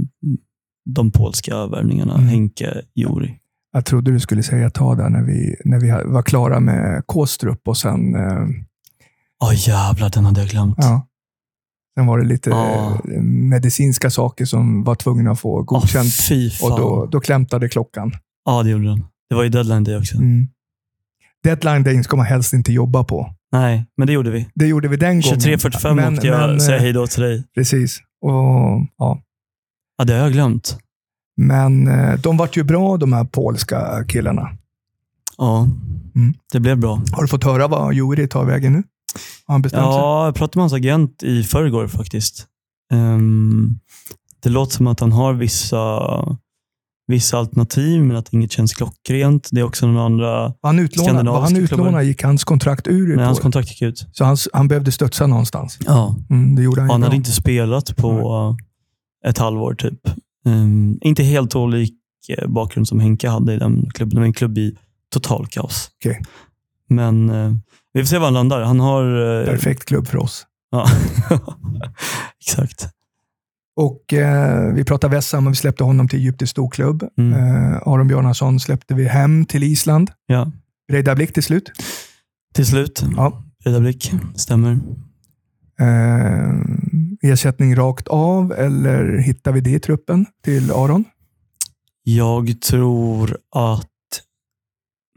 de 0.84 1.10
polska 1.10 1.66
värvningarna. 1.66 2.14
Mm. 2.14 2.26
Henke, 2.26 2.82
Juri. 2.94 3.38
Jag 3.72 3.84
trodde 3.84 4.10
du 4.12 4.20
skulle 4.20 4.42
säga 4.42 4.70
ta 4.70 4.94
där 4.94 5.08
när 5.08 5.22
vi, 5.22 5.56
när 5.64 5.80
vi 5.80 5.90
var 6.12 6.22
klara 6.22 6.60
med 6.60 7.02
Kåstrup 7.06 7.68
och 7.68 7.76
sen, 7.76 8.14
eh, 8.14 8.46
Åh 9.44 9.68
jävlar, 9.68 10.10
den 10.10 10.24
hade 10.24 10.40
jag 10.40 10.50
glömt. 10.50 10.74
ja, 10.78 11.06
sen 11.96 12.06
var 12.06 12.18
det 12.18 12.24
lite 12.24 12.50
Ja. 12.50 12.98
eh, 13.14 13.22
medicinska 13.22 14.10
saker 14.10 14.44
som 14.44 14.84
var 14.84 14.94
tvungna 14.94 15.30
att 15.30 15.40
få 15.40 15.58
Åh, 15.58 15.64
godkänt. 15.64 16.12
fan. 16.12 16.72
och 16.72 16.78
då, 16.78 17.06
då 17.12 17.20
klämtade 17.20 17.68
klockan. 17.68 18.12
Ja, 18.44 18.62
det 18.62 18.70
gjorde 18.70 18.84
den. 18.88 19.04
Det 19.28 19.34
var 19.34 19.42
ju 19.42 19.48
deadline 19.48 19.84
day 19.84 19.96
också. 19.96 20.16
Mm. 20.16 20.48
Deadline 21.44 21.82
day 21.82 22.02
ska 22.04 22.16
man 22.16 22.26
helst 22.26 22.52
inte 22.52 22.72
jobba 22.72 23.04
på. 23.04 23.34
Nej, 23.52 23.86
men 23.96 24.06
det 24.06 24.12
gjorde 24.12 24.30
vi. 24.30 24.48
Det 24.54 24.66
gjorde 24.66 24.88
vi 24.88 24.96
den 24.96 25.20
gången. 25.20 25.38
23.45 25.40 25.94
Men- 25.94 26.14
åkte 26.14 26.26
jag 26.26 26.50
men, 26.50 26.60
säga 26.60 26.76
eh, 26.76 26.82
hej 26.82 26.92
då 26.92 27.06
till 27.06 27.22
dig. 27.22 27.44
Precis. 27.54 27.98
Och, 28.20 28.30
ja. 28.98 29.22
Ja, 29.98 30.04
det 30.04 30.12
har 30.12 30.20
jag 30.20 30.32
glömt. 30.32 30.78
Men 31.36 31.88
eh, 31.88 32.14
de 32.20 32.36
vart 32.36 32.56
ju 32.56 32.62
bra, 32.62 32.96
de 32.96 33.12
här 33.12 33.24
polska 33.24 34.04
killarna. 34.08 34.50
Ja, 35.38 35.68
Mm. 36.14 36.34
det 36.52 36.60
blev 36.60 36.78
bra. 36.78 37.02
Har 37.12 37.22
du 37.22 37.28
fått 37.28 37.44
höra 37.44 37.68
vad 37.68 37.94
Juri 37.94 38.28
tar 38.28 38.44
vägen 38.44 38.72
nu? 38.72 38.82
Har 39.46 39.54
han 39.54 39.62
bestämt 39.62 39.82
sig? 39.82 39.90
Ja, 39.92 40.24
jag 40.24 40.34
pratade 40.34 40.58
med 40.58 40.62
hans 40.62 40.72
agent 40.72 41.22
i 41.22 41.42
förrgår 41.44 41.86
faktiskt. 41.88 42.46
Ehm, 42.92 43.78
det 44.42 44.48
låter 44.48 44.72
som 44.76 44.86
att 44.86 45.00
han 45.00 45.12
har 45.12 45.32
vissa, 45.34 45.78
vissa 47.12 47.38
alternativ, 47.38 48.02
men 48.02 48.16
att 48.16 48.32
inget 48.32 48.52
känns 48.52 48.72
klockrent. 48.74 49.48
Det 49.52 49.60
är 49.60 49.64
också 49.64 49.86
några 49.86 50.04
andra... 50.06 50.54
Han 50.62 50.78
utlånad, 50.78 51.26
var 51.26 51.40
han 51.40 51.46
skandinaviska 51.48 51.66
klubbar. 51.68 51.84
utlånad 51.84 52.04
gick 52.04 52.22
hans 52.22 52.44
kontrakt 52.44 52.86
ur. 52.86 53.16
Nej, 53.16 53.24
hans 53.26 53.40
kontrakt 53.40 53.68
gick 53.68 53.82
ut. 53.82 54.06
så 54.12 54.24
han, 54.24 54.36
han 54.52 54.68
behövde 54.68 54.92
studsa 54.92 55.26
någonstans. 55.26 55.78
Ja. 55.86 56.16
Mm, 56.30 56.54
det 56.56 56.62
gjorde 56.62 56.80
han 56.80 56.90
Han 56.90 57.00
bra. 57.00 57.06
hade 57.08 57.16
inte 57.16 57.32
spelat 57.32 57.96
på 57.96 58.56
ett 59.26 59.38
halvår 59.38 59.74
typ. 59.74 60.00
Ehm, 60.46 60.98
inte 61.00 61.22
helt 61.22 61.56
olik 61.56 61.94
eh, 62.28 62.48
bakgrund 62.48 62.88
som 62.88 63.00
Henke 63.00 63.28
hade 63.28 63.54
i 63.54 63.58
den 63.58 63.90
klubben. 63.90 64.14
Det 64.14 64.20
var 64.20 64.26
en 64.26 64.32
klubb 64.32 64.58
i 64.58 64.76
total 65.12 65.46
kaos. 65.46 65.90
Okej. 66.00 66.22
Men 66.88 67.30
eh, 67.30 67.52
vi 67.92 68.00
får 68.00 68.06
se 68.06 68.18
var 68.18 68.24
han 68.26 68.34
landar. 68.34 68.60
Han 68.62 68.80
har... 68.80 69.04
eh, 69.40 69.46
Perfekt 69.46 69.84
klubb 69.84 70.06
för 70.06 70.18
oss. 70.18 70.46
Ja. 70.70 70.86
Exakt. 72.40 72.88
Och 73.76 74.12
eh, 74.12 74.74
Vi 74.74 74.84
pratar 74.84 75.08
Vessam 75.08 75.46
och 75.46 75.52
vi 75.52 75.56
släppte 75.56 75.84
honom 75.84 76.08
till 76.08 76.18
Egyptisk 76.18 76.50
storklubb. 76.50 77.04
Mm. 77.18 77.32
Eh, 77.32 77.88
Aron 77.88 78.08
Bjarnason 78.08 78.60
släppte 78.60 78.94
vi 78.94 79.08
hem 79.08 79.44
till 79.44 79.62
Island. 79.62 80.10
Ja. 80.26 80.52
Breidablik 80.88 81.32
till 81.32 81.42
slut. 81.42 81.72
Till 82.54 82.66
slut. 82.66 83.04
Ja. 83.16 83.44
Bredablick. 83.64 84.12
Stämmer. 84.34 84.78
Eh, 85.80 86.52
ersättning 87.22 87.76
rakt 87.76 88.08
av 88.08 88.52
eller 88.52 89.18
hittar 89.18 89.52
vi 89.52 89.60
det 89.60 89.70
i 89.70 89.80
truppen 89.80 90.26
till 90.44 90.70
Aron? 90.70 91.04
Jag 92.02 92.60
tror 92.60 93.36
att... 93.56 93.88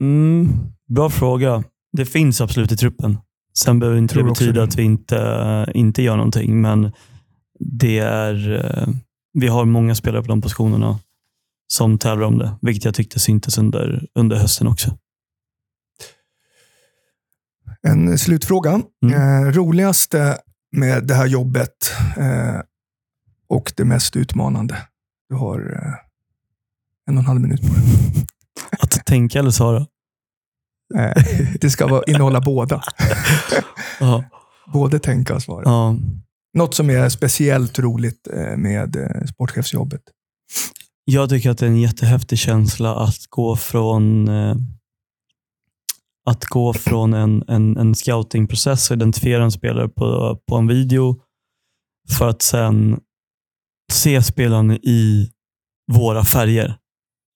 Mm, 0.01 0.49
bra 0.87 1.09
fråga. 1.09 1.63
Det 1.97 2.05
finns 2.05 2.41
absolut 2.41 2.71
i 2.71 2.77
truppen. 2.77 3.17
Sen 3.53 3.79
behöver 3.79 3.97
inte 3.97 4.15
det 4.15 4.23
betyda 4.23 4.51
det. 4.53 4.63
att 4.63 4.75
vi 4.75 4.83
inte, 4.83 5.71
inte 5.73 6.01
gör 6.01 6.15
någonting, 6.15 6.61
men 6.61 6.91
det 7.59 7.99
är, 7.99 8.53
eh, 8.53 8.87
vi 9.33 9.47
har 9.47 9.65
många 9.65 9.95
spelare 9.95 10.21
på 10.21 10.27
de 10.27 10.41
positionerna 10.41 10.99
som 11.67 11.97
tävlar 11.97 12.27
om 12.27 12.37
det, 12.37 12.55
vilket 12.61 12.85
jag 12.85 12.95
tyckte 12.95 13.19
syntes 13.19 13.57
under, 13.57 14.07
under 14.15 14.35
hösten 14.35 14.67
också. 14.67 14.97
En 17.81 18.17
slutfråga. 18.17 18.81
Mm. 19.03 19.13
Eh, 19.13 19.51
roligaste 19.51 20.37
med 20.71 21.07
det 21.07 21.13
här 21.13 21.25
jobbet 21.25 21.93
eh, 22.17 22.61
och 23.47 23.73
det 23.75 23.85
mest 23.85 24.15
utmanande? 24.15 24.77
Du 25.29 25.35
har 25.35 25.59
eh, 25.59 25.93
en 27.07 27.17
och 27.17 27.21
en 27.21 27.25
halv 27.27 27.41
minut 27.41 27.61
på 27.61 27.73
dig. 27.73 27.83
Att 28.79 29.05
tänka 29.05 29.39
eller 29.39 29.51
svara? 29.51 29.87
Eh, 30.95 31.23
det 31.61 31.69
ska 31.69 31.87
vara, 31.87 32.03
innehålla 32.07 32.41
båda. 32.41 32.83
Både 34.73 34.99
tänka 34.99 35.35
och 35.35 35.43
svara. 35.43 35.63
ja. 35.65 35.95
Något 36.55 36.73
som 36.73 36.89
är 36.89 37.09
speciellt 37.09 37.79
roligt 37.79 38.27
eh, 38.33 38.57
med 38.57 38.95
eh, 38.95 39.25
sportchefsjobbet. 39.25 40.01
Jag 41.05 41.29
tycker 41.29 41.49
att 41.49 41.57
det 41.57 41.65
är 41.65 41.69
en 41.69 41.81
jättehäftig 41.81 42.39
känsla 42.39 42.95
att 42.95 43.17
gå 43.29 43.55
från 43.55 44.27
eh, 44.27 44.55
att 46.29 46.45
gå 46.45 46.73
från 46.73 47.13
en, 47.13 47.43
en, 47.47 47.77
en 47.77 47.95
scoutingprocess 47.95 48.89
och 48.91 48.95
identifiera 48.95 49.43
en 49.43 49.51
spelare 49.51 49.89
på, 49.89 50.39
på 50.49 50.55
en 50.55 50.67
video 50.67 51.21
för 52.17 52.29
att 52.29 52.41
sen 52.41 52.99
se 53.93 54.23
spelaren 54.23 54.71
i 54.71 55.31
våra 55.91 56.23
färger, 56.25 56.77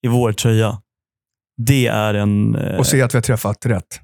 i 0.06 0.08
vår 0.08 0.32
tröja. 0.32 0.82
Det 1.62 1.86
är 1.86 2.14
en... 2.14 2.54
Och 2.56 2.86
se 2.86 3.02
att 3.02 3.14
vi 3.14 3.16
har 3.16 3.22
träffat 3.22 3.66
rätt. 3.66 4.00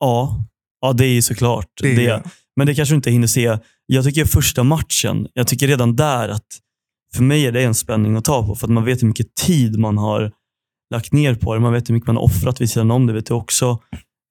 Ja, 0.00 0.44
ja, 0.80 0.92
det 0.92 1.04
är 1.06 1.12
ju 1.14 1.22
såklart. 1.22 1.70
Det 1.82 1.92
är- 1.92 1.96
det. 1.96 2.22
Men 2.56 2.66
det 2.66 2.74
kanske 2.74 2.92
du 2.92 2.96
inte 2.96 3.10
hinner 3.10 3.26
se. 3.26 3.58
Jag 3.86 4.04
tycker 4.04 4.24
första 4.24 4.62
matchen, 4.62 5.28
jag 5.34 5.46
tycker 5.46 5.66
redan 5.66 5.96
där 5.96 6.28
att 6.28 6.46
för 7.14 7.22
mig 7.22 7.46
är 7.46 7.52
det 7.52 7.62
en 7.62 7.74
spänning 7.74 8.16
att 8.16 8.24
ta 8.24 8.46
på, 8.46 8.54
för 8.54 8.66
att 8.66 8.72
man 8.72 8.84
vet 8.84 9.02
hur 9.02 9.08
mycket 9.08 9.34
tid 9.34 9.78
man 9.78 9.98
har 9.98 10.32
lagt 10.90 11.12
ner 11.12 11.34
på 11.34 11.54
det. 11.54 11.60
Man 11.60 11.72
vet 11.72 11.88
hur 11.88 11.94
mycket 11.94 12.06
man 12.06 12.16
har 12.16 12.22
offrat 12.22 12.60
vid 12.60 12.70
sidan 12.70 12.90
om, 12.90 13.06
det 13.06 13.12
vet 13.12 13.28
jag 13.28 13.38
också. 13.38 13.78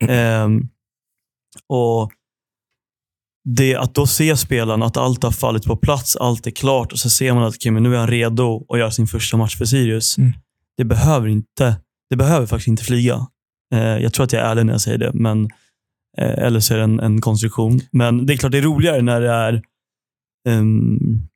Ehm, 0.08 0.68
och 1.70 2.12
det, 3.50 3.76
Att 3.76 3.96
då 3.96 4.08
se 4.08 4.38
spelaren, 4.38 4.84
att 4.84 4.98
allt 4.98 5.24
har 5.24 5.32
fallit 5.32 5.64
på 5.64 5.78
plats, 5.78 6.16
allt 6.16 6.48
är 6.48 6.52
klart 6.52 6.92
och 6.92 7.00
så 7.00 7.10
ser 7.10 7.34
man 7.34 7.44
att 7.44 7.56
okay, 7.56 7.72
men 7.72 7.84
nu 7.84 7.96
är 7.96 8.00
han 8.00 8.08
redo 8.08 8.66
att 8.70 8.80
göra 8.80 8.92
sin 8.92 9.08
första 9.08 9.38
match 9.38 9.58
för 9.58 9.66
Sirius. 9.66 10.18
Mm. 10.18 10.34
Det 10.78 10.86
behöver 10.86 11.28
inte 11.28 11.76
det 12.10 12.16
behöver 12.16 12.48
faktiskt 12.48 12.68
inte 12.68 12.84
flyga. 12.84 13.28
Eh, 13.74 13.80
jag 13.80 14.14
tror 14.14 14.24
att 14.24 14.34
jag 14.34 14.42
är 14.42 14.46
ärlig 14.46 14.66
när 14.66 14.74
jag 14.74 14.82
säger 14.82 14.98
det, 14.98 15.12
men, 15.14 15.50
eller 16.18 16.60
så 16.60 16.74
är 16.74 16.78
det 16.78 16.84
en, 16.84 17.00
en 17.00 17.22
konstruktion. 17.22 17.80
Men 17.92 18.26
det 18.26 18.34
är 18.34 18.38
klart 18.38 18.52
det 18.52 18.58
är 18.58 18.62
roligare 18.62 19.02
när 19.02 19.22
det 19.22 19.32
är, 19.32 19.62
um, 20.50 21.28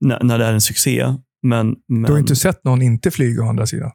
när, 0.00 0.22
när 0.22 0.38
det 0.38 0.44
är 0.44 0.52
en 0.52 0.60
succé. 0.60 1.14
Men, 1.42 1.76
men, 1.88 2.02
Du 2.02 2.12
har 2.12 2.18
inte 2.18 2.36
sett 2.36 2.64
någon 2.64 2.82
inte 2.82 3.10
flyga 3.10 3.42
å 3.42 3.48
andra 3.48 3.66
sidan? 3.66 3.90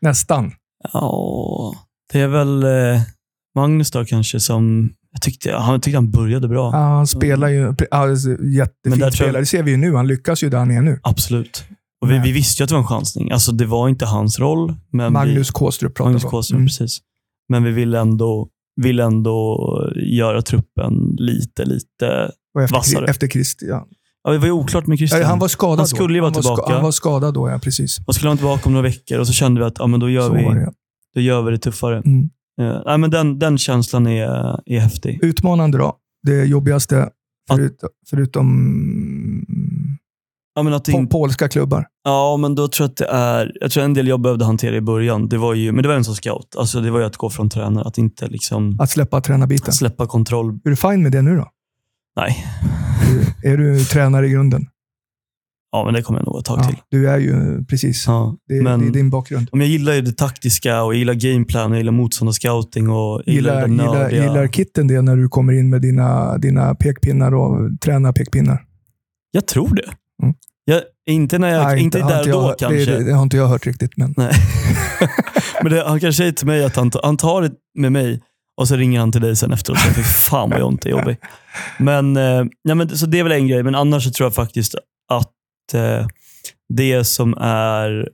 Nästan. 0.00 0.52
Ja, 0.92 1.74
det 2.12 2.20
är 2.20 2.28
väl 2.28 2.62
eh, 2.62 3.00
Magnus 3.54 3.90
då 3.90 4.04
kanske 4.04 4.40
som 4.40 4.90
jag 5.12 5.22
tyckte, 5.22 5.52
han 5.52 5.80
tyckte 5.80 5.96
han 5.96 6.10
började 6.10 6.48
bra. 6.48 6.70
Ja, 6.72 6.78
han 6.78 7.06
spelar 7.06 7.48
ju 7.48 7.74
alltså, 7.90 8.30
jättefint 8.44 9.14
spelare. 9.14 9.40
Det 9.42 9.46
ser 9.46 9.62
vi 9.62 9.70
ju 9.70 9.76
nu. 9.76 9.94
Han 9.94 10.06
lyckas 10.06 10.42
ju 10.42 10.50
där 10.50 10.58
han 10.58 10.70
är 10.70 10.82
nu. 10.82 11.00
Absolut. 11.02 11.64
Och 12.02 12.10
vi, 12.10 12.18
vi 12.18 12.32
visste 12.32 12.62
ju 12.62 12.64
att 12.64 12.68
det 12.68 12.74
var 12.74 12.82
en 12.82 12.86
chansning. 12.86 13.30
Alltså, 13.30 13.52
det 13.52 13.66
var 13.66 13.88
inte 13.88 14.06
hans 14.06 14.38
roll. 14.38 14.74
Men 14.92 15.12
Magnus 15.12 15.48
vi, 15.48 15.52
Kåstrup 15.52 15.94
pratar 15.94 16.10
Magnus. 16.10 16.24
Kåström, 16.24 16.56
Mm. 16.56 16.66
precis. 16.66 17.00
Men 17.48 17.64
vi 17.64 17.70
ville 17.70 18.00
ändå, 18.00 18.48
ville 18.82 19.04
ändå 19.04 19.58
göra 19.96 20.42
truppen 20.42 21.16
lite, 21.18 21.64
lite... 21.64 22.30
Och 22.54 22.62
efter, 22.62 22.76
Vassare. 22.76 23.06
efter 23.06 23.28
Christian. 23.28 23.84
Ja, 24.24 24.32
det 24.32 24.38
var 24.38 24.46
ju 24.46 24.52
oklart 24.52 24.86
med 24.86 24.98
Christian. 24.98 25.22
Han 25.22 25.38
var 25.38 25.48
skadad 25.48 25.78
Han 25.78 25.86
skulle 25.86 26.14
ju 26.14 26.20
vara 26.20 26.32
han 26.32 26.42
tillbaka. 26.42 26.72
han 26.72 26.82
var 26.82 26.90
skadad 26.90 27.34
då, 27.34 27.48
ja. 27.48 27.58
Precis. 27.58 27.98
Och 28.06 28.14
skulle 28.14 28.28
han 28.30 28.36
tillbaka 28.36 28.62
om 28.66 28.72
några 28.72 28.88
veckor 28.88 29.18
och 29.18 29.26
så 29.26 29.32
kände 29.32 29.60
vi 29.60 29.66
att 29.66 29.78
ja, 29.78 29.86
men 29.86 30.00
då, 30.00 30.10
gör 30.10 30.28
Så 30.28 30.34
vi, 30.34 30.42
det. 30.42 30.72
då 31.14 31.20
gör 31.20 31.42
vi 31.42 31.50
det 31.50 31.58
tuffare. 31.58 31.96
Mm. 31.96 32.30
Eh, 32.60 32.82
nej, 32.86 32.98
men 32.98 33.10
den, 33.10 33.38
den 33.38 33.58
känslan 33.58 34.06
är, 34.06 34.60
är 34.66 34.78
häftig. 34.78 35.18
Utmanande 35.22 35.78
då. 35.78 35.96
Det 36.22 36.44
jobbigaste, 36.44 37.08
förut, 37.50 37.80
förutom 38.10 38.46
Ja, 40.60 40.64
men 40.64 40.72
att 40.74 40.84
det 40.84 40.92
inte, 40.92 41.10
polska 41.12 41.48
klubbar. 41.48 41.86
ja, 42.04 42.36
men 42.36 42.54
då 42.54 42.68
tror 42.68 42.84
jag 42.84 42.90
att 42.90 42.96
det 42.96 43.06
är... 43.06 43.52
Jag 43.60 43.70
tror 43.70 43.84
en 43.84 43.94
del 43.94 44.08
jag 44.08 44.20
behövde 44.20 44.44
hantera 44.44 44.76
i 44.76 44.80
början, 44.80 45.28
det 45.28 45.38
var 45.38 45.54
ju, 45.54 45.72
men 45.72 45.82
det 45.82 45.88
var 45.88 45.96
en 45.96 46.04
som 46.04 46.14
scout. 46.14 46.56
Alltså, 46.58 46.80
det 46.80 46.90
var 46.90 46.98
ju 47.00 47.06
att 47.06 47.16
gå 47.16 47.30
från 47.30 47.48
tränare, 47.50 47.84
att 47.84 47.98
inte 47.98 48.26
liksom 48.28 48.76
Att 48.80 48.90
släppa 48.90 49.20
tränarbiten. 49.20 49.72
släppa 49.72 50.06
kontroll. 50.06 50.58
Är 50.64 50.70
du 50.70 50.76
fine 50.76 51.02
med 51.02 51.12
det 51.12 51.22
nu 51.22 51.36
då? 51.36 51.46
Nej, 52.16 52.44
Är 53.44 53.56
du 53.56 53.84
tränare 53.84 54.26
i 54.26 54.30
grunden? 54.30 54.66
ja, 55.72 55.84
men 55.84 55.94
det 55.94 56.02
kommer 56.02 56.20
jag 56.20 56.26
nog 56.26 56.38
ett 56.38 56.44
tag 56.44 56.58
Ja, 56.58 56.64
till. 56.64 56.76
du 56.88 57.10
är 57.10 57.18
ju 57.18 57.64
precis. 57.64 58.04
Ja, 58.06 58.36
Det, 58.48 58.62
men- 58.62 58.80
det 58.80 58.86
är 58.86 58.90
din 58.90 59.10
bakgrund. 59.10 59.48
Om 59.52 59.60
jag 59.60 59.68
gillar 59.70 59.92
ju 59.94 60.00
det 60.00 60.12
taktiska 60.12 60.82
och 60.82 60.94
jag 60.94 60.98
gillar 60.98 61.14
gameplan, 61.14 61.70
jag 61.70 61.78
gillar 61.78 61.92
motståndarscouting 61.92 62.88
och 62.88 63.22
jag 63.26 63.34
gillar, 63.34 63.68
Gillar, 63.68 63.84
gillar, 64.10 64.10
gillar 64.10 64.48
kitten 64.48 64.86
det 64.88 65.02
när 65.02 65.16
du 65.16 65.28
kommer 65.28 65.52
in 65.52 65.70
med 65.70 65.82
dina, 65.82 66.38
dina 66.38 66.74
pekpinnar 66.74 67.34
och 67.34 67.80
tränar 67.80 68.12
pekpinnar? 68.12 68.64
Jag 69.30 69.46
tror 69.46 69.74
det. 69.74 69.90
Mm. 70.22 70.34
Jag, 70.70 70.82
inte 71.06 71.38
när 71.38 71.48
jag, 71.48 71.64
Nej, 71.64 71.82
inte 71.82 72.00
har 72.00 72.10
där 72.10 72.20
och 72.20 72.42
då 72.42 72.48
jag, 72.48 72.58
kanske. 72.58 72.92
Det, 72.92 73.04
det 73.04 73.12
har 73.12 73.22
inte 73.22 73.36
jag 73.36 73.46
hört 73.46 73.66
riktigt. 73.66 73.96
Men 73.96 74.14
Nej. 74.16 74.32
men 75.62 75.72
det, 75.72 75.84
han 75.84 76.00
kanske 76.00 76.16
säger 76.22 76.32
till 76.32 76.46
mig 76.46 76.64
att 76.64 76.76
han, 76.76 76.90
han 77.02 77.16
tar 77.16 77.42
det 77.42 77.52
med 77.78 77.92
mig 77.92 78.22
och 78.56 78.68
så 78.68 78.76
ringer 78.76 79.00
han 79.00 79.12
till 79.12 79.20
dig 79.20 79.36
sen 79.36 79.52
efteråt 79.52 79.76
och 79.76 79.82
säger 79.82 79.94
fy 79.94 80.02
fan 80.02 80.50
vad 80.50 80.60
Jonte 80.60 80.88
är 80.88 80.90
jobbig. 80.90 81.16
Men, 81.78 82.16
eh, 82.16 82.44
ja, 82.62 82.74
men, 82.74 82.98
så 82.98 83.06
det 83.06 83.18
är 83.18 83.22
väl 83.22 83.32
en 83.32 83.48
grej, 83.48 83.62
men 83.62 83.74
annars 83.74 84.04
så 84.04 84.10
tror 84.10 84.26
jag 84.26 84.34
faktiskt 84.34 84.74
att 85.12 85.74
eh, 85.74 86.06
det 86.74 87.04
som 87.04 87.34
är 87.40 88.08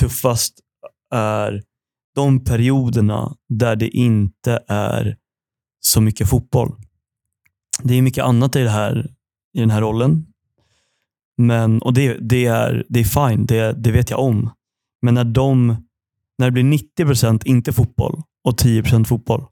tuffast 0.00 0.54
är 1.14 1.62
de 2.14 2.44
perioderna 2.44 3.36
där 3.48 3.76
det 3.76 3.88
inte 3.88 4.64
är 4.68 5.16
så 5.80 6.00
mycket 6.00 6.28
fotboll. 6.28 6.72
Det 7.82 7.94
är 7.94 8.02
mycket 8.02 8.24
annat 8.24 8.56
i, 8.56 8.62
det 8.62 8.70
här, 8.70 9.10
i 9.56 9.60
den 9.60 9.70
här 9.70 9.80
rollen. 9.80 10.26
Men, 11.40 11.82
och 11.82 11.94
det, 11.94 12.18
det, 12.20 12.46
är, 12.46 12.84
det 12.88 13.00
är 13.00 13.28
fine, 13.28 13.46
det, 13.46 13.72
det 13.72 13.90
vet 13.92 14.10
jag 14.10 14.20
om. 14.20 14.50
Men 15.02 15.14
när, 15.14 15.24
de, 15.24 15.66
när 16.38 16.46
det 16.46 16.50
blir 16.52 16.78
90% 16.98 17.42
inte 17.44 17.72
fotboll 17.72 18.22
och 18.44 18.60
10% 18.60 19.04
fotboll, 19.04 19.44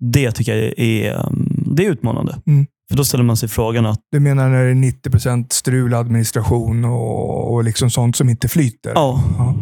det 0.00 0.32
tycker 0.32 0.56
jag 0.56 0.78
är, 0.78 1.26
um, 1.26 1.64
det 1.76 1.86
är 1.86 1.90
utmanande. 1.90 2.40
Mm. 2.46 2.66
För 2.90 2.96
då 2.96 3.04
ställer 3.04 3.24
man 3.24 3.36
sig 3.36 3.48
frågan 3.48 3.86
att, 3.86 4.00
du 4.12 4.20
menar 4.20 4.48
när 4.48 4.64
det 4.64 4.70
är 4.70 4.74
90 4.74 5.46
strul, 5.50 5.94
administration 5.94 6.84
och, 6.84 7.52
och 7.54 7.64
liksom 7.64 7.90
sånt 7.90 8.16
som 8.16 8.28
inte 8.28 8.48
flyter? 8.48 8.92
ja, 8.94 9.24
Ja. 9.38 9.54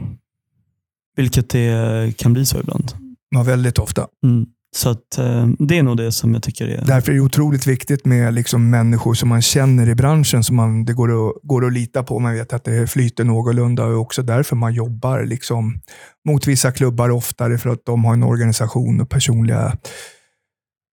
vilket 1.16 1.48
det 1.50 2.16
kan 2.18 2.32
bli 2.32 2.46
så 2.46 2.60
ibland. 2.60 2.92
Ja, 3.30 3.42
väldigt 3.42 3.78
ofta. 3.78 4.06
Mm. 4.24 4.46
Så 4.76 4.90
att, 4.90 5.18
eh, 5.18 5.46
det 5.58 5.78
är 5.78 5.82
nog 5.82 5.96
det 5.96 6.12
som 6.12 6.34
jag 6.34 6.42
tycker 6.42 6.68
är... 6.68 6.84
Därför 6.86 7.12
är 7.12 7.16
det 7.16 7.20
otroligt 7.22 7.66
viktigt 7.66 8.04
med 8.04 8.34
liksom 8.34 8.70
människor 8.70 9.14
som 9.14 9.28
man 9.28 9.42
känner 9.42 9.88
i 9.88 9.94
branschen, 9.94 10.44
som 10.44 10.56
man, 10.56 10.84
det 10.84 10.92
går 10.92 11.28
att, 11.28 11.34
går 11.42 11.66
att 11.66 11.72
lita 11.72 12.02
på. 12.02 12.18
Man 12.18 12.34
vet 12.34 12.52
att 12.52 12.64
det 12.64 12.86
flyter 12.90 13.24
någorlunda 13.24 13.84
och 13.84 14.00
också 14.00 14.22
därför 14.22 14.56
man 14.56 14.74
jobbar 14.74 15.24
liksom 15.24 15.80
mot 16.28 16.46
vissa 16.46 16.72
klubbar 16.72 17.10
oftare, 17.10 17.58
för 17.58 17.70
att 17.70 17.84
de 17.84 18.04
har 18.04 18.12
en 18.14 18.22
organisation 18.22 19.00
och 19.00 19.08
personliga 19.10 19.76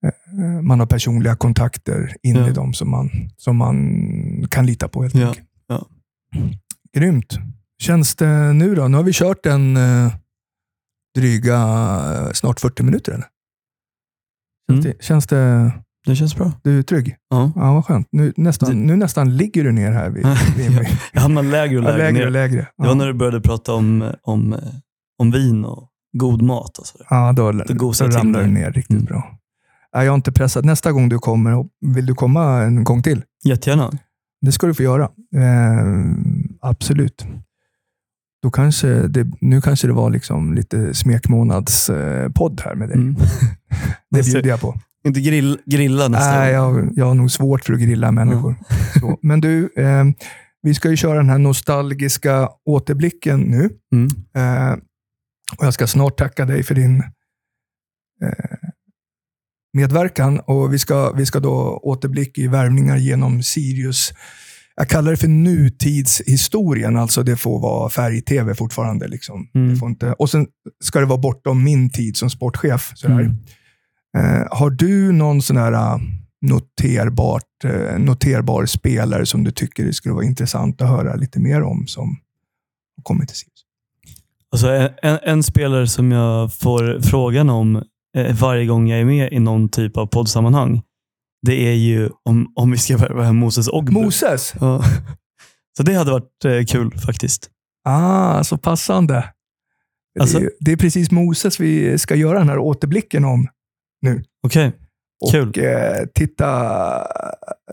eh, 0.06 0.62
man 0.62 0.80
har 0.80 0.88
personliga 0.88 1.36
kontakter 1.36 2.16
in 2.24 2.36
Ja. 2.36 2.50
i 2.50 2.52
dem 2.52 2.74
som 2.74 2.90
man, 2.92 3.10
som 3.38 3.58
man 3.58 4.48
kan 4.50 4.66
lita 4.66 4.88
på. 4.88 5.02
helt 5.02 5.16
Ja, 5.16 5.34
ja. 5.68 5.88
Grymt. 6.98 7.38
Känns 7.82 8.16
det 8.16 8.54
nu 8.54 8.76
då? 8.76 8.88
Nu 8.88 8.98
har 8.98 9.04
vi 9.04 9.14
kört 9.14 9.46
en 9.46 9.78
eh, 9.78 10.14
dryga, 11.16 11.60
snart 12.34 12.60
40 12.60 12.84
minuter. 12.84 13.12
Eller? 13.12 13.28
Känns, 14.70 14.86
Mm. 14.86 14.94
det, 14.98 15.04
känns 15.04 15.28
det, 15.28 15.72
Det 16.06 16.16
känns 16.16 16.36
bra. 16.36 16.52
du 16.64 16.80
är 16.80 16.84
trygg? 16.84 17.16
Ja. 17.30 17.52
Ja, 17.56 17.74
vad 17.74 17.86
skönt. 17.86 18.08
Nu 18.12 18.34
nästan, 18.38 18.70
Det- 18.70 18.76
nu 18.76 18.96
nästan 18.96 19.38
ligger 19.38 19.64
du 19.64 19.72
ner 19.72 19.92
här. 19.92 20.10
Vid, 20.10 20.26
vid. 20.58 20.88
Jag 21.14 21.22
hamnar 21.22 21.44
lägre 21.44 21.78
och 21.80 21.84
Ja, 21.86 21.88
lägre, 21.98 21.98
lägre 22.04 22.20
ner. 22.20 22.26
och 22.26 22.32
lägre. 22.32 22.56
Det 22.62 22.68
Ja. 22.78 22.86
var 22.88 22.96
när 22.96 23.08
du 23.08 23.14
började 23.14 23.42
prata 23.42 23.74
om, 23.74 24.12
om, 24.24 24.56
om 25.18 25.32
vin 25.32 25.66
och 25.66 25.90
god 26.18 26.42
mat. 26.42 26.78
Och 26.78 26.86
sådär. 26.88 27.08
Ja, 27.10 27.32
då, 27.34 27.52
Det 27.52 27.74
då 27.74 27.94
till 27.94 28.12
ramlar 28.12 28.42
du 28.42 28.48
ner 28.48 28.72
riktigt 28.72 28.92
Mm. 28.92 29.06
bra. 29.06 29.38
Ja, 29.92 30.04
jag 30.04 30.12
har 30.12 30.16
inte 30.16 30.32
pressat. 30.32 30.66
Nästa 30.66 30.92
gång 30.92 31.10
du 31.10 31.20
kommer, 31.20 31.66
vill 31.96 32.06
du 32.06 32.16
komma 32.16 32.62
en 32.62 32.84
gång 32.84 33.04
till? 33.04 33.22
Jättegärna. 33.46 33.92
Det 34.42 34.52
ska 34.52 34.68
du 34.68 34.74
få 34.74 34.84
göra. 34.84 35.04
Eh, 35.36 35.86
absolut. 36.62 37.26
Då 38.44 38.52
kanske 38.52 38.88
det, 39.08 39.28
nu 39.42 39.62
kanske 39.62 39.88
det 39.88 39.94
var 39.94 40.10
liksom 40.10 40.54
lite 40.54 40.94
smekmånadspodd 40.94 42.60
eh, 42.60 42.66
här 42.66 42.76
med 42.76 42.90
dig. 42.90 42.98
Mm. 42.98 43.16
Det 44.10 44.26
bjuder 44.26 44.50
jag 44.50 44.62
på. 44.62 44.80
Inte 45.08 45.22
grill, 45.22 45.60
grilla 45.66 46.08
nästa 46.08 46.40
Nej, 46.40 46.58
gång. 46.58 46.76
jag, 46.76 46.90
jag 46.96 47.06
har 47.06 47.14
nog 47.14 47.32
svårt 47.32 47.66
för 47.66 47.74
att 47.74 47.80
grilla 47.80 48.12
människor. 48.12 48.56
Så. 49.00 49.18
Men 49.22 49.42
du, 49.42 49.70
eh, 49.78 50.04
vi 50.62 50.74
ska 50.74 50.90
ju 50.90 50.96
köra 50.96 51.18
den 51.18 51.30
här 51.30 51.38
nostalgiska 51.38 52.50
återblicken 52.66 53.40
nu. 53.40 53.70
Mm. 53.94 54.08
Eh, 54.36 54.74
och 55.58 55.66
jag 55.66 55.74
ska 55.74 55.88
snart 55.88 56.18
tacka 56.18 56.46
dig 56.46 56.64
för 56.64 56.76
din 56.76 57.04
eh, 58.24 58.70
medverkan. 59.74 60.40
Och 60.40 60.74
vi 60.74 60.80
ska, 60.80 61.12
vi 61.12 61.26
ska 61.26 61.40
då 61.40 61.80
återblicka 61.84 62.42
i 62.42 62.48
värvningar 62.48 62.98
genom 62.98 63.44
Sirius. 63.44 64.14
Jag 64.76 64.90
kallar 64.90 65.12
det 65.12 65.18
för 65.18 65.28
nutidshistorien, 65.28 66.98
alltså 66.98 67.24
det 67.24 67.36
får 67.36 67.60
vara 67.60 67.90
färg-tv 67.90 68.56
fortfarande. 68.56 69.08
Liksom. 69.08 69.48
Mm. 69.56 69.70
Det 69.70 69.76
får 69.76 69.90
inte, 69.90 70.14
och 70.14 70.30
sen 70.30 70.48
ska 70.84 71.00
det 71.00 71.06
vara 71.06 71.18
bortom 71.18 71.64
min 71.64 71.90
tid 71.90 72.18
som 72.18 72.30
sportchef. 72.30 72.92
Sådär. 72.96 73.20
Mm. 73.20 73.38
Eh, 74.18 74.48
har 74.52 74.70
du 74.70 75.12
någon 75.12 75.42
sån 75.42 75.58
här 75.58 75.72
eh, 75.72 75.98
noterbart, 76.42 77.64
eh, 77.64 78.00
noterbar 78.00 78.66
spelare 78.66 79.26
som 79.26 79.44
du 79.44 79.52
tycker 79.52 79.86
det 79.86 79.94
skulle 79.94 80.16
vara 80.16 80.26
intressant 80.26 80.82
att 80.82 80.90
höra 80.90 81.16
lite 81.16 81.40
mer 81.40 81.62
om 81.62 81.88
som 81.88 82.10
har 82.98 83.04
kommit 83.04 83.28
till 83.28 83.38
Sirius? 83.38 83.64
Alltså, 84.52 84.68
en, 85.02 85.20
en 85.24 85.44
spelare 85.44 85.88
som 85.88 86.12
jag 86.12 86.54
får 86.54 87.02
frågan 87.02 87.50
om 87.50 87.84
eh, 88.18 88.36
varje 88.36 88.66
gång 88.66 88.88
jag 88.88 89.00
är 89.00 89.06
med 89.06 89.34
i 89.34 89.40
någon 89.40 89.70
typ 89.70 89.98
av 89.98 90.06
poddsammanhang, 90.06 90.82
det 91.44 91.54
är 91.68 91.74
ju 91.74 92.10
om, 92.26 92.52
om 92.56 92.72
vi 92.72 92.78
ska 92.78 92.98
värva 92.98 93.24
hem 93.24 93.36
Moses 93.36 93.68
Ogbu. 93.68 93.92
Moses? 93.92 94.54
Ja. 94.60 94.84
Så 95.78 95.84
det 95.84 95.94
hade 95.94 96.12
varit 96.12 96.46
eh, 96.46 96.64
kul 96.66 96.98
faktiskt. 97.00 97.50
Ah, 97.86 98.44
så 98.44 98.58
passande. 98.58 99.30
Alltså- 100.20 100.40
det, 100.40 100.46
är, 100.46 100.52
det 100.60 100.72
är 100.72 100.78
precis 100.78 101.12
Moses 101.12 101.60
vi 101.60 101.98
ska 101.98 102.16
göra 102.16 102.40
den 102.40 102.50
här 102.50 102.58
återblicken 102.58 103.26
om. 103.26 103.48
Okej, 104.48 104.72
Och 105.26 105.32
Kul. 105.32 105.54
eh, 105.66 106.06
titta 106.16 106.48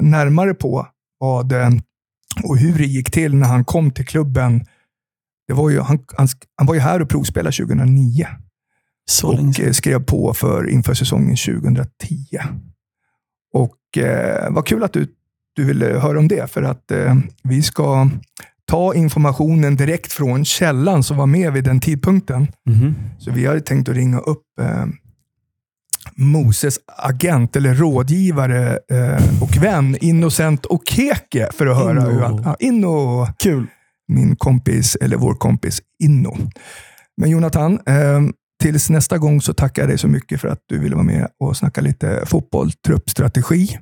närmare 0.01 0.55
på 0.55 0.87
vad, 1.18 1.53
eh, 1.53 1.71
och 2.45 2.59
hur 2.59 2.79
det 2.79 2.85
gick 2.87 3.11
till 3.11 3.35
när 3.35 3.47
han 3.49 3.64
kom 3.64 3.91
till 3.91 4.07
klubben. 4.07 4.64
Det 5.49 5.55
var 5.55 5.71
ju, 5.71 5.81
han, 5.81 5.99
han, 6.16 6.29
han 6.57 6.66
var 6.66 6.75
ju 6.75 6.81
här 6.81 7.03
och 7.03 7.09
provspelade 7.09 7.57
2009 7.57 8.27
så 9.11 9.33
länge 9.33 9.49
och 9.49 9.55
sedan. 9.55 9.66
eh, 9.66 9.73
skrev 9.73 10.05
på 10.05 10.35
för 10.35 10.68
inför 10.71 10.95
säsongen 10.95 11.37
2010. 11.37 12.39
Eh, 13.97 14.51
Vad 14.51 14.66
kul 14.66 14.82
att 14.84 14.93
du, 14.93 15.07
du 15.57 15.64
ville 15.64 15.86
höra 15.86 16.18
om 16.18 16.28
det, 16.28 16.51
för 16.51 16.62
att 16.62 16.91
eh, 16.91 17.14
vi 17.43 17.62
ska 17.62 18.11
ta 18.64 18.95
informationen 18.95 19.76
direkt 19.76 20.12
från 20.12 20.45
källan 20.45 21.03
som 21.03 21.16
var 21.16 21.26
med 21.26 21.53
vid 21.53 21.64
den 21.64 21.80
tidpunkten. 21.80 22.47
Mhm. 22.66 22.95
Så 23.18 23.30
vi 23.30 23.47
hade 23.47 23.61
tänkt 23.61 23.88
att 23.88 23.95
ringa 23.97 24.18
upp 24.18 24.43
eh, 24.61 24.84
Moses 26.16 26.78
agent 26.97 27.57
eller 27.57 27.74
rådgivare 27.74 28.78
eh, 28.93 29.43
och 29.43 29.57
vän 29.62 29.97
Innocent 30.01 30.66
Okeke 30.66 31.49
för 31.55 31.66
att 31.66 31.76
höra 31.76 32.01
Inno. 32.01 32.11
hur 32.11 32.20
han... 32.20 32.43
Ja, 32.45 32.57
Inno, 32.59 33.26
Kul. 33.43 33.66
min 34.09 34.36
kompis, 34.36 34.97
eller 35.01 35.16
vår 35.16 35.34
kompis 35.34 35.80
Inno. 36.03 36.36
Men 37.16 37.30
Jonathan, 37.30 37.72
eh, 37.86 38.20
tills 38.61 38.91
nästa 38.91 39.19
gång 39.19 39.41
så 39.41 39.55
tackar 39.55 39.83
jag 39.83 39.89
dig 39.89 39.99
så 39.99 40.09
mycket 40.09 40.41
för 40.41 40.49
att 40.49 40.63
du 40.67 40.79
ville 40.79 40.95
vara 40.95 41.05
med 41.05 41.29
och 41.41 41.57
snacka 41.57 41.81
lite 41.81 42.23
fotboll, 42.27 42.73
truppstrategi. 42.73 43.79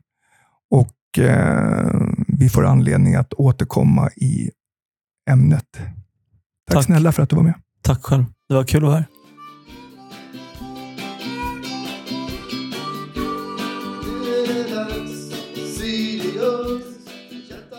Och 0.71 1.19
eh, 1.19 2.01
vi 2.29 2.49
får 2.49 2.67
anledning 2.67 3.15
att 3.15 3.33
återkomma 3.33 4.11
i 4.17 4.51
ämnet. 5.31 5.65
Tack, 5.73 5.87
Tack. 6.71 6.85
snälla 6.85 7.13
för 7.13 7.23
att 7.23 7.31
du 7.31 7.37
var 7.37 7.43
med. 7.43 7.55
Tack 7.83 8.03
själv. 8.05 8.25
Det 8.49 8.55
var 8.55 8.65
kul 8.65 8.85
att 8.85 8.89
vara 8.89 8.95
här. 8.95 9.07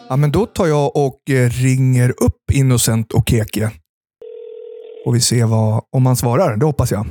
Ja, 0.10 0.16
men 0.16 0.32
då 0.32 0.46
tar 0.46 0.68
jag 0.68 0.96
och 0.96 1.30
eh, 1.30 1.50
ringer 1.50 2.10
upp 2.10 2.52
Innocent 2.52 3.12
och 3.12 3.30
Keke. 3.30 3.72
Och 5.10 5.16
vi 5.16 5.22
ser 5.22 5.46
vad, 5.46 5.86
om 5.92 6.06
han 6.06 6.16
svarar. 6.16 6.58
Det 6.58 6.66
hoppas 6.66 6.92
jag. 6.92 7.06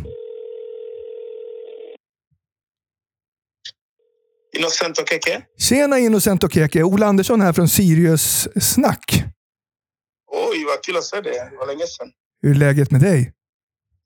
Innocent 4.56 4.98
och 4.98 5.08
Keke. 5.08 5.42
Tjena 5.58 5.98
Innocent 5.98 6.44
och 6.44 6.52
Keke. 6.52 6.82
Ola 6.82 7.06
Andersson 7.06 7.40
här 7.40 7.52
från 7.52 7.68
Sirius 7.68 8.48
Snack. 8.60 9.24
Oj, 10.30 10.64
vad 10.64 10.82
kul 10.82 10.96
att 10.96 11.04
se 11.04 11.20
dig. 11.20 11.32
Det 11.50 11.56
var 11.56 11.66
länge 11.66 11.86
sedan. 11.86 12.10
Hur 12.42 12.50
är 12.50 12.54
läget 12.54 12.90
med 12.90 13.00
dig? 13.00 13.32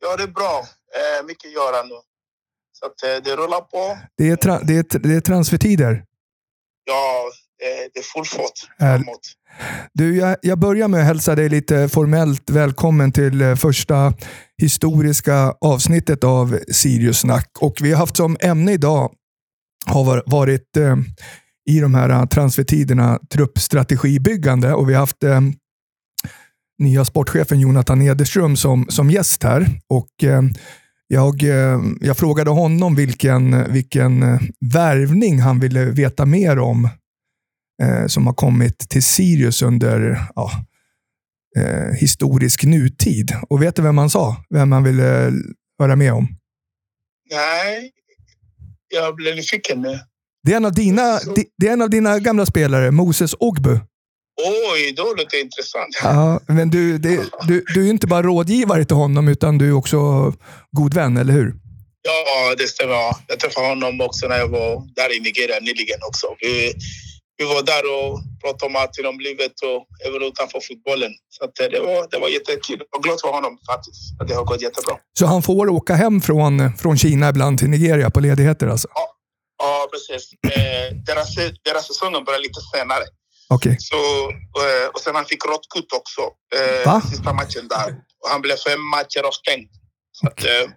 Ja, 0.01 0.16
det 0.16 0.22
är 0.22 0.26
bra. 0.26 0.66
Eh, 0.99 1.26
mycket 1.26 1.47
att 1.47 1.53
göra 1.53 1.82
nu. 1.82 1.95
Så 2.72 2.86
att, 2.86 3.03
eh, 3.03 3.24
det 3.24 3.36
rullar 3.36 3.61
på. 3.61 3.99
Det 4.16 4.28
är, 4.28 4.66
det 4.66 4.74
är, 4.74 4.99
det 4.99 5.14
är 5.16 5.20
transfertider. 5.20 6.05
Ja, 6.84 7.30
det 7.94 7.98
är 8.00 8.02
full 8.02 8.24
fart 8.24 8.68
framåt. 8.78 9.20
Du, 9.94 10.16
jag, 10.16 10.36
jag 10.42 10.58
börjar 10.58 10.88
med 10.88 11.00
att 11.00 11.06
hälsa 11.06 11.34
dig 11.34 11.48
lite 11.48 11.88
formellt 11.88 12.50
välkommen 12.50 13.12
till 13.12 13.40
eh, 13.42 13.54
första 13.54 14.14
historiska 14.62 15.54
avsnittet 15.60 16.24
av 16.24 16.58
Sirius 16.72 17.18
Snack. 17.18 17.48
Och 17.60 17.74
vi 17.80 17.90
har 17.92 17.98
haft 17.98 18.16
som 18.16 18.36
ämne 18.40 18.72
idag 18.72 19.12
har 19.86 20.04
var- 20.04 20.22
varit 20.26 20.76
eh, 20.76 20.96
i 21.70 21.80
de 21.80 21.94
här 21.94 22.08
eh, 22.08 22.24
transfertiderna 22.26 23.18
truppstrategibyggande 23.34 24.74
och 24.74 24.88
vi 24.88 24.92
har 24.94 25.00
haft 25.00 25.22
eh, 25.24 25.40
nya 26.78 27.04
sportchefen 27.04 27.60
Jonathan 27.60 28.02
Ederström 28.02 28.56
som, 28.56 28.86
som 28.88 29.10
gäst 29.10 29.42
här. 29.42 29.66
Och 29.88 30.24
eh, 30.24 30.42
jag, 31.08 31.42
eh, 31.42 31.80
jag 32.00 32.16
frågade 32.16 32.50
honom 32.50 32.94
vilken, 32.94 33.72
vilken 33.72 34.22
eh, 34.22 34.40
värvning 34.72 35.40
han 35.40 35.60
ville 35.60 35.84
veta 35.84 36.26
mer 36.26 36.58
om 36.58 36.88
eh, 37.82 38.06
som 38.06 38.26
har 38.26 38.34
kommit 38.34 38.78
till 38.78 39.02
Sirius 39.02 39.62
under 39.62 40.26
ja, 40.34 40.50
eh, 41.58 41.94
historisk 42.00 42.64
nutid. 42.64 43.32
Och 43.50 43.62
vet 43.62 43.76
du 43.76 43.82
vem 43.82 43.98
han 43.98 44.10
sa? 44.10 44.44
Vem 44.54 44.72
han 44.72 44.84
ville 44.84 45.32
höra 45.78 45.96
med 45.96 46.12
om? 46.12 46.28
Nej, 47.30 47.90
jag 48.88 49.14
blev 49.16 49.36
nyfiken 49.36 49.82
nu. 49.82 49.98
Det 50.44 50.52
är 50.52 50.56
en 50.56 50.64
av 50.64 50.74
dina, 50.74 51.18
di- 51.18 51.48
det 51.58 51.68
är 51.68 51.72
en 51.72 51.82
av 51.82 51.90
dina 51.90 52.18
gamla 52.18 52.46
spelare, 52.46 52.90
Moses 52.90 53.34
Ogbu. 53.38 53.80
Oj, 54.74 54.92
då 54.96 55.02
låter 55.02 55.30
det 55.30 55.40
intressant. 55.40 56.00
Ja, 56.02 56.40
men 56.46 56.70
du, 56.70 56.98
det, 56.98 57.20
du, 57.48 57.64
du 57.74 57.80
är 57.80 57.84
ju 57.84 57.90
inte 57.90 58.06
bara 58.06 58.22
rådgivare 58.22 58.84
till 58.84 58.96
honom, 58.96 59.28
utan 59.28 59.58
du 59.58 59.68
är 59.68 59.72
också 59.72 59.98
god 60.70 60.94
vän, 60.94 61.16
eller 61.16 61.32
hur? 61.32 61.54
Ja, 62.02 62.54
det 62.58 62.68
stämmer. 62.68 62.94
Jag 63.28 63.38
träffade 63.40 63.66
honom 63.66 64.00
också 64.00 64.28
när 64.28 64.36
jag 64.38 64.48
var 64.48 64.82
där 64.94 65.16
i 65.16 65.20
Nigeria 65.20 65.60
nyligen 65.60 65.98
också. 66.08 66.26
Vi, 66.40 66.72
vi 67.39 67.45
var 67.45 67.62
där 67.72 67.85
och 67.97 68.11
pratade 68.43 68.66
om 68.70 68.76
allt 68.76 68.99
inom 68.99 69.20
livet 69.20 69.53
och 69.62 69.80
även 70.07 70.22
utanför 70.22 70.61
fotbollen. 70.68 71.12
Så 71.28 71.45
eh, 71.45 71.70
det, 71.74 71.80
var, 71.80 72.11
det 72.11 72.18
var 72.18 72.28
jättekul. 72.28 72.78
Jag 72.91 72.99
var 72.99 73.03
glad 73.03 73.20
för 73.20 73.28
honom 73.28 73.59
faktiskt. 73.70 74.20
Att 74.20 74.28
det 74.28 74.35
har 74.35 74.45
gått 74.45 74.62
jättebra. 74.62 74.95
Så 75.18 75.26
han 75.26 75.43
får 75.43 75.68
åka 75.68 75.95
hem 75.95 76.20
från, 76.20 76.76
från 76.76 76.97
Kina 76.99 77.28
ibland 77.28 77.59
till 77.59 77.70
Nigeria 77.70 78.11
på 78.11 78.20
ledigheter 78.20 78.66
alltså? 78.66 78.89
Ja, 79.59 79.89
precis. 79.93 80.33
Eh, 80.57 80.95
deras, 81.07 81.35
deras 81.64 81.87
säsongen 81.87 82.24
började 82.24 82.43
lite 82.43 82.61
senare. 82.74 83.05
Okej. 83.49 83.76
Så, 83.78 83.97
eh, 84.64 84.89
och 84.95 85.01
sen 85.01 85.14
han 85.14 85.24
fick 85.24 85.47
rött 85.47 85.66
kort 85.68 85.93
också. 86.01 86.22
Eh, 86.57 86.87
Va? 86.93 87.01
sista 87.11 87.33
matchen 87.33 87.68
där. 87.68 87.89
Och 88.22 88.28
han 88.33 88.41
blev 88.43 88.57
fem 88.57 88.83
matcher 88.95 89.22
avstängd. 89.28 89.68
Så, 90.12 90.26
att, 90.26 90.45
eh, 90.45 90.70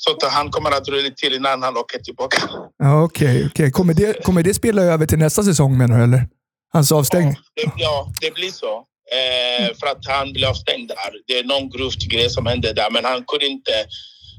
så 0.00 0.10
att 0.10 0.32
han 0.32 0.50
kommer 0.50 0.70
att 0.70 0.88
lite 0.88 1.16
till 1.16 1.34
innan 1.34 1.62
han 1.62 1.76
åker 1.76 1.98
tillbaka. 1.98 2.42
Ja, 2.78 3.02
okej, 3.02 3.46
okej. 3.50 3.70
Kommer, 3.70 3.94
det, 3.94 4.24
kommer 4.24 4.42
det 4.42 4.54
spela 4.54 4.82
över 4.82 5.06
till 5.06 5.18
nästa 5.18 5.42
säsong 5.42 5.78
menar 5.78 5.98
du, 5.98 6.04
eller? 6.04 6.28
Hans 6.72 6.92
avstängning? 6.92 7.36
Ja, 7.54 7.62
det, 7.64 7.82
ja, 7.82 8.12
det 8.20 8.34
blir 8.34 8.50
så. 8.50 8.72
Eh, 9.18 9.76
för 9.78 9.86
att 9.86 10.06
han 10.06 10.32
blev 10.32 10.48
avstängd 10.48 10.88
där. 10.88 11.10
Det 11.26 11.38
är 11.38 11.44
någon 11.44 11.70
grovt 11.70 12.02
grej 12.12 12.30
som 12.30 12.46
hände 12.46 12.72
där. 12.72 12.90
Men 12.90 13.04
han 13.04 13.24
kunde 13.24 13.46
inte... 13.46 13.72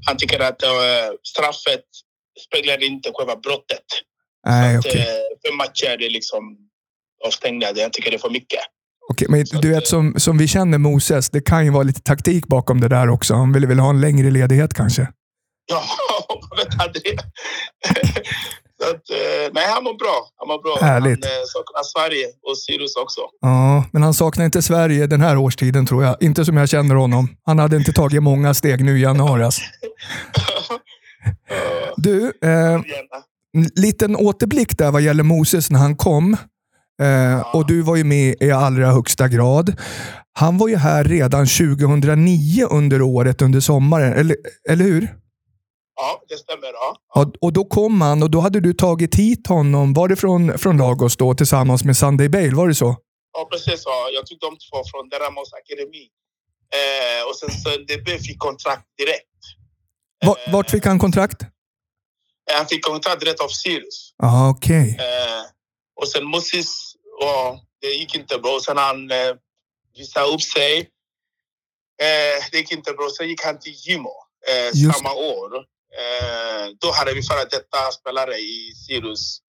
Han 0.07 0.17
tycker 0.17 0.39
att 0.39 0.63
eh, 0.63 0.69
straffet 1.23 1.85
speglade 2.47 2.85
inte 2.85 3.11
själva 3.13 3.35
brottet. 3.35 3.87
Nej, 4.47 4.75
Att, 4.77 4.85
okej. 4.85 5.01
eh, 5.01 5.49
fem 5.49 5.57
matcher 5.57 6.03
är 6.05 6.09
liksom 6.09 6.43
avstängda. 7.25 7.67
Jag 7.75 7.93
tycker 7.93 8.11
det 8.11 8.17
är 8.17 8.21
för 8.27 8.29
mycket. 8.29 8.59
Okej, 9.11 9.27
men 9.29 9.47
Så 9.47 9.57
du 9.57 9.69
vet 9.69 9.87
som, 9.87 10.15
som 10.17 10.37
vi 10.37 10.47
känner 10.47 10.77
Moses, 10.77 11.29
det 11.29 11.41
kan 11.41 11.65
ju 11.65 11.71
vara 11.71 11.83
lite 11.83 12.01
taktik 12.01 12.47
bakom 12.47 12.81
det 12.81 12.87
där 12.87 13.09
också. 13.09 13.33
Han 13.33 13.53
ville 13.53 13.67
väl 13.67 13.79
ha 13.79 13.89
en 13.89 14.01
längre 14.01 14.31
ledighet 14.31 14.73
kanske? 14.73 15.07
Ja, 15.69 15.83
vet 16.57 16.81
aldrig. 16.81 17.19
Så 18.81 18.89
att, 18.89 19.09
eh, 19.09 19.53
nej, 19.53 19.67
han 19.73 19.83
mår 19.83 19.97
bra. 19.97 20.27
Han 20.37 20.47
mår 20.47 20.61
bra. 20.61 20.87
Härligt. 20.87 21.25
Han 21.25 21.33
eh, 21.33 21.45
saknar 21.45 21.83
Sverige 21.83 22.25
och 22.49 22.57
Sirius 22.57 22.95
också. 22.95 23.21
Ja, 23.41 23.83
men 23.91 24.03
han 24.03 24.13
saknar 24.13 24.45
inte 24.45 24.61
Sverige 24.61 25.07
den 25.07 25.21
här 25.21 25.37
årstiden 25.37 25.85
tror 25.85 26.03
jag. 26.03 26.15
Inte 26.19 26.45
som 26.45 26.57
jag 26.57 26.69
känner 26.69 26.95
honom. 26.95 27.29
Han 27.45 27.59
hade 27.59 27.75
inte 27.75 27.93
tagit 27.93 28.23
många 28.23 28.53
steg 28.53 28.83
nu 28.83 28.97
i 28.97 29.01
januari. 29.01 29.43
Alltså. 29.43 29.61
Du, 31.97 32.33
eh, 32.43 32.81
liten 33.75 34.15
återblick 34.15 34.77
där 34.77 34.91
vad 34.91 35.01
gäller 35.01 35.23
Moses 35.23 35.69
när 35.69 35.79
han 35.79 35.95
kom. 35.95 36.37
Eh, 37.01 37.55
och 37.55 37.67
du 37.67 37.81
var 37.81 37.95
ju 37.95 38.03
med 38.03 38.35
i 38.39 38.51
allra 38.51 38.91
högsta 38.91 39.27
grad. 39.27 39.75
Han 40.33 40.57
var 40.57 40.67
ju 40.67 40.75
här 40.75 41.03
redan 41.03 41.47
2009 41.47 42.67
under 42.71 43.01
året, 43.01 43.41
under 43.41 43.59
sommaren. 43.59 44.13
Eller, 44.13 44.35
eller 44.69 44.85
hur? 44.85 45.07
Ja, 46.01 46.21
det 46.29 46.37
stämmer. 46.37 46.67
Ja. 46.73 46.95
Ja, 47.15 47.31
och 47.41 47.53
då 47.53 47.65
kom 47.65 48.01
han 48.01 48.23
och 48.23 48.31
då 48.31 48.39
hade 48.39 48.59
du 48.59 48.73
tagit 48.73 49.15
hit 49.15 49.47
honom. 49.47 49.93
Var 49.93 50.07
det 50.07 50.15
från, 50.15 50.57
från 50.57 50.77
Lagos 50.77 51.17
då 51.17 51.33
tillsammans 51.33 51.83
med 51.83 51.97
Sunday 51.97 52.29
Bale? 52.29 52.55
Var 52.55 52.67
det 52.67 52.75
så? 52.75 52.95
Ja, 53.33 53.47
precis. 53.51 53.83
Ja. 53.85 54.09
Jag 54.13 54.25
tog 54.27 54.39
de 54.39 54.51
två 54.57 54.77
från 54.91 55.09
Deramos 55.09 55.53
Akademi. 55.53 56.07
Eh, 56.79 57.29
och 57.29 57.35
sen 57.35 57.51
så 57.51 57.69
DB 57.69 58.19
fick 58.19 58.39
kontrakt 58.39 58.85
direkt. 58.97 59.25
Va- 60.25 60.51
Vart 60.51 60.69
fick 60.69 60.85
han 60.85 60.99
kontrakt? 60.99 61.41
Eh, 61.41 62.57
han 62.57 62.65
fick 62.67 62.83
kontrakt 62.85 63.19
direkt 63.19 63.41
av 63.41 63.47
Sirius. 63.47 64.13
Ja, 64.17 64.49
okej. 64.49 64.97
Eh, 64.99 65.43
och 66.01 66.07
sen 66.07 66.25
Moses, 66.25 66.67
ja, 67.19 67.59
det 67.81 67.87
gick 67.87 68.15
inte 68.15 68.37
bra. 68.39 68.51
Och 68.55 68.63
sen 68.63 68.77
han 68.77 69.11
eh, 69.11 69.17
visade 69.97 70.25
upp 70.33 70.41
sig. 70.41 70.77
Eh, 72.01 72.45
det 72.51 72.57
gick 72.57 72.71
inte 72.71 72.91
bra. 72.93 73.09
Sen 73.17 73.27
gick 73.27 73.43
han 73.43 73.59
till 73.59 73.73
Gimo 73.73 74.13
eh, 74.49 74.91
samma 74.93 75.13
år. 75.13 75.49
Eh, 75.97 76.67
då 76.79 76.91
hade 76.91 77.13
vi 77.13 77.23
före 77.23 77.43
detta 77.45 77.91
spelare 77.91 78.35
i 78.35 78.73
Sirius. 78.87 79.39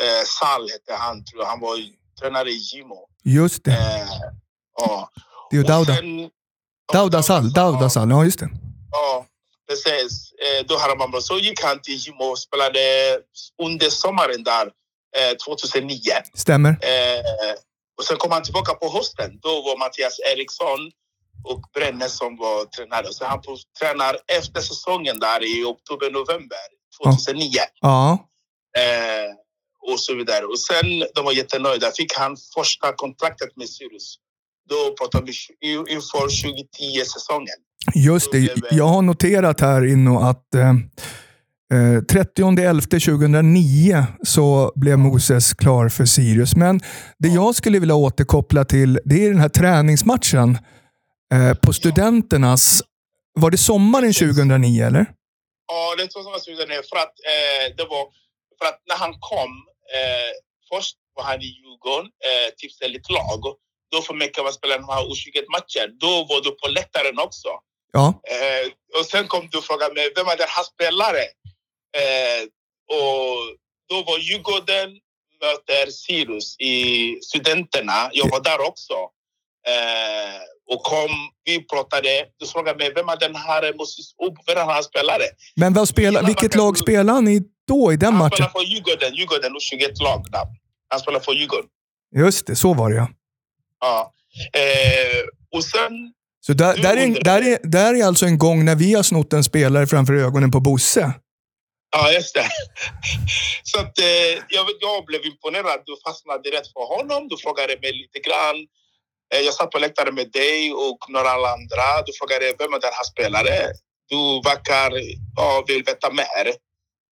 Eh, 0.00 0.24
Sal 0.26 0.68
hette 0.70 0.94
han, 0.94 1.24
tror 1.24 1.42
jag. 1.42 1.48
Han 1.48 1.60
var 1.60 1.76
tränare 2.20 2.50
i 2.50 2.54
Gimo. 2.56 3.08
Just 3.24 3.64
det. 3.64 3.70
Eh, 3.72 4.08
ja. 4.78 5.10
Det 5.50 5.56
är 5.56 5.60
ju 5.60 5.66
Dauda. 5.66 5.96
sen- 5.96 6.30
Dauda 6.92 7.22
Sall. 7.22 7.52
Dauda 7.52 7.90
Sall. 7.90 8.10
Ja, 8.10 8.24
just 8.24 8.38
det. 8.38 8.48
Ja, 8.90 9.26
precis. 9.68 10.32
Eh, 10.32 10.66
då 10.66 10.78
hade 10.78 10.96
man 10.96 11.10
bara, 11.10 11.22
så 11.22 11.38
gick 11.38 11.62
han 11.62 11.80
till 11.80 11.94
Gimo 11.96 12.24
och 12.24 12.38
spelade 12.38 12.80
under 13.62 13.90
sommaren 13.90 14.42
där, 14.44 14.66
eh, 15.16 15.36
2009. 15.46 15.98
Stämmer. 16.34 16.70
Eh, 16.70 17.54
och 17.98 18.04
sen 18.04 18.16
kom 18.16 18.30
han 18.32 18.42
tillbaka 18.42 18.74
på 18.74 18.88
hösten. 18.92 19.38
Då 19.42 19.48
var 19.62 19.78
Mattias 19.78 20.18
Eriksson 20.32 20.90
och 21.44 21.60
Brenne 21.74 22.08
som 22.08 22.36
var 22.36 22.64
tränare. 22.64 23.06
Så 23.10 23.24
han 23.24 23.40
tränar 23.80 24.16
efter 24.38 24.60
säsongen 24.60 25.18
där 25.18 25.40
i 25.52 25.64
oktober, 25.64 26.10
november 26.10 26.64
2009. 27.02 27.50
Ja. 27.80 28.28
Eh, 28.78 29.30
och 29.92 30.00
så 30.00 30.14
vidare. 30.14 30.44
Och 30.44 30.60
sen, 30.60 30.86
de 31.14 31.24
var 31.24 31.32
jättenöjda. 31.32 31.90
Fick 31.90 32.18
han 32.18 32.36
första 32.54 32.92
kontraktet 32.92 33.56
med 33.56 33.68
Sirius. 33.68 34.16
Då 34.68 34.94
pratade 34.98 35.32
vi 35.60 35.72
inför 35.72 36.28
2010-säsongen. 36.28 37.58
Just 37.94 38.32
det. 38.32 38.54
Jag 38.70 38.84
har 38.84 39.02
noterat 39.02 39.60
här 39.60 39.86
inne 39.86 40.18
att 40.18 40.54
eh, 40.54 40.72
Eh, 41.72 41.76
30.11.2009 41.76 44.04
så 44.22 44.72
blev 44.74 44.98
Moses 44.98 45.54
klar 45.54 45.88
för 45.88 46.04
Sirius. 46.04 46.56
Men 46.56 46.80
det 47.18 47.28
jag 47.28 47.54
skulle 47.54 47.78
vilja 47.78 47.94
återkoppla 47.94 48.64
till, 48.64 49.00
det 49.04 49.24
är 49.24 49.30
den 49.30 49.40
här 49.40 49.48
träningsmatchen 49.48 50.58
eh, 51.34 51.54
på 51.54 51.72
Studenternas. 51.72 52.82
Var 53.34 53.50
det 53.50 53.58
sommaren 53.58 54.12
2009 54.12 54.86
eller? 54.86 55.06
Ja, 55.66 55.94
det 55.96 56.02
var 56.14 56.22
sommaren 56.22 56.40
2009. 56.40 56.82
För 56.90 56.96
att, 56.96 57.14
eh, 57.34 57.76
det 57.76 57.84
var, 57.84 58.04
för 58.58 58.66
att 58.70 58.80
när 58.88 58.96
han 58.96 59.14
kom, 59.30 59.52
eh, 59.96 60.30
först 60.72 60.96
var 61.14 61.24
han 61.24 61.40
i 61.42 61.50
Djurgården, 61.56 62.10
eh, 62.28 62.48
tillfälligt 62.60 63.10
lag. 63.10 63.40
Då 63.92 64.02
för 64.02 64.14
mig 64.14 64.28
kan 64.32 64.44
man 64.44 64.52
spela 64.52 64.78
de 64.78 64.88
här 64.88 65.02
U21-matcher. 65.10 65.86
Då 66.04 66.12
var 66.30 66.40
du 66.44 66.50
på 66.50 66.68
läktaren 66.68 67.18
också. 67.18 67.48
Ja. 67.92 68.06
Eh, 68.34 68.66
och 68.98 69.06
sen 69.06 69.26
kom 69.26 69.48
du 69.50 69.58
och 69.58 69.64
frågade 69.64 69.94
mig, 69.94 70.12
vem 70.16 70.26
är 70.26 70.36
den 70.36 70.54
här 70.56 70.64
spelare? 70.64 71.24
Eh, 72.00 72.42
och 72.96 73.36
då 73.88 74.02
var 74.02 74.18
Djurgården 74.18 74.90
möter 75.40 75.90
Sirius 75.90 76.56
i 76.60 76.74
Studenterna. 77.22 78.10
Jag 78.12 78.30
var 78.30 78.40
där 78.40 78.60
också. 78.60 78.94
Eh, 79.72 80.40
och 80.72 80.82
kom, 80.82 81.10
vi 81.44 81.62
pratade. 81.66 82.08
Du 82.38 82.46
frågade 82.46 82.78
mig, 82.78 82.92
vem 82.94 83.08
är 83.08 83.16
den 83.16 83.36
här 83.36 83.72
Moses 83.78 84.14
Ob? 84.18 84.38
Vem 84.46 84.56
är 84.56 84.60
den 84.60 84.68
här 84.68 84.82
spelare? 84.82 85.22
Men 85.56 85.72
vad 85.74 85.88
spela, 85.88 86.22
vilket 86.22 86.54
lag 86.54 86.78
spelade 86.78 87.20
ni 87.20 87.40
då 87.68 87.92
i 87.92 87.96
den 87.96 88.06
Han 88.12 88.18
matchen? 88.18 88.36
spelar 88.36 88.50
för 88.50 88.60
Djurgården, 88.60 89.14
Djurgården 89.14 89.52
U21-lag. 89.56 90.24
där. 90.30 90.46
Han 90.88 91.00
spelar 91.00 91.20
för 91.20 91.32
Djurgården. 91.32 91.66
Just 92.16 92.46
det, 92.46 92.56
så 92.56 92.74
var 92.74 92.90
det 92.90 92.96
ja. 92.96 93.08
Ja. 93.80 94.12
Eh, 94.60 95.22
och 95.56 95.64
sen 95.64 95.92
Så 96.40 96.52
där, 96.52 96.76
där, 96.76 96.96
är, 96.96 97.24
där, 97.24 97.42
är, 97.52 97.58
där 97.62 97.94
är 97.94 98.04
alltså 98.04 98.26
en 98.26 98.38
gång 98.38 98.64
när 98.64 98.74
vi 98.74 98.94
har 98.94 99.02
snott 99.02 99.32
en 99.32 99.44
spelare 99.44 99.86
framför 99.86 100.12
ögonen 100.14 100.50
på 100.50 100.60
Bosse. 100.60 101.12
Ja, 101.96 102.12
just 102.12 102.34
det. 102.34 102.48
Så 103.62 103.80
att, 103.80 103.98
eh, 103.98 104.34
jag, 104.48 104.66
jag 104.80 105.04
blev 105.06 105.20
imponerad. 105.26 105.80
Du 105.86 105.96
fastnade 106.06 106.42
direkt 106.42 106.68
för 106.72 106.96
honom. 106.96 107.28
Du 107.28 107.36
frågade 107.36 107.76
mig 107.82 107.92
lite 108.02 108.18
grann. 108.28 108.56
Eh, 109.34 109.40
jag 109.40 109.54
satt 109.54 109.70
på 109.70 109.78
läktaren 109.78 110.14
med 110.14 110.30
dig 110.32 110.72
och 110.72 110.98
några 111.08 111.30
andra. 111.30 111.86
Du 112.06 112.12
frågade 112.18 112.54
vem 112.58 112.72
är 112.72 112.80
den 112.80 112.90
här 112.92 113.04
spelare? 113.12 113.72
Du 114.08 114.50
verkar 114.50 114.90
ja, 115.36 115.64
vill 115.66 115.84
veta 115.84 116.10
mer 116.10 116.46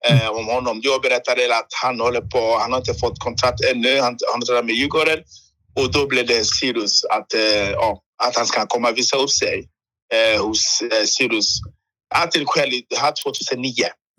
eh, 0.09 0.29
om 0.29 0.47
honom. 0.47 0.81
Jag 0.83 1.03
berättade 1.03 1.57
att 1.57 1.73
han 1.83 2.01
håller 2.01 2.21
på. 2.21 2.59
Han 2.59 2.73
har 2.73 2.79
inte 2.79 2.95
fått 2.95 3.19
kontrakt 3.19 3.61
ännu. 3.73 4.01
Han, 4.01 4.19
han 4.33 4.41
tränar 4.41 4.63
med 4.63 4.75
Djurgården. 4.75 5.19
Och 5.81 5.93
då 5.93 6.07
blev 6.07 6.27
det 6.27 6.45
Sirius 6.45 7.05
att, 7.05 7.35
eh, 7.35 7.71
ja, 7.71 8.01
att 8.25 8.37
han 8.37 8.47
ska 8.47 8.67
komma 8.67 8.91
och 8.91 8.99
visa 8.99 9.17
upp 9.17 9.31
sig 9.31 9.69
eh, 10.15 10.45
hos 10.45 10.83
eh, 10.83 11.05
Sirius. 11.05 11.61
Ja, 12.15 12.27
till 12.27 12.47
själv, 12.47 12.73
det 12.91 12.99
här 12.99 13.13
2009 13.25 13.73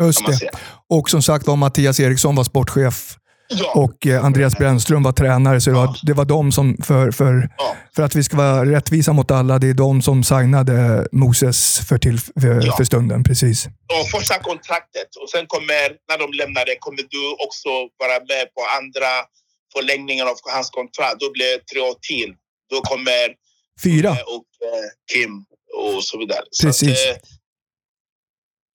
Just 0.03 0.25
det. 0.25 0.49
Och 0.89 1.09
som 1.09 1.21
sagt 1.21 1.47
var 1.47 1.55
Mattias 1.55 1.99
Eriksson 1.99 2.35
var 2.35 2.43
sportchef 2.43 3.17
Ja. 3.47 3.71
och 3.75 4.07
eh, 4.07 4.25
Andreas 4.25 4.57
Brännström 4.57 5.03
var 5.03 5.11
tränare. 5.11 5.61
Så 5.61 5.69
det 5.69 5.75
var, 5.75 5.85
Ja. 5.85 5.95
det 6.03 6.13
var 6.13 6.25
de 6.25 6.51
som, 6.51 6.77
för, 6.83 7.11
för, 7.11 7.49
Ja. 7.57 7.75
för 7.95 8.03
att 8.03 8.15
vi 8.15 8.23
ska 8.23 8.37
vara 8.37 8.65
rättvisa 8.65 9.13
mot 9.13 9.31
alla, 9.31 9.59
det 9.59 9.67
är 9.69 9.73
de 9.73 10.01
som 10.01 10.23
signade 10.23 11.07
Moses 11.11 11.79
för, 11.87 11.97
till, 11.97 12.19
för, 12.19 12.71
för 12.77 12.83
stunden. 12.83 13.23
Precis. 13.23 13.65
och 13.65 14.09
första 14.19 14.39
kontraktet 14.39 15.15
och 15.23 15.29
sen 15.29 15.45
kommer, 15.47 15.89
när 16.09 16.17
de 16.17 16.33
lämnar 16.37 16.65
det, 16.65 16.75
kommer 16.79 16.97
du 16.97 17.23
också 17.45 17.69
vara 17.99 18.17
med 18.31 18.45
på 18.55 18.61
andra 18.79 19.11
förlängningen 19.75 20.27
av 20.27 20.35
hans 20.53 20.69
kontrakt. 20.69 21.19
Då 21.19 21.31
blir 21.31 21.45
det 21.57 21.65
tre 21.71 21.79
år 21.81 21.95
till. 22.09 22.33
Då 22.71 22.81
kommer 22.81 23.27
Fyra. 23.83 24.11
och 24.11 24.49
eh, 24.67 24.87
Kim 25.13 25.33
och 25.95 26.03
så 26.03 26.17
vidare. 26.17 26.43
Precis. 26.63 26.97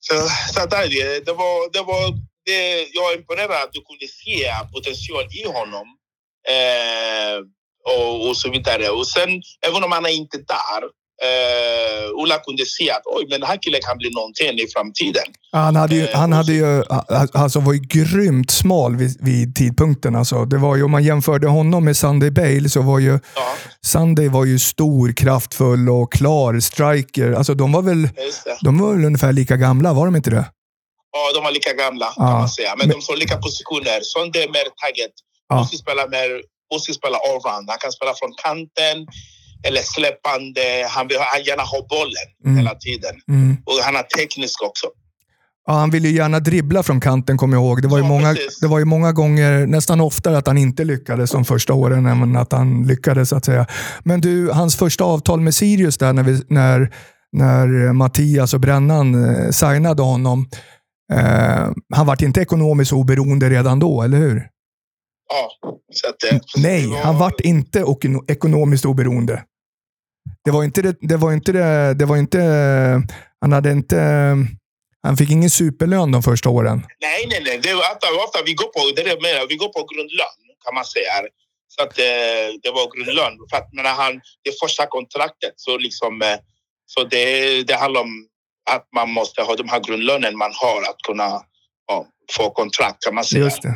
Så, 0.01 0.15
att, 0.15 0.21
eh, 0.21 0.29
så, 0.29 0.29
så 0.61 0.67
där 0.67 0.83
är 0.85 0.89
det. 0.89 1.25
Det 1.27 1.33
var, 1.33 1.73
det 1.73 1.83
var 1.83 2.05
det, 2.49 2.61
jag 2.97 3.07
är 3.13 3.17
imponerad 3.21 3.63
att 3.65 3.75
du 3.77 3.81
kunde 3.89 4.07
se 4.21 4.39
potential 4.75 5.25
i 5.41 5.43
honom. 5.59 5.87
Eh, 6.55 7.37
och, 7.95 8.29
och 8.29 8.37
så 8.37 8.51
vidare. 8.51 8.89
Och 8.89 9.07
sen, 9.07 9.31
även 9.69 9.85
om 9.85 9.93
han 9.93 10.07
är 10.07 10.15
inte 10.23 10.39
där, 10.39 10.83
eh, 11.27 12.11
Ola 12.21 12.39
kunde 12.39 12.65
se 12.67 12.91
att 12.91 13.03
oj, 13.05 13.27
men 13.31 13.41
den 13.41 13.49
här 13.49 13.59
killen 13.63 13.81
kan 13.89 13.99
bli 13.99 14.11
någonting 14.11 14.59
i 14.65 14.67
framtiden. 14.75 15.29
Han, 15.53 15.77
hade 15.77 15.95
ju, 15.95 16.05
Eh, 16.05 16.19
han 16.19 16.33
hade 16.33 16.53
ju, 16.53 16.85
alltså 17.33 17.61
var 17.61 17.73
ju 17.73 17.81
grymt 17.81 18.51
smal 18.51 18.97
vid, 18.97 19.17
vid 19.21 19.57
tidpunkten. 19.57 20.17
Alltså. 20.17 20.45
Det 20.45 20.59
var 20.59 20.77
ju, 20.77 20.83
om 20.83 20.91
man 20.91 21.05
jämförde 21.05 21.47
honom 21.47 21.85
med 21.85 21.97
Sunday 21.97 22.31
Bale 22.31 22.69
så 22.69 22.83
var 22.83 22.99
ju 22.99 23.19
Ja, 23.35 23.55
Sunday 23.87 24.29
var 24.29 24.45
ju 24.45 24.59
stor, 24.59 25.13
kraftfull 25.13 25.89
och 25.89 26.13
klar 26.13 26.61
striker. 26.61 27.33
Alltså, 27.33 27.55
de, 27.55 27.73
var 27.73 27.83
väl, 27.83 28.09
de 28.63 28.79
var 28.79 28.93
väl 28.95 29.05
ungefär 29.05 29.33
lika 29.33 29.57
gamla, 29.57 29.93
var 29.93 30.05
de 30.05 30.17
inte 30.17 30.31
det? 30.31 30.45
Ja, 31.19 31.33
de 31.35 31.41
var 31.47 31.53
lika 31.59 31.73
gamla 31.83 32.07
kan 32.17 32.25
man 32.43 32.49
säga. 32.59 32.71
Men 32.79 32.89
Men- 32.89 32.97
de 32.97 33.03
står 33.07 33.17
lika 33.25 33.37
positioner. 33.47 33.99
Sån 34.13 34.27
det 34.35 34.41
är 34.47 34.51
mer 34.59 34.69
tagget. 34.83 35.15
Ja. 35.49 35.57
Måste 35.57 35.77
spela 35.85 36.03
mer, 36.17 36.29
måste 36.73 36.91
spela 37.01 37.19
allround. 37.29 37.65
Han 37.73 37.79
kan 37.85 37.93
spela 37.99 38.13
från 38.21 38.33
kanten 38.45 38.97
eller 39.67 39.83
släppande. 39.95 40.65
Han 40.95 41.05
vill 41.09 41.19
han 41.33 41.43
gärna 41.49 41.63
ha 41.73 41.79
bollen 41.95 42.29
Mm. 42.45 42.57
hela 42.59 42.75
tiden. 42.87 43.15
Mm. 43.35 43.51
Och 43.67 43.77
han 43.87 43.97
är 43.97 44.03
teknisk 44.19 44.59
också. 44.71 44.87
Ja, 45.67 45.75
han 45.75 45.91
ville 45.91 46.09
ju 46.09 46.15
gärna 46.17 46.41
dribbla 46.41 46.83
från 46.83 47.01
kanten, 47.01 47.37
kommer 47.39 47.57
jag 47.57 47.65
ihåg. 47.65 47.83
Det 47.83 47.89
var, 47.89 47.99
ju 47.99 48.05
Ja, 48.05 48.09
många, 48.09 48.35
precis. 48.35 48.61
det 48.61 48.67
var 48.67 48.79
ju 48.79 48.85
många 48.85 49.13
gånger, 49.13 49.67
nästan 49.67 50.01
oftare, 50.01 50.39
att 50.39 50.47
han 50.47 50.59
inte 50.59 50.85
lyckades 50.85 51.31
de 51.31 51.45
första 51.45 51.73
åren 51.73 52.07
än 52.07 52.37
att 52.37 52.53
han 52.53 52.87
lyckades. 52.87 53.29
så 53.29 53.37
att 53.37 53.45
säga. 53.45 53.67
Men 54.05 54.21
du, 54.21 54.51
hans 54.51 54.77
första 54.77 55.05
avtal 55.05 55.41
med 55.41 55.55
Sirius 55.55 55.99
där, 55.99 56.13
när, 56.13 56.23
vi, 56.23 56.43
när, 56.49 56.95
när 57.33 57.93
Mattias 57.93 58.55
och 58.55 58.61
Brännan 58.61 59.07
eh, 59.45 59.51
signade 59.51 60.03
honom. 60.03 60.49
Eh, 61.13 61.71
han 61.95 62.07
var 62.07 62.23
inte 62.25 62.41
ekonomiskt 62.41 62.93
oberoende 62.93 63.51
redan 63.51 63.79
då, 63.79 64.03
eller 64.03 64.19
hur? 64.19 64.49
Ja, 65.31 65.51
så 65.93 66.09
att, 66.09 66.33
eh, 66.33 66.39
Nej, 66.57 66.83
det 66.83 66.89
var- 66.89 66.99
han 66.99 67.19
vart 67.19 67.41
inte 67.41 67.85
ekonomiskt 68.29 68.85
oberoende. 68.85 69.45
Det 70.45 70.51
var 70.51 70.65
inte 70.65 70.83
det, 70.83 70.97
det 71.01 71.17
var 71.17 71.33
inte 71.33 71.53
det, 71.53 71.95
det 71.95 72.05
var 72.05 72.17
inte, 72.17 72.39
han 73.41 73.53
hade 73.53 73.71
inte, 73.73 73.97
han 75.03 75.17
fick 75.17 75.31
ingen 75.31 75.51
superlön 75.51 76.13
de 76.13 76.23
första 76.23 76.49
åren. 76.51 76.83
Nej, 77.01 77.27
nej, 77.31 77.43
nej. 77.45 77.59
Det 77.63 77.69
är 77.71 77.77
ofta, 78.25 78.39
vi 78.47 78.55
går 78.55 78.65
på, 78.67 78.81
det 78.97 79.03
är 79.03 79.23
menar, 79.23 79.47
vi 79.49 79.57
går 79.57 79.69
på 79.69 79.87
grundlön 79.95 80.39
kan 80.65 80.75
man 80.75 80.85
säga. 80.85 81.13
Så 81.69 81.83
att 81.83 81.99
eh, 81.99 82.47
det 82.63 82.71
var 82.71 82.87
grundlön. 82.95 83.35
För 83.51 83.57
att 83.57 83.73
när 83.73 83.85
han, 83.85 84.13
det 84.45 84.53
första 84.63 84.87
kontraktet 84.87 85.53
så 85.57 85.79
liksom, 85.79 86.23
eh, 86.23 86.39
så 86.87 87.05
det, 87.05 87.63
det 87.63 87.75
handlar 87.75 88.01
om 88.01 88.28
att 88.75 88.87
man 88.95 89.11
måste 89.11 89.43
ha 89.43 89.55
de 89.57 89.69
här 89.69 89.81
grundlönen 89.81 90.39
man 90.39 90.53
har 90.55 90.83
att 90.83 90.97
kunna 91.07 91.43
ja, 91.89 92.07
få 92.33 92.51
kontrakt 92.51 93.05
kan 93.05 93.15
man 93.15 93.25
säga. 93.25 93.45
Just 93.45 93.63
det. 93.63 93.75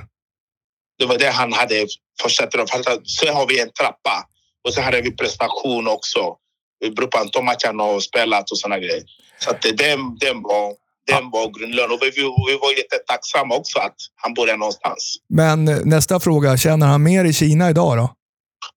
Det 0.98 1.06
var 1.06 1.18
det 1.18 1.30
han 1.30 1.52
hade 1.52 1.86
första 2.22 2.46
trappan. 2.46 2.82
Sen 3.20 3.34
har 3.34 3.46
vi 3.46 3.60
en 3.60 3.72
trappa 3.72 4.26
och 4.64 4.74
sen 4.74 4.84
hade 4.84 5.00
vi 5.00 5.16
prestation 5.16 5.88
också. 5.88 6.36
Det 6.80 6.90
beror 6.90 7.06
på 7.06 7.18
antal 7.18 7.44
matcher 7.44 7.66
han 7.66 7.78
har 7.80 8.00
spelat 8.00 8.50
och 8.50 8.58
såna 8.58 8.78
grejer. 8.78 9.02
Så 9.38 9.50
att 9.50 9.62
det- 9.62 9.72
den, 9.76 10.16
den 10.18 10.42
var 10.42 10.74
den 11.06 11.30
var 11.30 11.58
grundlön 11.58 11.90
och 11.90 11.98
vi, 12.02 12.10
vi, 12.10 12.58
var 12.60 12.78
jättetacksamma 12.78 13.54
också 13.54 13.78
att 13.78 13.94
han 14.22 14.34
började 14.34 14.58
någonstans. 14.58 15.14
Men 15.28 15.68
eh, 15.68 15.78
nästa 15.84 16.20
fråga, 16.20 16.56
tjänar 16.56 16.86
han 16.86 17.02
mer 17.02 17.24
i 17.24 17.32
Kina 17.32 17.70
idag 17.70 17.96
då? 17.96 18.02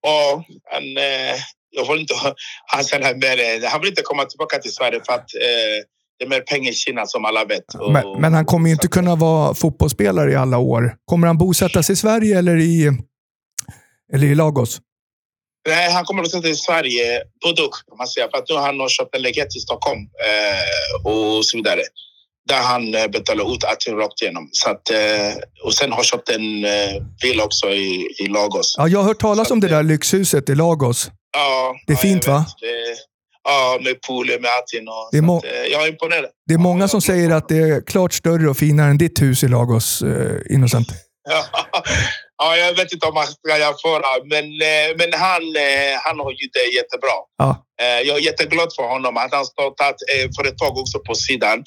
Och 0.10 0.44
han, 0.72 0.98
eh, 0.98 1.36
jag 1.70 1.92
vill 1.92 2.02
inte, 2.02 2.14
han, 2.66 2.84
känner 2.84 3.16
mer, 3.16 3.64
eh, 3.64 3.70
han 3.70 3.82
vill 3.82 3.90
inte 3.90 4.02
komma 4.02 4.26
tillbaka 4.26 4.58
till 4.58 4.74
Sverige 4.74 5.02
för 5.06 5.14
att 5.14 5.36
eh, 5.36 5.80
det 6.20 6.26
är 6.26 6.30
mer 6.30 6.40
pengar 6.42 6.72
i 6.72 6.74
Kina 6.74 7.06
som 7.06 7.26
alla 7.26 7.46
vet. 7.46 7.74
Och- 7.76 7.92
Men, 7.94 8.22
men 8.22 8.34
han 8.34 8.46
kommer 8.46 8.68
ju 8.70 8.74
inte 8.74 8.88
kunna 8.88 9.16
vara 9.16 9.54
fotbollsspelare 9.54 10.32
i 10.32 10.36
alla 10.36 10.58
år. 10.58 10.96
Kommer 11.06 11.28
han 11.28 11.38
bosätta 11.38 11.84
sig 11.84 11.94
i 11.94 11.96
Sverige 11.96 12.38
eller 12.40 12.56
i, 12.58 12.92
eller 14.14 14.28
i 14.28 14.36
Lagos? 14.36 14.80
Nej, 15.68 15.92
han 15.92 16.06
kommer 16.06 16.24
att 16.24 16.32
sätta 16.32 16.48
i 16.48 16.56
Sverige, 16.56 17.22
och 17.46 17.58
kan 17.58 17.98
man 17.98 18.08
säga. 18.08 18.28
För 18.32 18.38
att 18.38 18.50
nu 18.50 18.56
har 18.56 18.62
han 18.66 18.90
köpt 18.90 19.16
en 19.16 19.22
lägenhet 19.22 19.56
i 19.56 19.60
Stockholm 19.60 20.00
eh, 20.00 21.12
och 21.12 21.46
så 21.46 21.58
vidare. 21.58 21.82
Där 22.50 22.62
han 22.64 22.96
eh, 22.96 23.08
betalar 23.08 23.54
ut 23.56 23.64
allting 23.64 23.96
rakt 23.96 24.22
igenom. 24.22 24.50
Så 24.52 24.70
att, 24.70 24.90
eh, 24.92 25.34
och 25.66 25.74
sen 25.74 25.92
har 25.92 26.04
köpt 26.04 26.30
en 26.30 26.66
eh, 26.66 27.04
villa 27.24 27.44
också 27.44 27.68
i, 27.70 28.08
i 28.20 28.28
Lagos. 28.28 28.76
Ja, 28.78 28.88
jag 28.88 29.00
har 29.00 29.06
hört 29.06 29.20
talas 29.20 29.52
om 29.52 29.60
det 29.60 29.68
där 29.68 29.84
lyxhuset 29.84 30.50
i 30.50 30.56
Lagos. 30.56 31.10
Ja, 31.38 31.76
Det 31.88 31.94
är 31.94 31.98
ja, 31.98 32.02
fint, 32.02 32.28
va? 32.28 32.46
Det, 32.62 32.96
ja, 33.46 33.78
med 33.84 34.02
pool, 34.02 34.26
med 34.28 34.52
allting. 34.58 34.88
Och, 34.88 35.10
Det 35.12 35.18
är 35.18 35.22
må- 35.22 35.38
att, 35.38 35.44
eh, 35.46 35.52
jag 35.72 35.84
är 35.84 35.88
imponerad. 35.88 36.26
Det 36.48 36.54
är 36.54 36.58
många 36.58 36.88
som 36.88 37.02
säger 37.02 37.30
att 37.32 37.50
det 37.50 37.58
är 37.58 37.82
klart 37.88 38.14
större 38.14 38.50
och 38.50 38.58
finare 38.58 38.90
än 38.90 38.98
ditt 38.98 39.22
hus 39.22 39.44
i 39.44 39.48
Lagos, 39.48 40.02
eh, 40.02 40.54
Innocent. 40.56 40.88
ja, 42.38 42.56
jag 42.58 42.76
vet 42.76 42.92
inte 42.94 43.06
om 43.08 43.14
man 43.14 43.26
ska 43.28 43.58
jämföra, 43.58 44.06
men, 44.30 44.46
eh, 44.46 44.90
men 44.98 45.10
han, 45.20 45.42
eh, 45.56 45.94
han 46.06 46.20
har 46.20 46.32
gjort 46.32 46.54
det 46.60 46.76
jättebra. 46.76 47.18
Ja. 47.38 47.62
Jag 48.06 48.18
är 48.18 48.22
jätteglad 48.22 48.70
för 48.76 48.84
honom 48.84 49.18
att 49.18 49.34
han 49.34 49.46
startat 49.46 49.96
företag 50.38 50.78
också 50.78 51.00
på 51.00 51.16
sidan 51.16 51.64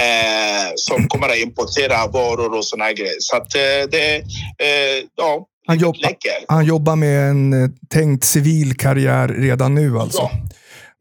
eh, 0.00 0.72
som 0.76 1.08
kommer 1.08 1.28
att 1.28 1.36
importera 1.38 2.06
varor 2.06 2.56
och 2.58 2.64
såna 2.66 2.84
här 2.84 2.92
grejer. 2.92 3.16
Så 3.18 3.36
att 3.36 3.50
det, 3.90 4.16
eh, 4.16 5.04
ja, 5.16 5.46
Han, 5.66 5.76
livet 5.76 5.82
jobb, 5.86 5.96
läcker. 6.00 6.32
han 6.48 6.64
jobbar 6.64 6.96
med 6.96 7.28
en 7.30 7.54
tänkt 7.94 8.24
civil 8.24 8.76
karriär 8.76 9.28
redan 9.28 9.74
nu 9.74 9.98
alltså. 9.98 10.18
Ja. 10.22 10.30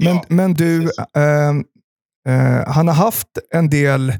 Men, 0.01 0.15
Ja, 0.15 0.23
men 0.27 0.53
du, 0.53 0.83
eh, 1.15 1.49
eh, 2.27 2.67
han 2.67 2.87
har 2.87 2.95
haft 2.95 3.27
en 3.53 3.69
del 3.69 4.13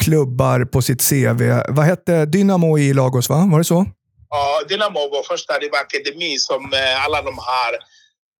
klubbar 0.00 0.64
på 0.64 0.82
sitt 0.82 1.02
CV. 1.02 1.62
Vad 1.68 1.84
hette 1.84 2.26
Dynamo 2.26 2.78
i 2.78 2.92
Lagos, 2.92 3.28
va? 3.28 3.48
Var 3.50 3.58
det 3.58 3.64
så? 3.64 3.86
Ja, 4.30 4.60
Dynamo 4.68 4.98
var 4.98 5.22
första. 5.22 5.58
Det 5.58 5.68
var 5.72 5.78
akademi 5.78 6.38
som 6.38 6.72
eh, 6.72 7.04
alla 7.04 7.22
de 7.22 7.38
här 7.38 7.72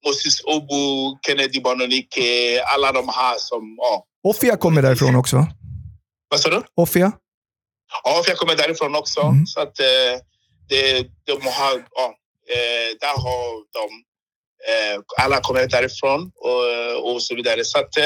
Moses 0.07 0.41
Obu, 0.45 1.19
Kennedy 1.27 1.61
Bononike, 1.61 2.63
alla 2.75 2.93
de 2.93 3.09
här 3.09 3.39
som... 3.39 3.75
Ja. 3.79 4.05
Offia 4.23 4.57
kommer 4.57 4.83
därifrån 4.83 5.17
också, 5.17 5.37
va? 5.37 5.47
Vad 6.29 6.41
sa 6.41 6.51
du? 6.51 6.63
Offia? 6.75 7.13
Ja, 8.05 8.23
jag 8.27 8.37
kommer 8.37 8.57
därifrån 8.57 8.95
också. 8.95 9.21
Mm. 9.21 9.47
Så 9.47 9.61
att 9.61 9.81
eh, 9.81 10.15
det, 10.69 11.07
de 11.25 11.33
har... 11.43 11.75
Ja, 11.95 12.07
eh, 12.55 12.91
där 13.01 13.17
har 13.23 13.73
de... 13.73 14.05
Eh, 14.69 15.01
alla 15.25 15.41
kommer 15.41 15.67
därifrån 15.67 16.31
och, 16.37 17.13
och 17.15 17.23
så 17.23 17.35
vidare. 17.35 17.65
Så 17.65 17.79
att, 17.79 17.97
eh, 17.97 18.05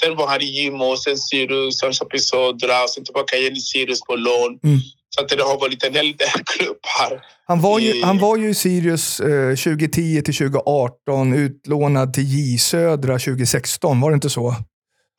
sen 0.00 0.16
var 0.16 0.26
han 0.26 0.40
i 0.40 0.44
Gimo, 0.44 0.96
sen 0.96 1.18
Sirius, 1.18 1.78
sen 1.78 1.92
Chapi 1.92 2.18
Södra, 2.18 2.88
sen 2.88 3.04
tillbaka 3.04 3.36
igen 3.36 3.52
i 3.56 3.60
Sirius 3.60 4.00
på 4.00 4.16
lån. 4.16 4.58
Mm. 4.64 4.78
Så 5.14 5.20
att 5.22 5.28
det 5.28 5.42
har 5.42 5.60
varit 5.60 5.84
en 5.84 5.94
hel 5.94 6.16
del 6.16 6.28
klubbar. 6.46 7.24
Han 7.46 7.60
var 7.60 7.78
ju, 7.78 7.94
I- 7.94 8.02
han 8.02 8.18
var 8.18 8.36
ju 8.36 8.50
i 8.50 8.54
Sirius 8.54 9.20
eh, 9.20 9.50
2010 9.56 10.22
till 10.22 10.34
2018, 10.36 11.32
utlånad 11.32 12.14
till 12.14 12.24
J 12.24 12.58
Södra 12.58 13.18
2016. 13.18 14.00
Var 14.00 14.10
det 14.10 14.14
inte 14.14 14.30
så? 14.30 14.54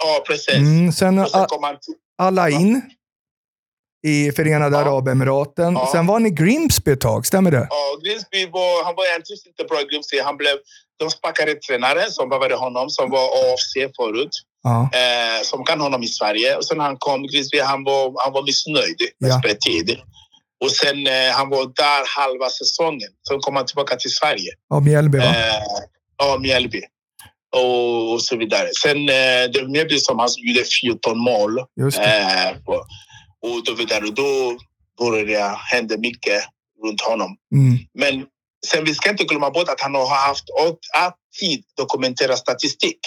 Ja, 0.03 0.23
precis. 0.27 0.53
Mm, 0.55 0.91
sen 0.91 1.27
sen 1.27 1.45
kom 1.45 1.63
han 1.63 1.73
till... 1.75 1.93
Alain 2.17 2.81
i 4.07 4.31
Förenade 4.31 4.75
Ja. 4.77 4.81
Arabemiraten. 4.81 5.73
Ja. 5.73 5.89
Sen 5.91 6.07
var 6.07 6.15
han 6.15 6.25
i 6.25 6.29
Grimsby 6.29 6.91
ett 6.91 7.01
tag, 7.01 7.25
stämmer 7.25 7.51
det? 7.51 7.67
Ja, 7.69 7.97
Grimsby 8.03 8.45
var, 8.51 8.83
han 8.85 8.95
var 8.95 9.05
egentligen 9.05 9.39
inte 9.47 9.63
bra 9.63 9.81
i 9.81 9.85
Grimsby. 9.91 10.19
Han 10.19 10.37
blev, 10.37 10.55
de 10.99 11.09
sparkade 11.09 11.55
tränare 11.55 12.11
som 12.11 12.29
var 12.29 12.49
honom, 12.59 12.89
som 12.89 13.09
var 13.09 13.25
AFC 13.25 13.73
förut. 13.97 14.29
Ja. 14.63 14.89
eh, 14.93 15.41
som 15.43 15.63
kan 15.65 15.79
honom 15.81 16.03
i 16.03 16.07
Sverige. 16.07 16.55
Och 16.55 16.65
sen 16.65 16.79
han 16.79 16.95
kom 16.97 17.23
Grimsby, 17.27 17.59
han 17.59 17.83
var, 17.83 18.23
han 18.23 18.33
var 18.33 18.43
missnöjd 18.43 18.97
med 19.19 19.29
Ja. 19.31 19.39
speltid. 19.39 19.97
Och 20.63 20.71
sen 20.71 21.07
eh, 21.07 21.31
han 21.33 21.49
var 21.49 21.63
där 21.65 22.03
halva 22.19 22.49
säsongen. 22.49 23.09
Sen 23.27 23.39
kom 23.39 23.55
han 23.55 23.65
tillbaka 23.65 23.95
till 23.95 24.11
Sverige. 24.11 24.51
Av 24.73 24.83
Mjällby, 24.83 25.17
va? 25.17 25.23
Eh, 25.25 25.55
ja, 26.17 26.37
Mjällby. 26.41 26.81
Och, 27.55 28.13
och 28.13 28.21
så 28.23 28.35
vidare. 28.37 28.69
Sen 28.83 28.97
eh, 29.09 29.43
det 29.53 29.67
Mjällby 29.67 29.97
som 29.99 30.19
han 30.19 30.29
gjorde 30.37 30.65
14 30.81 31.17
mål. 31.17 31.59
Just 31.79 31.97
det. 31.97 32.03
Eh, 32.03 32.57
på, 32.65 32.85
och 33.43 33.63
då 33.65 33.73
vidare. 33.73 34.05
Då 34.11 34.57
började 34.99 35.31
det 35.31 35.57
hända 35.71 35.97
mycket 35.97 36.43
runt 36.83 37.01
honom. 37.01 37.37
Mm. 37.55 37.77
Men 37.93 38.25
sen 38.65 38.85
vi 38.85 38.93
ska 38.93 39.09
inte 39.09 39.23
glömma 39.23 39.51
bort 39.51 39.69
att 39.69 39.81
han 39.81 39.95
har 39.95 40.27
haft 40.27 40.43
alltid 40.97 41.63
dokumenterad 41.77 42.37
statistik. 42.37 42.99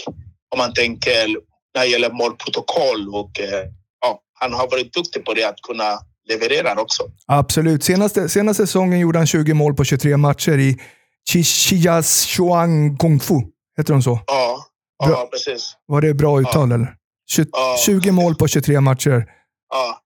Om 0.49 0.59
man 0.59 0.75
tänker 0.75 1.27
när 1.75 1.81
det 1.83 1.87
gäller 1.87 2.11
målprotokoll 2.11 3.09
och 3.15 3.41
eh, 3.41 3.65
ja, 4.01 4.21
han 4.41 4.53
har 4.53 4.71
varit 4.71 4.93
duktig 4.93 5.25
på 5.25 5.35
det 5.35 5.45
att 5.45 5.61
kunna 5.63 5.99
leverera 6.29 6.81
också. 6.81 7.03
Absolut. 7.27 7.85
Senaste, 7.85 8.29
senaste 8.29 8.67
säsongen 8.67 8.99
gjorde 8.99 9.19
han 9.19 9.27
20 9.27 9.55
mål 9.55 9.75
på 9.75 9.85
23 9.85 10.17
matcher 10.17 10.59
i 10.59 10.81
Chichiashuang 11.29 12.97
Kung 12.97 13.21
Fu. 13.21 13.35
Heter 13.77 13.93
de 13.93 14.03
så? 14.03 14.21
Ja, 14.27 14.67
ja 14.99 15.29
precis. 15.33 15.77
Var 15.87 16.01
det 16.01 16.15
bra 16.15 16.41
uttal 16.41 16.73
eller? 16.73 16.95
20, 17.31 17.49
Ja. 17.53 17.77
20 17.87 18.13
mål 18.13 18.35
på 18.35 18.49
23 18.49 18.81
matcher. 18.81 19.25
Ja. 19.71 20.01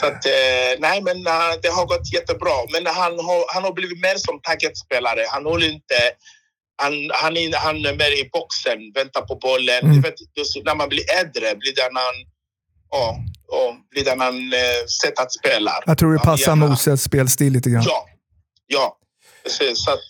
Så 0.00 0.06
att, 0.06 0.26
eh, 0.26 0.72
nej, 0.78 1.02
men 1.02 1.26
eh, 1.26 1.52
det 1.62 1.68
har 1.68 1.86
gått 1.86 2.12
jättebra. 2.12 2.56
Men 2.72 2.86
han 2.86 3.12
har, 3.12 3.54
han 3.54 3.64
har 3.64 3.72
blivit 3.72 4.00
mer 4.00 4.16
som 4.16 4.40
targetspelare. 4.40 5.24
Han 5.28 5.44
håller 5.44 5.68
inte... 5.72 5.94
Han, 6.82 6.92
han, 7.22 7.36
är, 7.36 7.56
han 7.56 7.76
är 7.76 7.96
mer 7.96 8.12
i 8.22 8.28
boxen, 8.32 8.78
väntar 8.94 9.22
på 9.22 9.34
bollen. 9.36 9.84
Mm. 9.84 10.00
Vet, 10.00 10.14
när 10.64 10.74
man 10.74 10.88
blir 10.88 11.04
äldre 11.20 11.56
blir 11.56 11.74
det 11.74 11.82
en 11.82 11.96
annan, 11.96 12.18
ja, 12.90 13.16
ja, 13.48 13.76
blir 13.90 14.04
det 14.04 14.10
en 14.10 14.20
annan 14.20 14.52
eh, 14.52 14.86
sätt 15.02 15.18
att 15.18 15.32
spela. 15.32 15.72
Jag 15.86 15.98
tror 15.98 16.12
det 16.12 16.18
passar 16.18 16.56
Moses 16.56 17.02
spelstil 17.02 17.52
lite 17.52 17.70
grann. 17.70 17.82
Ja, 17.86 18.06
ja. 18.66 18.98
Precis. 19.44 19.84
Så 19.84 19.90
att, 19.90 20.08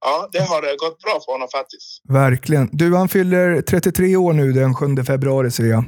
ja, 0.00 0.28
det 0.32 0.40
har 0.40 0.60
gått 0.78 1.02
bra 1.02 1.20
för 1.24 1.32
honom 1.32 1.48
faktiskt. 1.52 2.00
Verkligen. 2.08 2.68
Du, 2.72 2.96
han 2.96 3.08
fyller 3.08 3.62
33 3.62 4.16
år 4.16 4.32
nu 4.32 4.52
den 4.52 4.74
7 4.74 5.04
februari 5.04 5.50
ser 5.50 5.64
jag. 5.64 5.84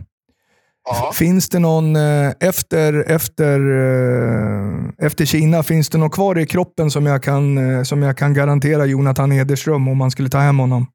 Ja. 0.91 1.13
Finns 1.15 1.49
det 1.49 1.59
någon, 1.59 1.97
eh, 1.97 2.33
efter, 2.41 3.11
efter, 3.11 3.61
eh, 3.61 5.07
efter 5.07 5.25
Kina, 5.25 5.63
finns 5.63 5.89
det 5.89 5.99
något 5.99 6.15
kvar 6.15 6.39
i 6.39 6.47
kroppen 6.47 6.91
som 6.91 7.07
jag 7.07 7.23
kan, 7.23 7.77
eh, 7.77 7.83
som 7.83 8.03
jag 8.03 8.19
kan 8.19 8.35
garantera 8.35 8.87
Jonathan 8.87 9.33
Ederström 9.33 9.89
om 9.89 9.99
man 9.99 10.11
skulle 10.11 10.29
ta 10.29 10.39
hem 10.39 10.59
honom? 10.59 10.87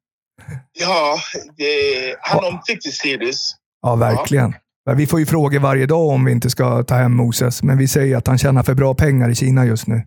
Ja, 0.72 1.18
det, 1.56 2.16
han 2.20 2.60
Sirius. 2.92 3.54
Ja, 3.82 3.94
verkligen. 3.94 4.54
Vi 4.96 5.06
får 5.06 5.20
ju 5.20 5.26
frågor 5.26 5.58
varje 5.58 5.86
dag 5.86 6.08
om 6.08 6.24
vi 6.24 6.32
inte 6.32 6.50
ska 6.50 6.82
ta 6.82 6.94
hem 6.94 7.16
Moses, 7.16 7.62
men 7.62 7.78
vi 7.78 7.88
säger 7.88 8.16
att 8.16 8.26
han 8.26 8.38
tjänar 8.38 8.62
för 8.62 8.74
bra 8.74 8.94
pengar 8.94 9.30
i 9.30 9.34
Kina 9.34 9.66
just 9.66 9.86
nu. 9.86 10.02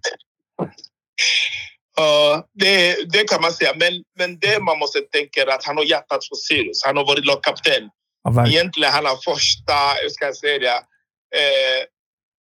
Ja, 1.97 2.45
det, 2.53 2.95
det 3.11 3.23
kan 3.23 3.41
man 3.41 3.51
säga. 3.51 3.71
Men, 3.75 3.93
men 4.19 4.39
det 4.39 4.59
man 4.63 4.79
måste 4.79 4.99
tänka 4.99 5.41
är 5.41 5.47
att 5.47 5.65
han 5.65 5.77
har 5.77 5.83
hjärtat 5.83 6.25
för 6.29 6.35
Sirius. 6.35 6.85
Han 6.85 6.97
har 6.97 7.05
varit 7.05 7.25
lagkapten. 7.25 7.89
Ja. 8.35 8.47
Egentligen 8.47 8.93
han 8.93 9.05
har 9.05 9.15
första, 9.15 9.73
hur 10.01 10.09
ska 10.09 10.25
jag 10.25 10.37
säga 10.37 10.59
det? 10.59 10.79
Eh, 11.39 11.79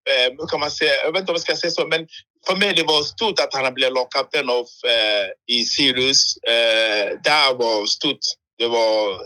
eh, 0.09 0.31
hur 0.37 0.47
kan 0.47 0.59
man 0.59 0.71
säga? 0.71 0.91
Jag 1.03 1.11
vet 1.11 1.19
inte 1.19 1.31
om 1.31 1.35
jag 1.35 1.41
ska 1.41 1.55
säga 1.55 1.71
så, 1.71 1.87
men 1.87 2.07
för 2.47 2.55
mig 2.55 2.73
det 2.73 2.83
var 2.83 3.03
stort 3.03 3.39
att 3.39 3.53
han 3.53 3.73
blev 3.73 3.93
lagkapten 3.93 4.49
av 4.49 4.65
eh, 4.93 5.55
i 5.55 5.63
Sirius. 5.63 6.37
Eh, 6.37 7.05
det 7.23 7.53
var 7.57 7.85
stort. 7.85 8.19
Det 8.57 8.67
var, 8.67 9.21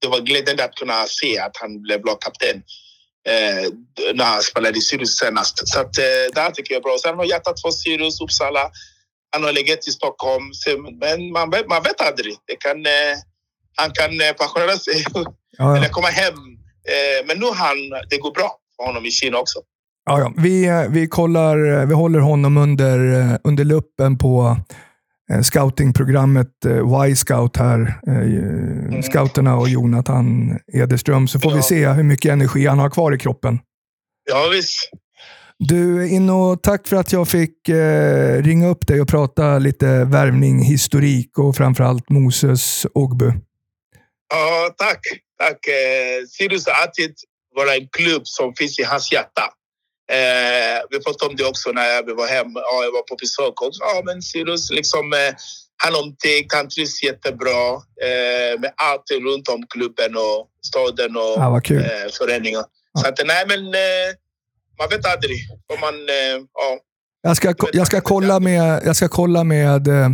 det 0.00 0.08
var 0.08 0.20
glädjande 0.20 0.64
att 0.64 0.74
kunna 0.74 1.06
se 1.06 1.38
att 1.38 1.56
han 1.56 1.82
blev 1.82 2.04
lagkapten. 2.04 2.62
Eh, 3.28 3.68
när 4.14 4.24
han 4.24 4.42
spelade 4.42 4.78
i 4.78 4.80
Sirius 4.80 5.18
senast. 5.18 5.68
Så 5.68 5.80
att, 5.80 5.98
eh, 5.98 6.26
det 6.34 6.50
tycker 6.54 6.74
jag 6.74 6.78
är 6.78 6.82
bra. 6.82 6.98
Sen 7.02 7.16
har 7.16 7.24
hjärtat 7.24 7.60
för 7.60 7.70
Sirius, 7.70 8.20
Uppsala. 8.20 8.70
Han 9.32 9.44
har 9.44 9.52
legat 9.52 9.88
i 9.88 9.90
Stockholm. 9.90 10.44
Men 11.00 11.32
man 11.32 11.50
vet, 11.50 11.68
man 11.68 11.82
vet 11.82 12.00
aldrig. 12.00 12.36
Det 12.46 12.56
kan, 12.56 12.86
eh, 12.86 13.16
han 13.76 13.90
kan 13.92 14.20
eh, 14.20 14.32
pensionera 14.32 14.78
sig 14.78 15.04
Ja, 15.60 15.76
eller 15.76 15.88
komma 15.88 16.06
hem. 16.06 16.34
Eh, 16.34 17.26
men 17.26 17.38
nu 17.38 17.46
han, 17.54 17.76
det 18.10 18.18
går 18.18 18.34
bra 18.34 18.50
för 18.76 18.86
honom 18.86 19.04
i 19.06 19.10
Kina 19.10 19.38
också. 19.38 19.58
Ja, 20.04 20.18
ja. 20.20 20.32
Vi, 20.36 20.66
eh, 20.68 20.82
vi, 20.88 21.06
kollar, 21.08 21.80
eh, 21.80 21.86
vi 21.86 21.94
håller 21.94 22.18
honom 22.18 22.56
under, 22.56 22.98
under 23.44 23.64
luppen 23.64 24.18
på 24.18 24.56
scoutingprogrammet 25.42 26.48
Y-scout 27.08 27.56
här. 27.56 27.80
Eh, 28.06 29.00
Scouterna 29.02 29.56
och 29.56 29.68
Jonathan 29.68 30.58
Ederström. 30.72 31.28
Så 31.28 31.40
får 31.40 31.50
vi 31.50 31.56
Ja. 31.56 31.62
se 31.62 31.88
hur 31.88 32.02
mycket 32.02 32.32
energi 32.32 32.66
han 32.66 32.78
har 32.78 32.90
kvar 32.90 33.14
i 33.14 33.18
kroppen. 33.18 33.58
Ja 34.30 34.48
visst. 34.52 34.90
Du, 35.58 36.08
Inno, 36.08 36.56
tack 36.56 36.88
för 36.88 36.96
att 36.96 37.12
jag 37.12 37.28
fick 37.28 37.68
eh, 37.68 38.42
ringa 38.42 38.68
upp 38.68 38.86
dig 38.86 39.00
och 39.00 39.08
prata 39.08 39.58
lite 39.58 40.04
värvning, 40.04 40.62
historik 40.62 41.38
och 41.38 41.56
framförallt 41.56 42.08
Moses 42.10 42.86
Ogbu. 42.94 43.26
Ja, 44.34 44.74
tack. 44.78 45.00
Tack. 45.40 45.66
Eh, 45.66 46.26
Sirius 46.28 46.66
har 46.66 46.82
alltid 46.82 47.14
varit 47.56 47.82
en 47.82 47.88
klubb 47.88 48.26
som 48.26 48.54
finns 48.54 48.78
i 48.78 48.82
hans 48.82 49.12
hjärta. 49.12 49.46
Eh, 50.16 50.78
vi 50.90 51.00
pratade 51.04 51.30
om 51.30 51.36
det 51.36 51.44
också 51.44 51.72
när 51.72 52.02
vi 52.06 52.12
var 52.12 52.26
hemma. 52.26 52.60
Ja, 52.60 52.84
jag 52.84 52.92
var 52.92 53.02
på 53.02 53.16
besök 53.16 53.62
också. 53.62 53.80
Ja, 53.82 54.02
men 54.04 54.22
Sirius 54.22 54.70
liksom, 54.70 55.12
eh, 55.12 55.34
han 55.82 55.94
omtyckt, 55.94 56.54
han 56.54 56.68
trivs 56.68 57.02
jättebra 57.02 57.66
eh, 58.06 58.60
med 58.60 58.72
allt 58.76 59.10
runt 59.10 59.48
om 59.48 59.62
klubben 59.74 60.16
och 60.16 60.48
staden 60.66 61.16
och 61.16 61.34
Ja, 61.44 61.56
eh, 61.56 62.08
föreningen. 62.18 62.64
Så 62.98 63.08
att, 63.08 63.20
nej, 63.26 63.44
men 63.48 63.60
eh, 63.66 64.10
man 64.78 64.88
vet 64.88 65.06
aldrig. 65.06 65.38
Om 65.72 65.80
man, 65.80 65.94
eh, 65.94 66.36
ja, 66.54 66.78
Jag 67.22 67.36
ska, 67.36 67.54
jag 67.72 67.86
ska 67.86 68.00
kolla 68.00 68.40
med, 68.40 68.82
jag 68.84 68.96
ska 68.96 69.08
kolla 69.08 69.44
med 69.44 69.88
eh, 69.88 70.08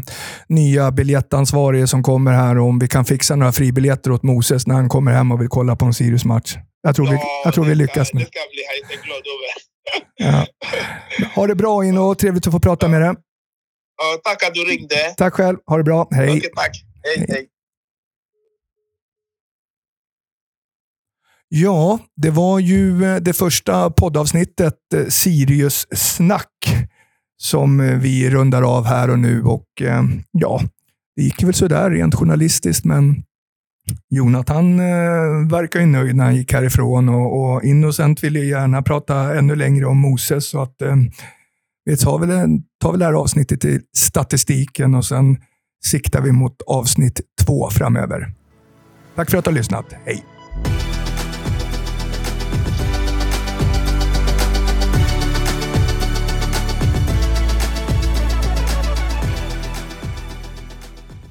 nya 0.49 0.91
biljettansvarige 0.91 1.87
som 1.87 2.03
kommer 2.03 2.33
här 2.33 2.59
om 2.59 2.79
vi 2.79 2.89
kan 2.89 3.05
fixa 3.05 3.37
några 3.37 3.53
fribiljetter 3.53 4.11
åt 4.11 4.23
Moses 4.23 4.67
när 4.67 4.75
han 4.75 4.89
kommer 4.89 5.13
hem 5.13 5.33
och 5.33 5.41
vill 5.41 5.49
kolla 5.49 5.77
på 5.77 5.85
en 5.87 5.95
Sirius-match. 5.95 6.57
Jag 6.83 6.97
tror 6.97 7.07
vi, 7.07 7.15
ja, 7.15 7.43
jag 7.45 7.55
tror 7.55 7.65
vi 7.65 7.75
lyckas 7.75 8.09
ska, 8.09 8.19
nu. 8.19 8.25
Det 8.25 8.31
ska 8.31 8.39
jag 8.39 8.49
bli 8.51 8.93
jätteglad 8.93 9.19
över. 9.19 9.67
Ja. 10.17 10.47
Ha 11.35 11.47
det 11.47 11.55
bra 11.55 11.85
Inno, 11.85 12.15
trevligt 12.15 12.47
att 12.47 12.53
få 12.53 12.61
prata 12.61 12.89
med 12.89 13.01
dig. 13.01 13.15
Ja, 13.99 14.21
tack 14.25 14.43
att 14.43 14.55
du 14.55 14.65
ringde. 14.65 15.15
Tack 15.17 15.35
själv, 15.35 15.59
ha 15.67 15.77
det 15.77 15.85
bra. 15.85 16.09
Hej. 16.11 16.29
Okej, 16.31 16.51
tack. 16.57 16.85
Hej, 17.03 17.27
hej. 17.29 17.47
Ja, 21.49 21.99
det 22.17 22.31
var 22.31 22.59
ju 22.59 23.05
eh, 23.05 23.17
det 23.17 23.33
första 23.33 23.91
poddavsnittet, 23.91 24.75
eh, 24.95 25.07
Sirius 25.07 25.87
snack, 25.95 26.76
som 27.37 27.81
eh, 27.81 27.99
vi 27.99 28.31
rundar 28.31 28.63
av 28.63 28.85
här 28.85 29.11
och 29.11 29.19
nu. 29.19 29.43
Och 29.43 29.83
eh, 29.83 30.03
ja, 30.33 30.61
det 31.17 31.23
gick 31.23 31.43
väl 31.43 31.55
sådär 31.55 31.91
rent 31.91 32.15
journalistiskt, 32.15 32.85
men 32.85 33.23
Jonathan 34.11 34.81
eh, 34.81 35.51
verkar 35.51 35.81
ju 35.81 35.87
nöjd 35.87 36.17
när 36.17 36.25
han 36.25 36.37
gick 36.37 36.53
härifrån 36.53 37.09
och, 37.09 37.55
och 37.55 37.65
Innocent 37.65 38.25
ville 38.25 38.39
ju 38.39 38.49
gärna 38.49 38.83
prata 38.83 39.39
ännu 39.39 39.57
längre 39.57 39.87
om 39.87 39.99
Moses. 39.99 40.49
Så 40.49 40.63
att, 40.63 40.83
eh, 40.83 40.97
vi 41.85 41.97
tar 41.97 42.19
väl, 42.19 42.31
en, 42.31 42.63
tar 42.81 42.91
väl 42.91 42.99
det 42.99 43.05
här 43.05 43.13
avsnittet 43.13 43.61
till 43.61 43.81
statistiken 43.97 44.95
och 44.95 45.05
sen 45.05 45.37
siktar 45.85 46.21
vi 46.21 46.33
mot 46.33 46.63
avsnitt 46.67 47.21
två 47.47 47.71
framöver. 47.71 48.35
Tack 49.15 49.31
för 49.31 49.39
att 49.39 49.45
du 49.45 49.51
har 49.51 49.57
lyssnat. 49.57 49.87
Hej! 50.05 50.25